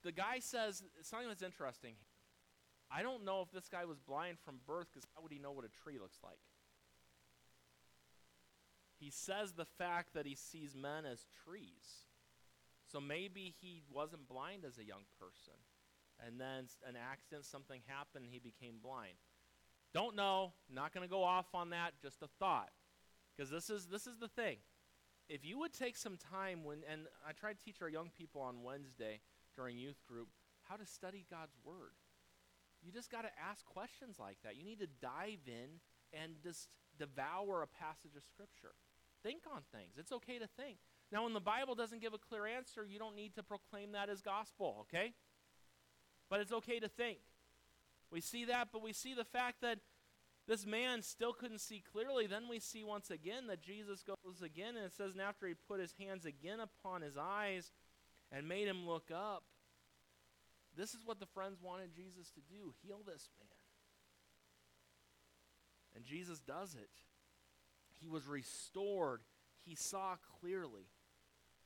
the 0.04 0.12
guy 0.12 0.38
says 0.38 0.82
something 1.02 1.28
that's 1.28 1.42
interesting. 1.42 1.94
I 2.92 3.02
don't 3.02 3.24
know 3.24 3.40
if 3.40 3.50
this 3.50 3.68
guy 3.68 3.86
was 3.86 3.98
blind 3.98 4.36
from 4.44 4.56
birth 4.66 4.88
because 4.92 5.08
how 5.14 5.22
would 5.22 5.32
he 5.32 5.38
know 5.38 5.52
what 5.52 5.64
a 5.64 5.82
tree 5.82 5.98
looks 5.98 6.18
like? 6.22 6.38
He 8.98 9.10
says 9.10 9.52
the 9.52 9.64
fact 9.64 10.12
that 10.12 10.26
he 10.26 10.34
sees 10.34 10.76
men 10.76 11.06
as 11.06 11.24
trees. 11.46 12.09
So 12.90 13.00
maybe 13.00 13.54
he 13.60 13.82
wasn't 13.92 14.28
blind 14.28 14.64
as 14.64 14.78
a 14.78 14.84
young 14.84 15.04
person. 15.18 15.54
And 16.24 16.40
then 16.40 16.66
an 16.86 16.96
accident, 16.96 17.46
something 17.46 17.80
happened, 17.86 18.26
he 18.30 18.38
became 18.38 18.76
blind. 18.82 19.14
Don't 19.94 20.14
know, 20.14 20.52
not 20.72 20.92
going 20.92 21.06
to 21.06 21.10
go 21.10 21.24
off 21.24 21.54
on 21.54 21.70
that, 21.70 21.94
just 22.02 22.22
a 22.22 22.28
thought. 22.38 22.70
Because 23.36 23.50
this 23.50 23.70
is 23.70 23.86
this 23.86 24.06
is 24.06 24.18
the 24.18 24.28
thing. 24.28 24.58
If 25.28 25.44
you 25.44 25.58
would 25.60 25.72
take 25.72 25.96
some 25.96 26.16
time 26.16 26.64
when 26.64 26.78
and 26.90 27.02
I 27.26 27.32
try 27.32 27.52
to 27.52 27.58
teach 27.58 27.80
our 27.80 27.88
young 27.88 28.10
people 28.16 28.42
on 28.42 28.62
Wednesday 28.62 29.20
during 29.56 29.78
youth 29.78 30.04
group 30.06 30.28
how 30.68 30.76
to 30.76 30.86
study 30.86 31.26
God's 31.30 31.56
word. 31.64 31.94
You 32.82 32.92
just 32.92 33.10
got 33.10 33.22
to 33.22 33.30
ask 33.38 33.64
questions 33.64 34.18
like 34.18 34.38
that. 34.44 34.56
You 34.56 34.64
need 34.64 34.80
to 34.80 34.88
dive 35.02 35.44
in 35.46 35.80
and 36.12 36.32
just 36.42 36.68
devour 36.98 37.62
a 37.62 37.66
passage 37.66 38.16
of 38.16 38.22
scripture. 38.22 38.74
Think 39.22 39.42
on 39.52 39.62
things. 39.72 39.94
It's 39.98 40.12
okay 40.12 40.38
to 40.38 40.46
think. 40.46 40.78
Now, 41.12 41.24
when 41.24 41.34
the 41.34 41.40
Bible 41.40 41.74
doesn't 41.74 42.00
give 42.00 42.14
a 42.14 42.18
clear 42.18 42.46
answer, 42.46 42.86
you 42.88 42.98
don't 42.98 43.16
need 43.16 43.34
to 43.34 43.42
proclaim 43.42 43.92
that 43.92 44.08
as 44.08 44.20
gospel, 44.22 44.86
okay? 44.86 45.12
But 46.28 46.40
it's 46.40 46.52
okay 46.52 46.78
to 46.78 46.88
think. 46.88 47.18
We 48.10 48.20
see 48.20 48.44
that, 48.46 48.68
but 48.72 48.82
we 48.82 48.92
see 48.92 49.14
the 49.14 49.24
fact 49.24 49.60
that 49.62 49.78
this 50.46 50.66
man 50.66 51.02
still 51.02 51.32
couldn't 51.32 51.60
see 51.60 51.82
clearly. 51.92 52.26
Then 52.26 52.48
we 52.48 52.58
see 52.58 52.82
once 52.82 53.10
again 53.10 53.46
that 53.48 53.62
Jesus 53.62 54.02
goes 54.02 54.42
again, 54.42 54.76
and 54.76 54.86
it 54.86 54.92
says, 54.92 55.12
and 55.12 55.20
after 55.20 55.46
he 55.46 55.54
put 55.54 55.80
his 55.80 55.94
hands 55.98 56.24
again 56.24 56.58
upon 56.60 57.02
his 57.02 57.16
eyes 57.16 57.72
and 58.32 58.48
made 58.48 58.66
him 58.66 58.86
look 58.86 59.10
up, 59.12 59.44
this 60.76 60.94
is 60.94 61.04
what 61.04 61.18
the 61.18 61.26
friends 61.26 61.58
wanted 61.60 61.94
Jesus 61.94 62.30
to 62.30 62.40
do 62.48 62.72
heal 62.82 63.00
this 63.04 63.28
man. 63.38 63.48
And 65.94 66.04
Jesus 66.04 66.38
does 66.38 66.74
it. 66.74 66.90
He 68.00 68.08
was 68.08 68.26
restored. 68.26 69.20
He 69.64 69.74
saw 69.74 70.16
clearly. 70.40 70.86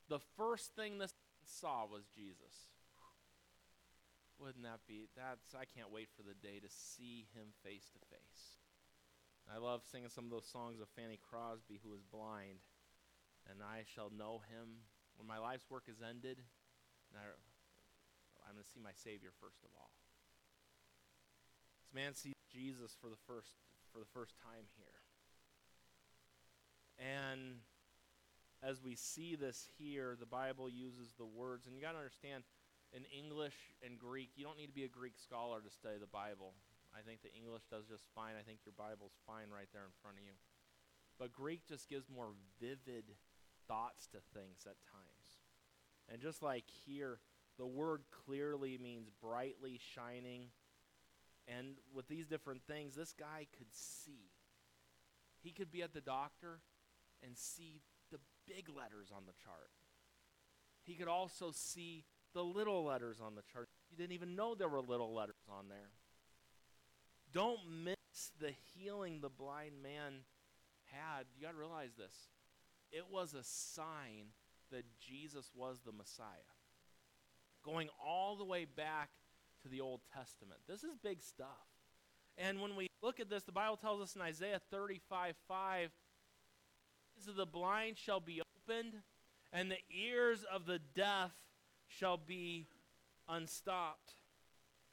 The 0.09 0.21
first 0.37 0.75
thing 0.77 0.99
this 0.99 1.15
saw 1.45 1.87
was 1.87 2.05
Jesus. 2.15 2.69
Wouldn't 4.39 4.65
that 4.65 4.85
be? 4.87 5.09
That's 5.17 5.55
I 5.55 5.65
can't 5.65 5.93
wait 5.93 6.09
for 6.17 6.23
the 6.23 6.35
day 6.35 6.59
to 6.59 6.69
see 6.69 7.27
him 7.33 7.55
face 7.63 7.89
to 7.95 8.01
face. 8.11 8.59
I 9.49 9.59
love 9.59 9.83
singing 9.85 10.09
some 10.09 10.25
of 10.25 10.31
those 10.31 10.49
songs 10.49 10.81
of 10.81 10.89
Fanny 10.97 11.21
Crosby, 11.21 11.81
who 11.85 11.91
was 11.91 12.03
blind, 12.03 12.65
and 13.49 13.61
I 13.61 13.85
shall 13.85 14.11
know 14.11 14.41
him 14.49 14.89
when 15.17 15.29
my 15.29 15.39
life's 15.39 15.69
work 15.71 15.85
is 15.89 16.01
ended. 16.01 16.41
I'm 17.15 18.55
going 18.55 18.65
to 18.65 18.71
see 18.71 18.81
my 18.83 18.97
Savior 18.97 19.31
first 19.41 19.63
of 19.63 19.71
all. 19.79 19.93
This 21.81 21.95
man 21.95 22.15
sees 22.15 22.35
Jesus 22.51 22.97
for 23.01 23.09
the 23.09 23.21
first 23.27 23.55
for 23.93 23.99
the 24.01 24.11
first 24.13 24.35
time 24.43 24.67
here. 24.75 24.99
And 26.99 27.63
as 28.65 28.83
we 28.83 28.95
see 28.95 29.37
this 29.37 29.69
here, 29.79 30.17
the 30.19 30.27
Bible 30.27 30.71
uses 30.71 31.13
the 31.19 31.27
words, 31.27 31.67
and 31.67 31.77
you 31.77 31.83
got 31.83 31.93
to 31.93 31.99
understand, 31.99 32.45
in 32.93 33.05
English 33.13 33.55
and 33.85 33.99
Greek, 33.99 34.31
you 34.37 34.45
don't 34.45 34.57
need 34.57 34.69
to 34.69 34.73
be 34.73 34.85
a 34.85 34.89
Greek 34.89 35.19
scholar 35.19 35.61
to 35.61 35.71
study 35.71 35.99
the 36.01 36.07
Bible. 36.07 36.55
I 36.97 37.03
think 37.03 37.23
the 37.23 37.35
English 37.35 37.63
does 37.71 37.85
just 37.87 38.05
fine. 38.15 38.35
I 38.39 38.43
think 38.43 38.61
your 38.65 38.75
Bible's 38.79 39.19
fine 39.27 39.51
right 39.53 39.69
there 39.73 39.85
in 39.85 39.95
front 40.01 40.17
of 40.17 40.25
you. 40.25 40.39
But 41.19 41.33
Greek 41.33 41.67
just 41.69 41.89
gives 41.89 42.09
more 42.09 42.33
vivid 42.61 43.05
thoughts 43.69 44.07
to 44.09 44.19
things 44.33 44.67
at 44.67 44.81
times. 44.89 45.27
And 46.09 46.21
just 46.21 46.43
like 46.43 46.65
here, 46.87 47.19
the 47.59 47.67
word 47.67 48.03
clearly 48.11 48.79
means 48.79 49.11
brightly 49.21 49.79
shining 49.95 50.51
and 51.47 51.77
with 51.95 52.09
these 52.09 52.27
different 52.27 52.63
things, 52.67 52.95
this 52.95 53.13
guy 53.13 53.47
could 53.57 53.73
see. 53.73 54.31
He 55.43 55.51
could 55.51 55.71
be 55.71 55.83
at 55.83 55.93
the 55.93 56.01
doctor 56.01 56.61
and 57.23 57.37
see 57.37 57.83
big 58.47 58.69
letters 58.69 59.09
on 59.15 59.23
the 59.27 59.33
chart. 59.45 59.71
He 60.85 60.95
could 60.95 61.09
also 61.09 61.51
see 61.53 62.05
the 62.35 62.43
little 62.43 62.85
letters 62.85 63.21
on 63.25 63.35
the 63.35 63.43
chart. 63.53 63.69
You 63.91 63.97
didn't 63.97 64.13
even 64.13 64.37
know 64.37 64.55
there 64.55 64.69
were 64.69 64.81
little 64.81 65.15
letters 65.15 65.35
on 65.49 65.69
there. 65.69 65.91
Don't 67.33 67.61
miss 67.85 68.31
the 68.41 68.53
healing 68.75 69.21
the 69.21 69.29
blind 69.29 69.83
man 69.83 70.21
had. 70.93 71.27
You 71.35 71.47
got 71.47 71.53
to 71.53 71.59
realize 71.59 71.95
this. 71.97 72.15
It 72.93 73.05
was 73.11 73.35
a 73.35 73.43
sign 73.43 74.29
that 74.71 74.85
Jesus 75.01 75.51
was 75.55 75.81
the 75.85 75.93
Messiah. 75.93 76.27
Going 77.65 77.89
all 78.05 78.37
the 78.37 78.45
way 78.45 78.67
back 78.67 79.11
to 79.63 79.69
the 79.69 79.81
Old 79.81 80.01
Testament. 80.15 80.61
This 80.69 80.85
is 80.85 80.97
big 81.03 81.23
stuff. 81.23 81.49
And 82.37 82.61
when 82.61 82.77
we 82.77 82.89
look 83.03 83.21
at 83.21 83.31
this, 83.31 83.43
the 83.43 83.53
Bible 83.53 83.77
tells 83.77 84.01
us 84.01 84.17
in 84.17 84.23
Isaiah 84.23 84.61
35 84.71 85.35
5, 85.49 85.91
the 87.33 87.47
blind 87.47 87.97
shall 87.99 88.21
be 88.21 88.41
opened, 88.41 88.95
and 89.53 89.71
the 89.71 89.79
ears 89.91 90.45
of 90.53 90.67
the 90.67 90.81
deaf 90.95 91.33
shall 91.87 92.17
be 92.17 92.67
unstopped. 93.29 94.15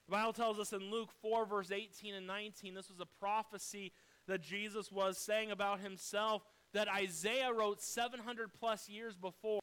The 0.07 0.11
Bible 0.11 0.33
tells 0.33 0.59
us 0.59 0.73
in 0.73 0.91
Luke 0.91 1.09
4, 1.21 1.45
verse 1.45 1.71
18 1.71 2.13
and 2.13 2.27
19, 2.27 2.73
this 2.73 2.89
was 2.89 2.99
a 2.99 3.05
prophecy 3.19 3.91
that 4.27 4.41
Jesus 4.41 4.91
was 4.91 5.17
saying 5.17 5.51
about 5.51 5.79
himself 5.79 6.43
that 6.73 6.87
Isaiah 6.87 7.51
wrote 7.53 7.81
700 7.81 8.53
plus 8.53 8.87
years 8.89 9.15
before. 9.15 9.59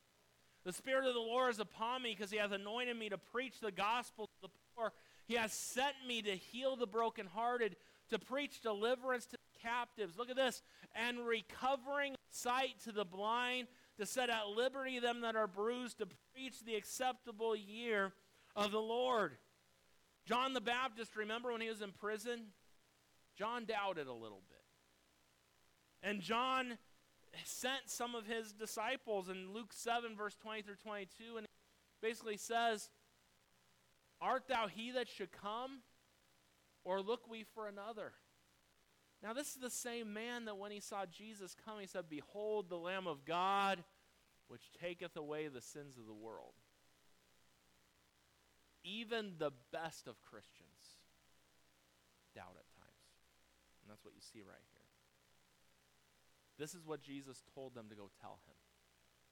The 0.65 0.73
Spirit 0.73 1.07
of 1.07 1.15
the 1.15 1.21
Lord 1.21 1.51
is 1.51 1.61
upon 1.61 2.03
me 2.03 2.15
because 2.15 2.31
he 2.31 2.39
has 2.39 2.53
anointed 2.53 2.99
me 2.99 3.09
to 3.09 3.19
preach 3.19 3.61
the 3.61 3.73
gospel 3.73 4.27
to 4.27 4.49
the 4.49 4.49
he 5.29 5.35
has 5.35 5.53
sent 5.53 5.95
me 6.07 6.23
to 6.23 6.31
heal 6.31 6.75
the 6.75 6.87
brokenhearted, 6.87 7.77
to 8.09 8.19
preach 8.19 8.63
deliverance 8.63 9.27
to 9.27 9.37
captives. 9.63 10.17
Look 10.17 10.31
at 10.31 10.37
this. 10.37 10.63
And 10.95 11.27
recovering 11.27 12.15
sight 12.31 12.81
to 12.85 12.93
the 12.93 13.05
blind, 13.05 13.69
to 13.99 14.07
set 14.07 14.31
at 14.31 14.49
liberty 14.49 14.99
them 14.99 15.21
that 15.21 15.37
are 15.37 15.47
bruised, 15.47 15.99
to 15.99 16.07
preach 16.35 16.65
the 16.65 16.77
acceptable 16.77 17.55
year 17.55 18.15
of 18.57 18.73
the 18.73 18.81
Lord. 18.81 19.33
John 20.27 20.55
the 20.55 20.63
Baptist, 20.63 21.15
remember 21.15 21.53
when 21.53 21.61
he 21.61 21.69
was 21.69 21.83
in 21.83 21.93
prison? 21.93 22.47
John 23.37 23.67
doubted 23.67 24.07
a 24.07 24.13
little 24.13 24.43
bit. 24.49 26.09
And 26.09 26.23
John 26.23 26.79
sent 27.45 27.83
some 27.87 28.15
of 28.15 28.27
his 28.27 28.53
disciples 28.53 29.29
in 29.29 29.53
Luke 29.53 29.73
7, 29.75 30.17
verse 30.17 30.37
20 30.37 30.63
through 30.63 30.77
22, 30.83 31.37
and 31.37 31.47
basically 32.01 32.39
says, 32.39 32.89
Art 34.21 34.45
thou 34.49 34.67
he 34.69 34.91
that 34.93 35.09
should 35.09 35.33
come? 35.33 35.81
Or 36.85 37.01
look 37.01 37.29
we 37.29 37.45
for 37.55 37.69
another? 37.69 38.13
Now, 39.23 39.33
this 39.33 39.49
is 39.49 39.57
the 39.61 39.71
same 39.71 40.13
man 40.13 40.45
that 40.45 40.59
when 40.59 40.71
he 40.71 40.81
saw 40.81 41.05
Jesus 41.07 41.57
come, 41.65 41.81
he 41.81 41.87
said, 41.87 42.05
Behold 42.09 42.69
the 42.69 42.77
Lamb 42.77 43.07
of 43.07 43.25
God, 43.25 43.83
which 44.47 44.71
taketh 44.81 45.17
away 45.17 45.49
the 45.49 45.61
sins 45.61 45.97
of 45.99 46.07
the 46.07 46.15
world. 46.15 46.55
Even 48.85 49.33
the 49.39 49.51
best 49.73 50.07
of 50.07 50.23
Christians 50.23 50.99
doubt 52.35 52.55
at 52.57 52.71
times. 52.79 52.89
And 53.83 53.91
that's 53.91 54.05
what 54.05 54.15
you 54.15 54.21
see 54.23 54.41
right 54.41 54.65
here. 54.73 54.87
This 56.59 56.75
is 56.75 56.87
what 56.87 57.03
Jesus 57.03 57.43
told 57.55 57.75
them 57.75 57.87
to 57.91 57.97
go 57.97 58.11
tell 58.21 58.39
him 58.47 58.55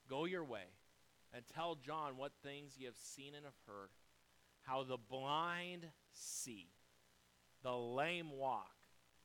Go 0.08 0.24
your 0.24 0.44
way 0.44 0.66
and 1.34 1.44
tell 1.46 1.74
John 1.74 2.16
what 2.16 2.32
things 2.42 2.74
ye 2.78 2.86
have 2.86 2.96
seen 2.96 3.34
and 3.34 3.44
have 3.44 3.58
heard 3.66 3.90
how 4.66 4.82
the 4.82 4.96
blind 4.96 5.86
see, 6.12 6.68
the 7.62 7.72
lame 7.72 8.30
walk, 8.30 8.74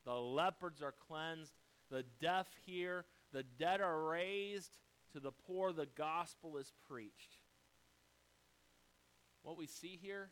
the 0.06 0.14
leopards 0.14 0.82
are 0.82 0.94
cleansed, 1.08 1.54
the 1.90 2.06
deaf 2.20 2.48
hear, 2.66 3.06
the 3.34 3.44
dead 3.44 3.82
are 3.82 4.04
raised, 4.04 4.72
to 5.14 5.20
the 5.20 5.32
poor 5.32 5.74
the 5.74 5.88
gospel 5.98 6.58
is 6.58 6.72
preached. 6.88 7.40
What 9.44 9.58
we 9.58 9.68
see 9.68 10.00
here 10.02 10.30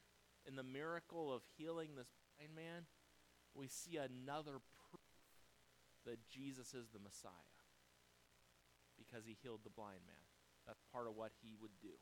in 0.47 0.55
the 0.55 0.63
miracle 0.63 1.33
of 1.33 1.41
healing 1.57 1.89
this 1.97 2.09
blind 2.37 2.55
man, 2.55 2.83
we 3.55 3.67
see 3.67 3.97
another 3.97 4.61
proof 4.89 5.01
that 6.05 6.29
Jesus 6.29 6.73
is 6.73 6.87
the 6.93 6.99
Messiah 6.99 7.31
because 8.97 9.25
he 9.25 9.35
healed 9.41 9.61
the 9.63 9.69
blind 9.69 10.05
man. 10.05 10.23
That's 10.67 10.83
part 10.93 11.07
of 11.07 11.15
what 11.15 11.31
he 11.41 11.55
would 11.59 11.73
do, 11.81 11.97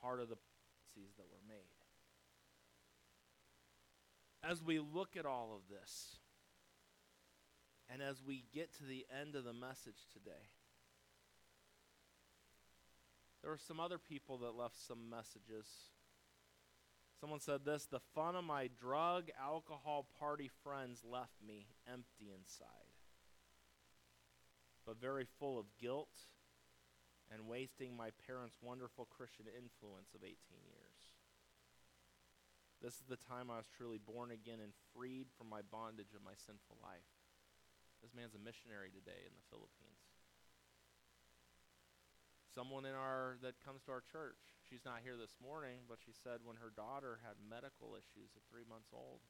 part 0.00 0.20
of 0.20 0.28
the 0.28 0.36
prophecies 0.36 1.14
that 1.16 1.26
were 1.30 1.42
made 1.46 1.83
as 4.48 4.62
we 4.62 4.78
look 4.78 5.16
at 5.16 5.26
all 5.26 5.52
of 5.54 5.68
this, 5.68 6.18
and 7.88 8.02
as 8.02 8.22
we 8.22 8.44
get 8.52 8.74
to 8.76 8.84
the 8.84 9.06
end 9.20 9.34
of 9.34 9.44
the 9.44 9.52
message 9.52 10.06
today, 10.12 10.50
there 13.42 13.50
were 13.50 13.58
some 13.58 13.80
other 13.80 13.98
people 13.98 14.38
that 14.38 14.56
left 14.56 14.76
some 14.76 15.10
messages. 15.10 15.66
Someone 17.20 17.40
said 17.40 17.64
this 17.64 17.86
The 17.86 18.00
fun 18.14 18.36
of 18.36 18.44
my 18.44 18.68
drug, 18.80 19.28
alcohol, 19.40 20.06
party 20.18 20.50
friends 20.62 21.02
left 21.04 21.34
me 21.46 21.66
empty 21.86 22.32
inside, 22.34 22.68
but 24.86 25.00
very 25.00 25.26
full 25.38 25.58
of 25.58 25.66
guilt 25.80 26.08
and 27.32 27.48
wasting 27.48 27.96
my 27.96 28.10
parents' 28.26 28.58
wonderful 28.62 29.06
Christian 29.06 29.46
influence 29.46 30.14
of 30.14 30.22
18 30.22 30.36
years. 30.66 30.83
This 32.82 33.00
is 33.00 33.06
the 33.08 33.20
time 33.20 33.50
I 33.50 33.58
was 33.58 33.70
truly 33.70 33.98
born 33.98 34.30
again 34.30 34.60
and 34.60 34.72
freed 34.92 35.28
from 35.36 35.48
my 35.48 35.62
bondage 35.62 36.12
of 36.14 36.24
my 36.24 36.36
sinful 36.36 36.76
life. 36.82 37.08
This 38.04 38.12
man's 38.12 38.36
a 38.36 38.42
missionary 38.42 38.92
today 38.92 39.24
in 39.24 39.32
the 39.32 39.48
Philippines. 39.48 40.04
Someone 42.52 42.86
in 42.86 42.94
our 42.94 43.40
that 43.42 43.58
comes 43.64 43.82
to 43.88 43.90
our 43.90 44.04
church. 44.04 44.38
She's 44.62 44.84
not 44.86 45.02
here 45.02 45.18
this 45.18 45.34
morning, 45.42 45.88
but 45.90 45.98
she 45.98 46.14
said 46.14 46.44
when 46.44 46.60
her 46.62 46.70
daughter 46.70 47.18
had 47.24 47.40
medical 47.40 47.98
issues 47.98 48.36
at 48.36 48.46
three 48.46 48.62
months 48.68 48.94
old, 48.94 49.24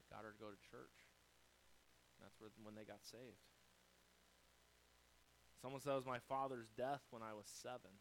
it 0.00 0.10
got 0.10 0.26
her 0.26 0.34
to 0.34 0.42
go 0.42 0.50
to 0.50 0.58
church. 0.66 1.14
That's 2.18 2.34
where, 2.42 2.50
when 2.64 2.74
they 2.74 2.88
got 2.88 3.06
saved. 3.06 3.46
Someone 5.62 5.78
said 5.78 5.94
it 5.94 6.02
was 6.02 6.06
my 6.06 6.22
father's 6.26 6.70
death 6.74 7.06
when 7.10 7.22
I 7.22 7.34
was 7.34 7.46
seven. 7.46 7.94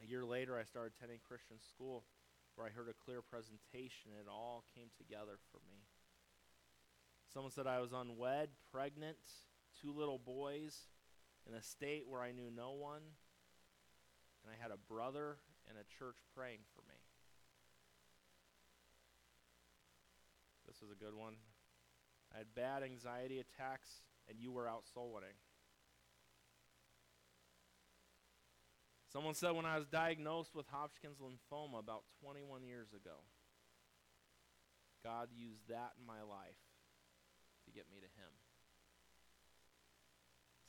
A 0.00 0.06
year 0.06 0.24
later, 0.24 0.56
I 0.56 0.64
started 0.64 0.94
attending 0.96 1.20
Christian 1.20 1.58
school 1.60 2.04
where 2.58 2.66
I 2.66 2.70
heard 2.74 2.88
a 2.90 3.04
clear 3.04 3.22
presentation. 3.22 4.10
And 4.10 4.18
it 4.18 4.26
all 4.28 4.64
came 4.74 4.90
together 4.98 5.38
for 5.52 5.62
me. 5.70 5.86
Someone 7.32 7.52
said 7.52 7.68
I 7.68 7.78
was 7.78 7.92
unwed, 7.92 8.48
pregnant, 8.72 9.22
two 9.80 9.94
little 9.94 10.18
boys, 10.18 10.88
in 11.46 11.54
a 11.54 11.62
state 11.62 12.02
where 12.08 12.20
I 12.20 12.32
knew 12.32 12.50
no 12.50 12.72
one, 12.72 13.02
and 14.42 14.50
I 14.50 14.60
had 14.60 14.72
a 14.72 14.92
brother 14.92 15.36
and 15.68 15.78
a 15.78 15.86
church 15.98 16.16
praying 16.34 16.60
for 16.74 16.82
me. 16.88 16.98
This 20.66 20.82
is 20.82 20.90
a 20.90 20.98
good 20.98 21.14
one. 21.14 21.34
I 22.34 22.38
had 22.38 22.54
bad 22.56 22.82
anxiety 22.82 23.38
attacks, 23.38 24.02
and 24.28 24.38
you 24.40 24.50
were 24.50 24.68
out 24.68 24.84
soul 24.92 25.12
winning. 25.14 25.36
Someone 29.12 29.34
said 29.34 29.52
when 29.52 29.64
I 29.64 29.78
was 29.78 29.86
diagnosed 29.86 30.54
with 30.54 30.66
Hodgkin's 30.68 31.18
lymphoma 31.18 31.78
about 31.78 32.04
21 32.20 32.62
years 32.62 32.88
ago, 32.92 33.24
God 35.02 35.28
used 35.34 35.68
that 35.68 35.92
in 35.98 36.06
my 36.06 36.20
life 36.20 36.60
to 37.64 37.70
get 37.70 37.86
me 37.90 37.98
to 38.00 38.06
Him. 38.06 38.32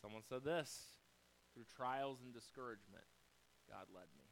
Someone 0.01 0.23
said 0.27 0.45
this 0.45 0.99
through 1.53 1.65
trials 1.75 2.19
and 2.23 2.33
discouragement, 2.33 3.03
God 3.69 3.87
led 3.93 4.07
me. 4.17 4.23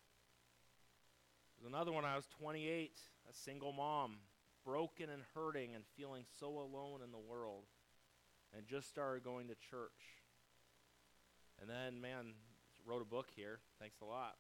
There's 1.58 1.68
another 1.68 1.92
one. 1.92 2.06
I 2.06 2.16
was 2.16 2.28
28, 2.40 2.92
a 3.30 3.34
single 3.34 3.74
mom, 3.74 4.18
broken 4.64 5.10
and 5.10 5.24
hurting 5.34 5.76
and 5.76 5.84
feeling 5.98 6.24
so 6.40 6.48
alone 6.48 7.02
in 7.04 7.12
the 7.12 7.18
world, 7.18 7.66
and 8.56 8.68
just 8.68 8.88
started 8.88 9.24
going 9.24 9.48
to 9.48 9.56
church. 9.56 10.24
And 11.60 11.70
then, 11.70 12.00
man, 12.00 12.34
wrote 12.88 13.02
a 13.02 13.06
book 13.06 13.28
here. 13.36 13.60
Thanks 13.80 14.00
a 14.02 14.06
lot. 14.06 14.40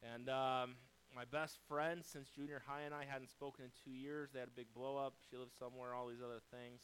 And 0.00 0.32
um, 0.32 0.80
my 1.14 1.28
best 1.28 1.60
friend 1.68 2.00
since 2.00 2.32
junior 2.32 2.62
high 2.64 2.88
and 2.88 2.94
I 2.94 3.04
hadn't 3.04 3.28
spoken 3.28 3.68
in 3.68 3.70
two 3.84 3.92
years. 3.92 4.30
They 4.32 4.40
had 4.40 4.48
a 4.48 4.56
big 4.56 4.72
blow 4.72 4.96
up. 4.96 5.20
She 5.28 5.36
lives 5.36 5.52
somewhere, 5.52 5.92
all 5.92 6.08
these 6.08 6.24
other 6.24 6.40
things. 6.48 6.80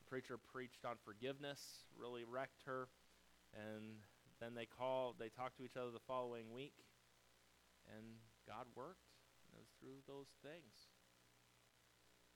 The 0.00 0.08
preacher 0.08 0.40
preached 0.40 0.88
on 0.88 0.96
forgiveness, 1.04 1.84
really 1.92 2.24
wrecked 2.24 2.64
her. 2.64 2.88
And 3.52 4.00
then 4.40 4.56
they 4.56 4.64
called, 4.64 5.16
they 5.20 5.28
talked 5.28 5.60
to 5.60 5.64
each 5.64 5.76
other 5.76 5.92
the 5.92 6.02
following 6.08 6.52
week. 6.56 6.88
And 7.92 8.16
God 8.48 8.64
worked. 8.72 9.12
And 9.52 9.60
it 9.60 9.60
was 9.60 9.76
through 9.76 10.00
those 10.08 10.32
things. 10.40 10.88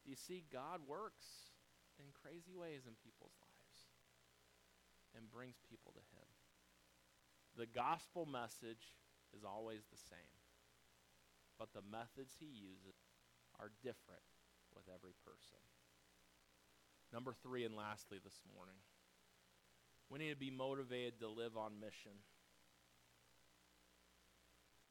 You 0.04 0.14
see, 0.14 0.44
God 0.52 0.84
works 0.86 1.56
in 1.96 2.12
crazy 2.12 2.52
ways 2.52 2.84
in 2.84 3.00
people's 3.00 3.36
lives 3.40 3.88
and 5.16 5.32
brings 5.32 5.56
people 5.68 5.92
to 5.96 6.04
Him. 6.12 6.27
The 7.58 7.66
gospel 7.66 8.24
message 8.24 8.94
is 9.34 9.42
always 9.42 9.82
the 9.90 9.98
same, 9.98 10.38
but 11.58 11.74
the 11.74 11.82
methods 11.82 12.38
He 12.38 12.46
uses 12.46 12.94
are 13.58 13.74
different 13.82 14.22
with 14.70 14.86
every 14.86 15.18
person. 15.26 15.58
Number 17.12 17.34
three, 17.42 17.64
and 17.64 17.74
lastly 17.74 18.18
this 18.22 18.38
morning, 18.54 18.78
we 20.08 20.20
need 20.20 20.30
to 20.30 20.38
be 20.38 20.54
motivated 20.54 21.18
to 21.18 21.28
live 21.28 21.56
on 21.58 21.80
mission. 21.80 22.22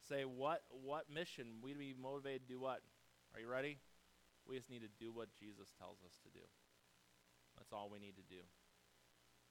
Say, 0.06 0.28
what, 0.28 0.60
what 0.84 1.08
mission? 1.08 1.64
We 1.64 1.72
need 1.72 1.96
to 1.96 1.96
be 1.96 2.02
motivated 2.02 2.48
to 2.48 2.52
do 2.52 2.60
what? 2.60 2.80
Are 3.32 3.40
you 3.40 3.48
ready? 3.48 3.78
We 4.46 4.56
just 4.56 4.68
need 4.68 4.82
to 4.84 4.92
do 5.00 5.10
what 5.10 5.28
Jesus 5.40 5.72
tells 5.78 6.04
us 6.04 6.20
to 6.24 6.28
do. 6.36 6.44
That's 7.56 7.72
all 7.72 7.88
we 7.90 7.98
need 7.98 8.16
to 8.16 8.28
do. 8.28 8.44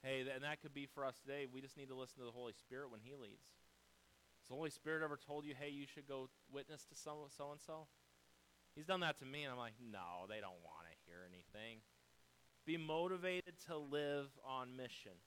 Hey, 0.08 0.22
and 0.22 0.46
that 0.46 0.62
could 0.62 0.74
be 0.74 0.86
for 0.86 1.04
us 1.04 1.20
today. 1.20 1.48
We 1.52 1.60
just 1.60 1.76
need 1.76 1.90
to 1.90 1.96
listen 1.96 2.20
to 2.20 2.24
the 2.24 2.32
Holy 2.32 2.54
Spirit 2.54 2.92
when 2.92 3.02
He 3.04 3.12
leads. 3.12 3.44
Has 4.40 4.48
the 4.48 4.56
Holy 4.56 4.70
Spirit 4.70 5.04
ever 5.04 5.20
told 5.20 5.44
you, 5.44 5.54
hey, 5.60 5.68
you 5.68 5.86
should 5.86 6.08
go 6.08 6.30
witness 6.50 6.86
to 6.86 6.96
so 6.96 7.28
and 7.28 7.60
so? 7.60 7.88
He's 8.74 8.86
done 8.86 9.02
that 9.02 9.20
to 9.20 9.26
me, 9.26 9.44
and 9.44 9.52
I'm 9.52 9.60
like, 9.60 9.74
no, 9.84 10.24
they 10.30 10.40
don't 10.40 10.64
want 10.64 10.88
to 10.88 10.96
hear 11.06 11.28
anything. 11.28 11.80
Be 12.66 12.78
motivated 12.78 13.56
to 13.68 13.76
live 13.76 14.28
on 14.48 14.78
mission. 14.78 15.20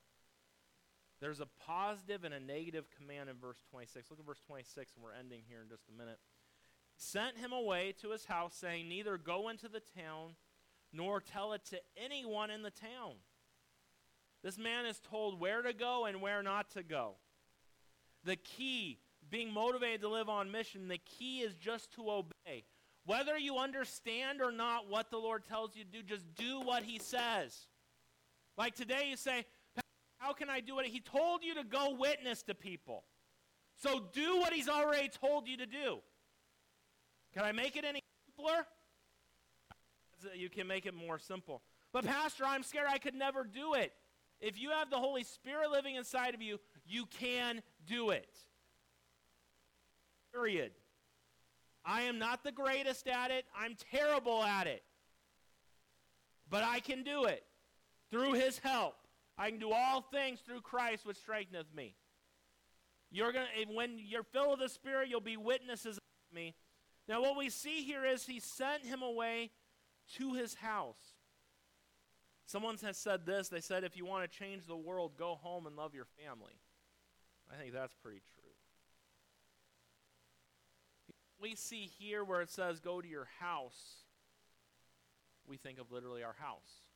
There's 1.20 1.40
a 1.40 1.48
positive 1.66 2.24
and 2.24 2.32
a 2.32 2.40
negative 2.40 2.86
command 2.96 3.28
in 3.28 3.36
verse 3.36 3.58
26. 3.70 4.10
Look 4.10 4.20
at 4.20 4.24
verse 4.24 4.40
26, 4.46 4.92
and 4.94 5.04
we're 5.04 5.12
ending 5.12 5.42
here 5.46 5.60
in 5.60 5.68
just 5.68 5.90
a 5.90 5.98
minute. 5.98 6.20
Sent 6.96 7.36
him 7.36 7.52
away 7.52 7.92
to 8.00 8.12
his 8.12 8.24
house, 8.24 8.54
saying, 8.54 8.88
Neither 8.88 9.18
go 9.18 9.50
into 9.50 9.68
the 9.68 9.82
town, 9.94 10.36
nor 10.90 11.20
tell 11.20 11.52
it 11.52 11.66
to 11.66 11.80
anyone 12.02 12.50
in 12.50 12.62
the 12.62 12.70
town. 12.70 13.20
This 14.43 14.59
man 14.59 14.86
is 14.86 15.01
told 15.01 15.38
where 15.38 15.62
to 15.62 15.72
go 15.72 16.07
and 16.07 16.20
where 16.20 16.43
not 16.43 16.70
to 16.70 16.82
go. 16.82 17.16
The 18.24 18.36
key, 18.36 18.99
being 19.30 19.53
motivated 19.53 20.01
to 20.03 20.09
live 20.09 20.28
on 20.28 20.51
mission, 20.51 20.88
the 20.88 20.99
key 20.99 21.41
is 21.41 21.55
just 21.55 21.93
to 21.95 22.11
obey. 22.11 22.64
Whether 23.07 23.38
you 23.38 23.59
understand 23.59 24.41
or 24.41 24.53
not 24.53 24.88
what 24.88 25.11
the 25.11 25.18
Lord 25.18 25.45
tells 25.47 25.76
you 25.76 25.84
to 25.84 25.91
do, 25.91 26.03
just 26.03 26.34
do 26.34 26.61
what 26.61 26.82
he 26.82 26.99
says. 26.99 27.66
Like 28.57 28.74
today, 28.74 29.07
you 29.09 29.16
say, 29.16 29.47
how 30.18 30.32
can 30.32 30.51
I 30.51 30.61
do 30.61 30.78
it? 30.80 30.86
He 30.86 31.01
told 31.01 31.43
you 31.43 31.55
to 31.55 31.64
go 31.64 31.97
witness 31.99 32.43
to 32.45 32.55
people. 32.55 33.05
So 33.82 34.03
do 34.12 34.38
what 34.38 34.53
he's 34.53 34.68
already 34.68 35.09
told 35.09 35.49
you 35.49 35.57
to 35.57 35.66
do. 35.66 36.01
Can 37.32 37.45
I 37.45 37.53
make 37.53 37.76
it 37.76 37.84
any 37.84 38.01
simpler? 38.26 38.66
You 40.34 40.51
can 40.51 40.66
make 40.66 40.84
it 40.84 40.95
more 40.95 41.18
simple. 41.18 41.62
But, 41.93 42.05
Pastor, 42.05 42.45
I'm 42.45 42.62
scared 42.62 42.86
I 42.88 42.99
could 42.99 43.14
never 43.14 43.45
do 43.45 43.74
it. 43.74 43.93
If 44.41 44.59
you 44.59 44.70
have 44.70 44.91
the 44.91 44.99
Holy 44.99 45.24
Spirit 45.24 45.70
living 45.70 45.97
inside 45.97 46.34
of 46.34 46.41
you, 46.41 46.59
you 46.86 47.07
can 47.07 47.62
do 47.86 48.11
it. 48.11 48.34
Period. 50.32 50.72
I 51.84 52.03
am 52.03 52.18
not 52.18 52.45
the 52.45 52.53
greatest 52.53 53.07
at 53.07 53.30
it. 53.30 53.45
I'm 53.57 53.76
terrible 53.93 54.43
at 54.43 54.66
it. 54.66 54.82
But 56.49 56.64
I 56.64 56.80
can 56.80 57.03
do 57.03 57.24
it 57.24 57.45
through 58.11 58.32
his 58.32 58.59
help. 58.59 58.97
I 59.38 59.51
can 59.51 59.59
do 59.59 59.72
all 59.72 60.03
things 60.03 60.41
through 60.41 60.61
Christ 60.61 61.07
which 61.07 61.16
strengtheneth 61.16 61.74
me. 61.74 61.95
You're 63.11 63.32
going 63.32 63.47
to 63.47 63.74
when 63.74 63.99
you're 63.99 64.22
filled 64.22 64.51
with 64.51 64.61
the 64.61 64.68
Spirit, 64.68 65.09
you'll 65.09 65.20
be 65.20 65.36
witnesses 65.36 65.97
of 65.97 66.34
me. 66.34 66.55
Now 67.09 67.22
what 67.22 67.36
we 67.36 67.49
see 67.49 67.82
here 67.82 68.05
is 68.05 68.26
he 68.26 68.41
sent 68.41 68.84
him 68.84 69.03
away 69.03 69.51
to 70.16 70.34
his 70.34 70.55
house. 70.55 71.19
Someone 72.51 72.76
has 72.78 72.98
said 72.98 73.26
this. 73.26 73.48
They 73.48 73.61
said 73.61 73.84
if 73.84 73.96
you 73.96 74.05
want 74.05 74.28
to 74.28 74.38
change 74.38 74.66
the 74.66 74.76
world, 74.76 75.12
go 75.16 75.36
home 75.40 75.68
and 75.68 75.76
love 75.76 75.94
your 75.94 76.09
family. 76.18 76.55
I 77.48 77.55
think 77.55 77.72
that's 77.72 77.94
pretty 78.03 78.22
true. 78.34 78.51
We 81.40 81.55
see 81.55 81.88
here 81.96 82.24
where 82.24 82.42
it 82.42 82.51
says 82.51 82.80
go 82.80 83.01
to 83.01 83.07
your 83.07 83.28
house, 83.38 84.03
we 85.46 85.59
think 85.59 85.78
of 85.78 85.92
literally 85.92 86.24
our 86.24 86.34
house. 86.40 86.88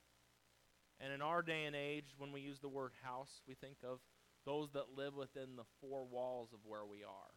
And 0.98 1.12
in 1.12 1.22
our 1.22 1.40
day 1.40 1.66
and 1.66 1.76
age, 1.76 2.16
when 2.18 2.32
we 2.32 2.40
use 2.40 2.58
the 2.58 2.68
word 2.68 2.90
house, 3.04 3.40
we 3.46 3.54
think 3.54 3.76
of 3.84 4.00
those 4.44 4.72
that 4.72 4.96
live 4.96 5.14
within 5.14 5.54
the 5.54 5.64
four 5.80 6.04
walls 6.04 6.52
of 6.52 6.58
where 6.64 6.84
we 6.84 7.04
are. 7.04 7.30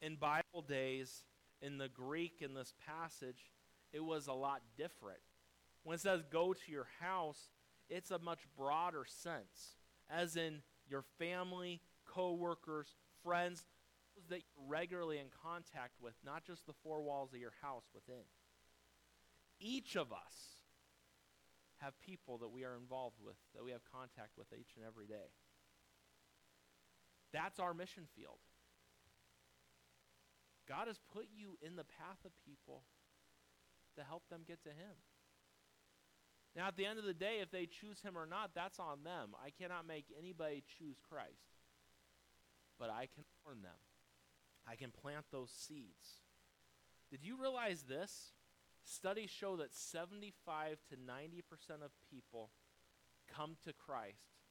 In 0.00 0.16
Bible 0.16 0.62
days, 0.66 1.22
in 1.60 1.76
the 1.76 1.88
Greek 1.90 2.40
in 2.40 2.54
this 2.54 2.72
passage, 2.86 3.52
it 3.92 4.02
was 4.02 4.26
a 4.26 4.32
lot 4.32 4.62
different. 4.78 5.20
When 5.88 5.94
it 5.94 6.02
says 6.02 6.20
go 6.30 6.52
to 6.52 6.70
your 6.70 6.86
house, 7.00 7.48
it's 7.88 8.10
a 8.10 8.18
much 8.18 8.40
broader 8.58 9.06
sense, 9.06 9.78
as 10.10 10.36
in 10.36 10.60
your 10.86 11.02
family, 11.18 11.80
co-workers, 12.04 12.88
friends, 13.24 13.64
those 14.14 14.28
that 14.28 14.42
you're 14.44 14.68
regularly 14.68 15.16
in 15.16 15.28
contact 15.42 15.94
with, 15.98 16.12
not 16.22 16.44
just 16.44 16.66
the 16.66 16.74
four 16.82 17.00
walls 17.00 17.32
of 17.32 17.40
your 17.40 17.54
house 17.62 17.86
within. 17.94 18.26
Each 19.60 19.96
of 19.96 20.12
us 20.12 20.60
have 21.78 21.98
people 22.02 22.36
that 22.36 22.50
we 22.50 22.64
are 22.64 22.76
involved 22.76 23.16
with, 23.24 23.38
that 23.54 23.64
we 23.64 23.70
have 23.70 23.80
contact 23.90 24.36
with 24.36 24.48
each 24.52 24.76
and 24.76 24.84
every 24.84 25.06
day. 25.06 25.32
That's 27.32 27.58
our 27.58 27.72
mission 27.72 28.02
field. 28.14 28.40
God 30.68 30.86
has 30.86 31.00
put 31.14 31.28
you 31.34 31.56
in 31.62 31.76
the 31.76 31.84
path 31.84 32.26
of 32.26 32.32
people 32.44 32.82
to 33.96 34.04
help 34.04 34.28
them 34.28 34.42
get 34.46 34.62
to 34.64 34.68
Him. 34.68 35.00
Now, 36.58 36.66
at 36.66 36.76
the 36.76 36.86
end 36.86 36.98
of 36.98 37.04
the 37.04 37.14
day, 37.14 37.38
if 37.40 37.52
they 37.52 37.66
choose 37.66 38.00
Him 38.00 38.18
or 38.18 38.26
not, 38.26 38.50
that's 38.52 38.80
on 38.80 39.04
them. 39.04 39.30
I 39.40 39.50
cannot 39.50 39.86
make 39.86 40.06
anybody 40.18 40.64
choose 40.76 40.96
Christ. 41.08 41.54
But 42.80 42.90
I 42.90 43.06
can 43.14 43.22
warn 43.44 43.62
them, 43.62 43.78
I 44.66 44.74
can 44.74 44.90
plant 44.90 45.26
those 45.30 45.52
seeds. 45.52 46.24
Did 47.12 47.20
you 47.22 47.40
realize 47.40 47.84
this? 47.88 48.32
Studies 48.82 49.30
show 49.30 49.54
that 49.56 49.72
75 49.72 50.78
to 50.90 50.96
90% 50.96 51.84
of 51.84 51.92
people 52.10 52.50
come 53.32 53.56
to 53.64 53.72
Christ 53.72 54.42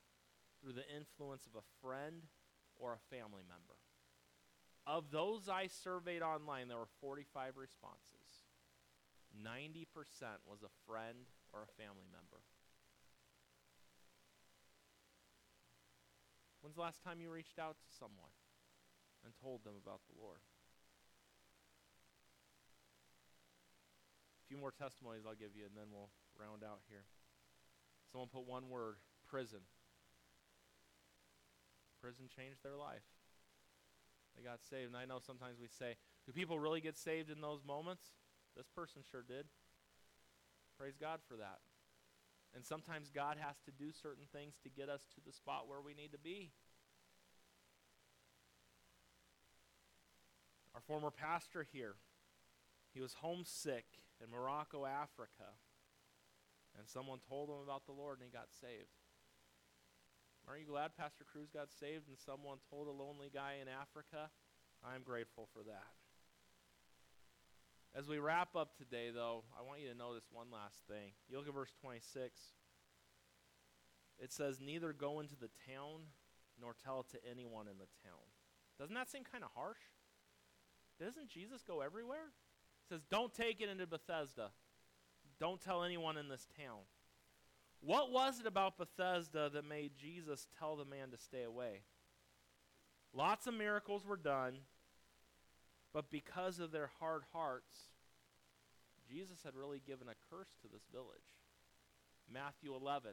through 0.62 0.74
the 0.74 0.88
influence 0.96 1.46
of 1.46 1.60
a 1.60 1.86
friend 1.86 2.24
or 2.78 2.94
a 2.94 3.16
family 3.16 3.44
member. 3.44 3.76
Of 4.86 5.12
those 5.12 5.50
I 5.50 5.68
surveyed 5.68 6.22
online, 6.22 6.70
there 6.70 6.78
were 6.78 6.88
45 7.02 7.58
responses. 7.58 8.48
90% 9.44 9.86
was 10.48 10.64
a 10.64 10.72
friend 10.90 11.28
or 11.58 11.66
a 11.66 11.74
family 11.74 12.06
member. 12.14 12.46
When's 16.62 16.78
the 16.78 16.86
last 16.86 17.02
time 17.02 17.18
you 17.18 17.34
reached 17.34 17.58
out 17.58 17.82
to 17.82 17.90
someone 17.98 18.30
and 19.26 19.34
told 19.42 19.66
them 19.66 19.74
about 19.74 20.06
the 20.06 20.14
Lord? 20.22 20.46
A 24.38 24.46
few 24.46 24.62
more 24.62 24.72
testimonies 24.72 25.26
I'll 25.26 25.34
give 25.34 25.58
you, 25.58 25.66
and 25.66 25.74
then 25.74 25.90
we'll 25.90 26.14
round 26.38 26.62
out 26.62 26.86
here. 26.86 27.10
Someone 28.12 28.30
put 28.30 28.46
one 28.46 28.70
word 28.70 29.02
prison. 29.26 29.66
Prison 32.00 32.30
changed 32.30 32.62
their 32.62 32.78
life. 32.78 33.04
They 34.38 34.44
got 34.44 34.62
saved. 34.62 34.94
And 34.94 34.98
I 34.98 35.06
know 35.06 35.20
sometimes 35.20 35.58
we 35.60 35.68
say, 35.68 35.98
do 36.26 36.32
people 36.32 36.60
really 36.60 36.80
get 36.80 36.96
saved 36.96 37.32
in 37.32 37.42
those 37.42 37.66
moments? 37.66 38.14
This 38.56 38.70
person 38.70 39.02
sure 39.10 39.26
did. 39.28 39.48
Praise 40.78 40.96
God 41.00 41.20
for 41.28 41.36
that. 41.38 41.60
And 42.56 42.66
sometimes 42.66 43.10
God 43.14 43.38
has 43.40 43.58
to 43.66 43.72
do 43.72 43.92
certain 43.92 44.26
things 44.32 44.56
to 44.64 44.70
get 44.70 44.90
us 44.90 45.06
to 45.16 45.22
the 45.26 45.34
spot 45.34 45.68
where 45.68 45.82
we 45.82 45.94
need 45.94 46.12
to 46.12 46.20
be. 46.20 46.52
Our 50.74 50.82
former 50.82 51.12
pastor 51.12 51.66
here, 51.72 51.96
he 52.94 53.02
was 53.02 53.14
homesick 53.22 53.86
in 54.24 54.30
Morocco, 54.30 54.86
Africa. 54.86 55.58
And 56.78 56.88
someone 56.88 57.20
told 57.28 57.50
him 57.50 57.58
about 57.64 57.86
the 57.86 57.92
Lord 57.92 58.20
and 58.20 58.30
he 58.30 58.32
got 58.32 58.54
saved. 58.62 58.94
Aren't 60.48 60.62
you 60.62 60.68
glad 60.68 60.96
Pastor 60.96 61.26
Cruz 61.26 61.50
got 61.50 61.74
saved 61.74 62.08
and 62.08 62.18
someone 62.18 62.58
told 62.70 62.88
a 62.88 62.92
lonely 62.92 63.30
guy 63.34 63.56
in 63.62 63.68
Africa? 63.68 64.30
I'm 64.86 65.02
grateful 65.04 65.50
for 65.52 65.64
that. 65.64 66.07
As 67.96 68.08
we 68.08 68.20
wrap 68.20 68.56
up 68.56 68.78
today, 68.78 69.10
though, 69.14 69.44
I 69.58 69.64
want 69.64 69.82
you 69.82 69.90
to 69.90 69.98
notice 69.98 70.26
one 70.32 70.48
last 70.52 70.78
thing. 70.88 71.14
You 71.30 71.38
look 71.38 71.48
at 71.48 71.54
verse 71.54 71.74
26. 71.82 72.40
It 74.20 74.32
says, 74.32 74.60
Neither 74.60 74.94
go 74.94 75.20
into 75.20 75.36
the 75.36 75.50
town 75.68 76.02
nor 76.60 76.76
tell 76.84 77.02
it 77.02 77.10
to 77.12 77.30
anyone 77.30 77.68
in 77.68 77.78
the 77.78 77.88
town. 78.04 78.22
Doesn't 78.80 78.96
that 78.96 79.10
seem 79.10 79.24
kind 79.24 79.44
of 79.44 79.52
harsh? 79.56 79.78
Doesn't 81.00 81.30
Jesus 81.30 81.62
go 81.64 81.82
everywhere? 81.82 82.32
It 82.84 82.94
says, 82.94 83.02
Don't 83.10 83.34
take 83.34 83.62
it 83.62 83.70
into 83.70 83.88
Bethsaida. 83.88 84.52
Don't 85.40 85.62
tell 85.62 85.84
anyone 85.84 86.18
in 86.18 86.30
this 86.30 86.48
town. 86.58 86.80
What 87.80 88.12
was 88.12 88.40
it 88.40 88.48
about 88.48 88.78
Bethsaida 88.78 89.50
that 89.54 89.68
made 89.68 89.92
Jesus 89.98 90.48
tell 90.58 90.76
the 90.76 90.86
man 90.86 91.12
to 91.12 91.18
stay 91.18 91.44
away? 91.44 91.82
Lots 93.14 93.48
of 93.48 93.54
miracles 93.54 94.06
were 94.06 94.18
done, 94.18 94.60
but 95.94 96.10
because 96.10 96.60
of 96.60 96.72
their 96.72 96.90
hard 97.00 97.24
hearts, 97.34 97.90
Jesus 99.10 99.44
had 99.44 99.56
really 99.56 99.82
given 99.86 100.08
a 100.08 100.36
curse 100.36 100.56
to 100.62 100.68
this 100.68 100.84
village. 100.92 101.38
Matthew 102.32 102.76
11, 102.76 103.12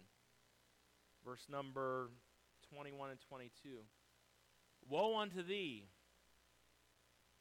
verse 1.24 1.46
number 1.50 2.10
21 2.70 3.10
and 3.10 3.20
22. 3.20 3.78
Woe 4.88 5.16
unto 5.16 5.42
thee, 5.42 5.84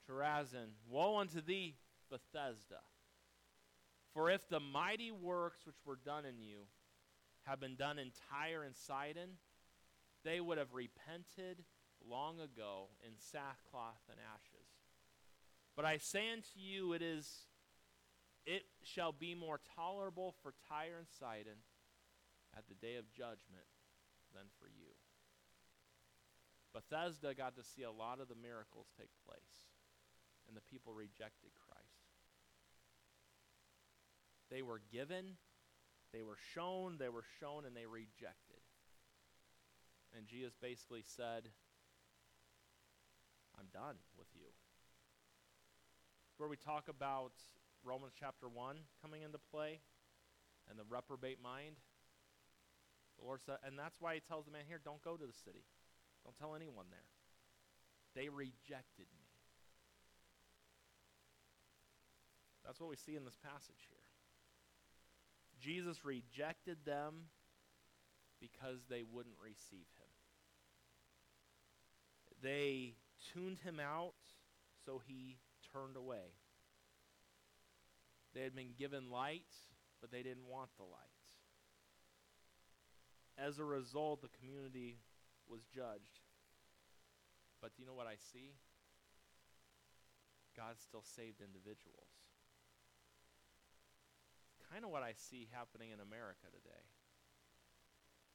Chorazin! 0.08 0.74
Woe 0.88 1.18
unto 1.18 1.42
thee, 1.42 1.76
Bethsaida! 2.10 2.82
For 4.14 4.30
if 4.30 4.48
the 4.48 4.60
mighty 4.60 5.12
works 5.12 5.66
which 5.66 5.84
were 5.86 5.98
done 6.06 6.26
in 6.26 6.40
you 6.40 6.68
had 7.44 7.60
been 7.60 7.76
done 7.76 7.98
in 7.98 8.12
Tyre 8.30 8.64
and 8.64 8.76
Sidon, 8.76 9.38
they 10.24 10.40
would 10.40 10.58
have 10.58 10.74
repented 10.74 11.64
long 12.08 12.40
ago 12.40 12.90
in 13.06 13.14
sackcloth 13.18 14.02
and 14.10 14.20
ashes. 14.20 14.63
But 15.76 15.86
I 15.86 15.98
say 15.98 16.32
unto 16.32 16.60
you, 16.60 16.94
it 16.94 17.02
is 17.02 17.48
it 18.46 18.64
shall 18.84 19.12
be 19.12 19.36
more 19.36 19.60
tolerable 19.76 20.36
for 20.44 20.54
Tyre 20.68 21.00
and 21.00 21.08
Sidon 21.08 21.64
at 22.56 22.68
the 22.68 22.76
day 22.76 22.96
of 22.98 23.12
judgment 23.12 23.72
than 24.34 24.44
for 24.60 24.68
you. 24.68 24.94
Bethsaida 26.74 27.34
got 27.36 27.56
to 27.56 27.64
see 27.64 27.84
a 27.84 27.92
lot 27.92 28.20
of 28.20 28.28
the 28.28 28.36
miracles 28.36 28.88
take 28.98 29.14
place, 29.26 29.70
and 30.48 30.58
the 30.58 30.62
people 30.62 30.92
rejected 30.92 31.52
Christ. 31.56 32.10
They 34.50 34.62
were 34.62 34.82
given, 34.92 35.38
they 36.12 36.24
were 36.24 36.38
shown, 36.54 36.98
they 37.00 37.10
were 37.10 37.26
shown, 37.40 37.66
and 37.66 37.76
they 37.76 37.86
rejected. 37.86 38.62
And 40.18 40.28
Jesus 40.28 40.54
basically 40.62 41.04
said, 41.06 41.50
I'm 43.58 43.70
done 43.72 43.98
with 44.18 44.28
you. 44.36 44.50
Where 46.44 46.50
we 46.50 46.58
talk 46.58 46.90
about 46.90 47.32
Romans 47.86 48.12
chapter 48.20 48.50
1 48.50 48.76
coming 49.02 49.22
into 49.22 49.38
play 49.38 49.80
and 50.70 50.78
the 50.78 50.84
reprobate 50.90 51.42
mind. 51.42 51.80
The 53.18 53.24
Lord 53.24 53.40
said, 53.46 53.64
and 53.66 53.80
that's 53.80 53.96
why 54.02 54.16
he 54.16 54.20
tells 54.20 54.44
the 54.44 54.52
man 54.52 54.68
here, 54.68 54.82
don't 54.84 55.02
go 55.02 55.16
to 55.16 55.26
the 55.26 55.40
city. 55.46 55.64
Don't 56.26 56.36
tell 56.36 56.54
anyone 56.54 56.88
there. 56.92 57.08
They 58.14 58.28
rejected 58.28 59.08
me. 59.16 59.32
That's 62.66 62.78
what 62.78 62.90
we 62.90 62.98
see 62.98 63.16
in 63.16 63.24
this 63.24 63.40
passage 63.42 63.88
here. 63.88 64.04
Jesus 65.62 66.04
rejected 66.04 66.76
them 66.86 67.32
because 68.42 68.84
they 68.90 69.04
wouldn't 69.10 69.40
receive 69.42 69.88
him. 69.96 70.12
They 72.42 72.96
tuned 73.32 73.60
him 73.64 73.80
out, 73.80 74.20
so 74.86 75.02
he 75.08 75.38
turned 75.74 75.98
away. 75.98 76.38
They 78.34 78.42
had 78.42 78.56
been 78.56 78.74
given 78.78 79.10
light, 79.10 79.50
but 80.00 80.12
they 80.12 80.24
didn't 80.24 80.48
want 80.48 80.70
the 80.78 80.84
light. 80.84 81.10
As 83.38 83.58
a 83.58 83.66
result, 83.66 84.22
the 84.22 84.30
community 84.40 85.00
was 85.48 85.66
judged. 85.74 86.22
But 87.62 87.76
do 87.76 87.82
you 87.82 87.88
know 87.88 87.98
what 87.98 88.08
I 88.08 88.16
see? 88.32 88.54
God 90.56 90.78
still 90.78 91.02
saved 91.02 91.42
individuals. 91.42 92.14
Kind 94.70 94.86
of 94.86 94.92
what 94.92 95.02
I 95.02 95.14
see 95.18 95.50
happening 95.54 95.90
in 95.90 96.00
America 96.00 96.50
today. 96.50 96.86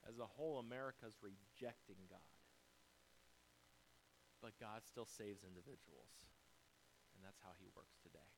As 0.06 0.18
a 0.18 0.26
whole, 0.26 0.58
America's 0.58 1.18
rejecting 1.22 1.98
God. 2.10 2.22
But 4.42 4.58
God 4.58 4.86
still 4.86 5.06
saves 5.06 5.42
individuals. 5.42 6.14
And 7.18 7.26
that's 7.26 7.42
how 7.42 7.50
he 7.58 7.66
works 7.74 7.98
today. 8.06 8.37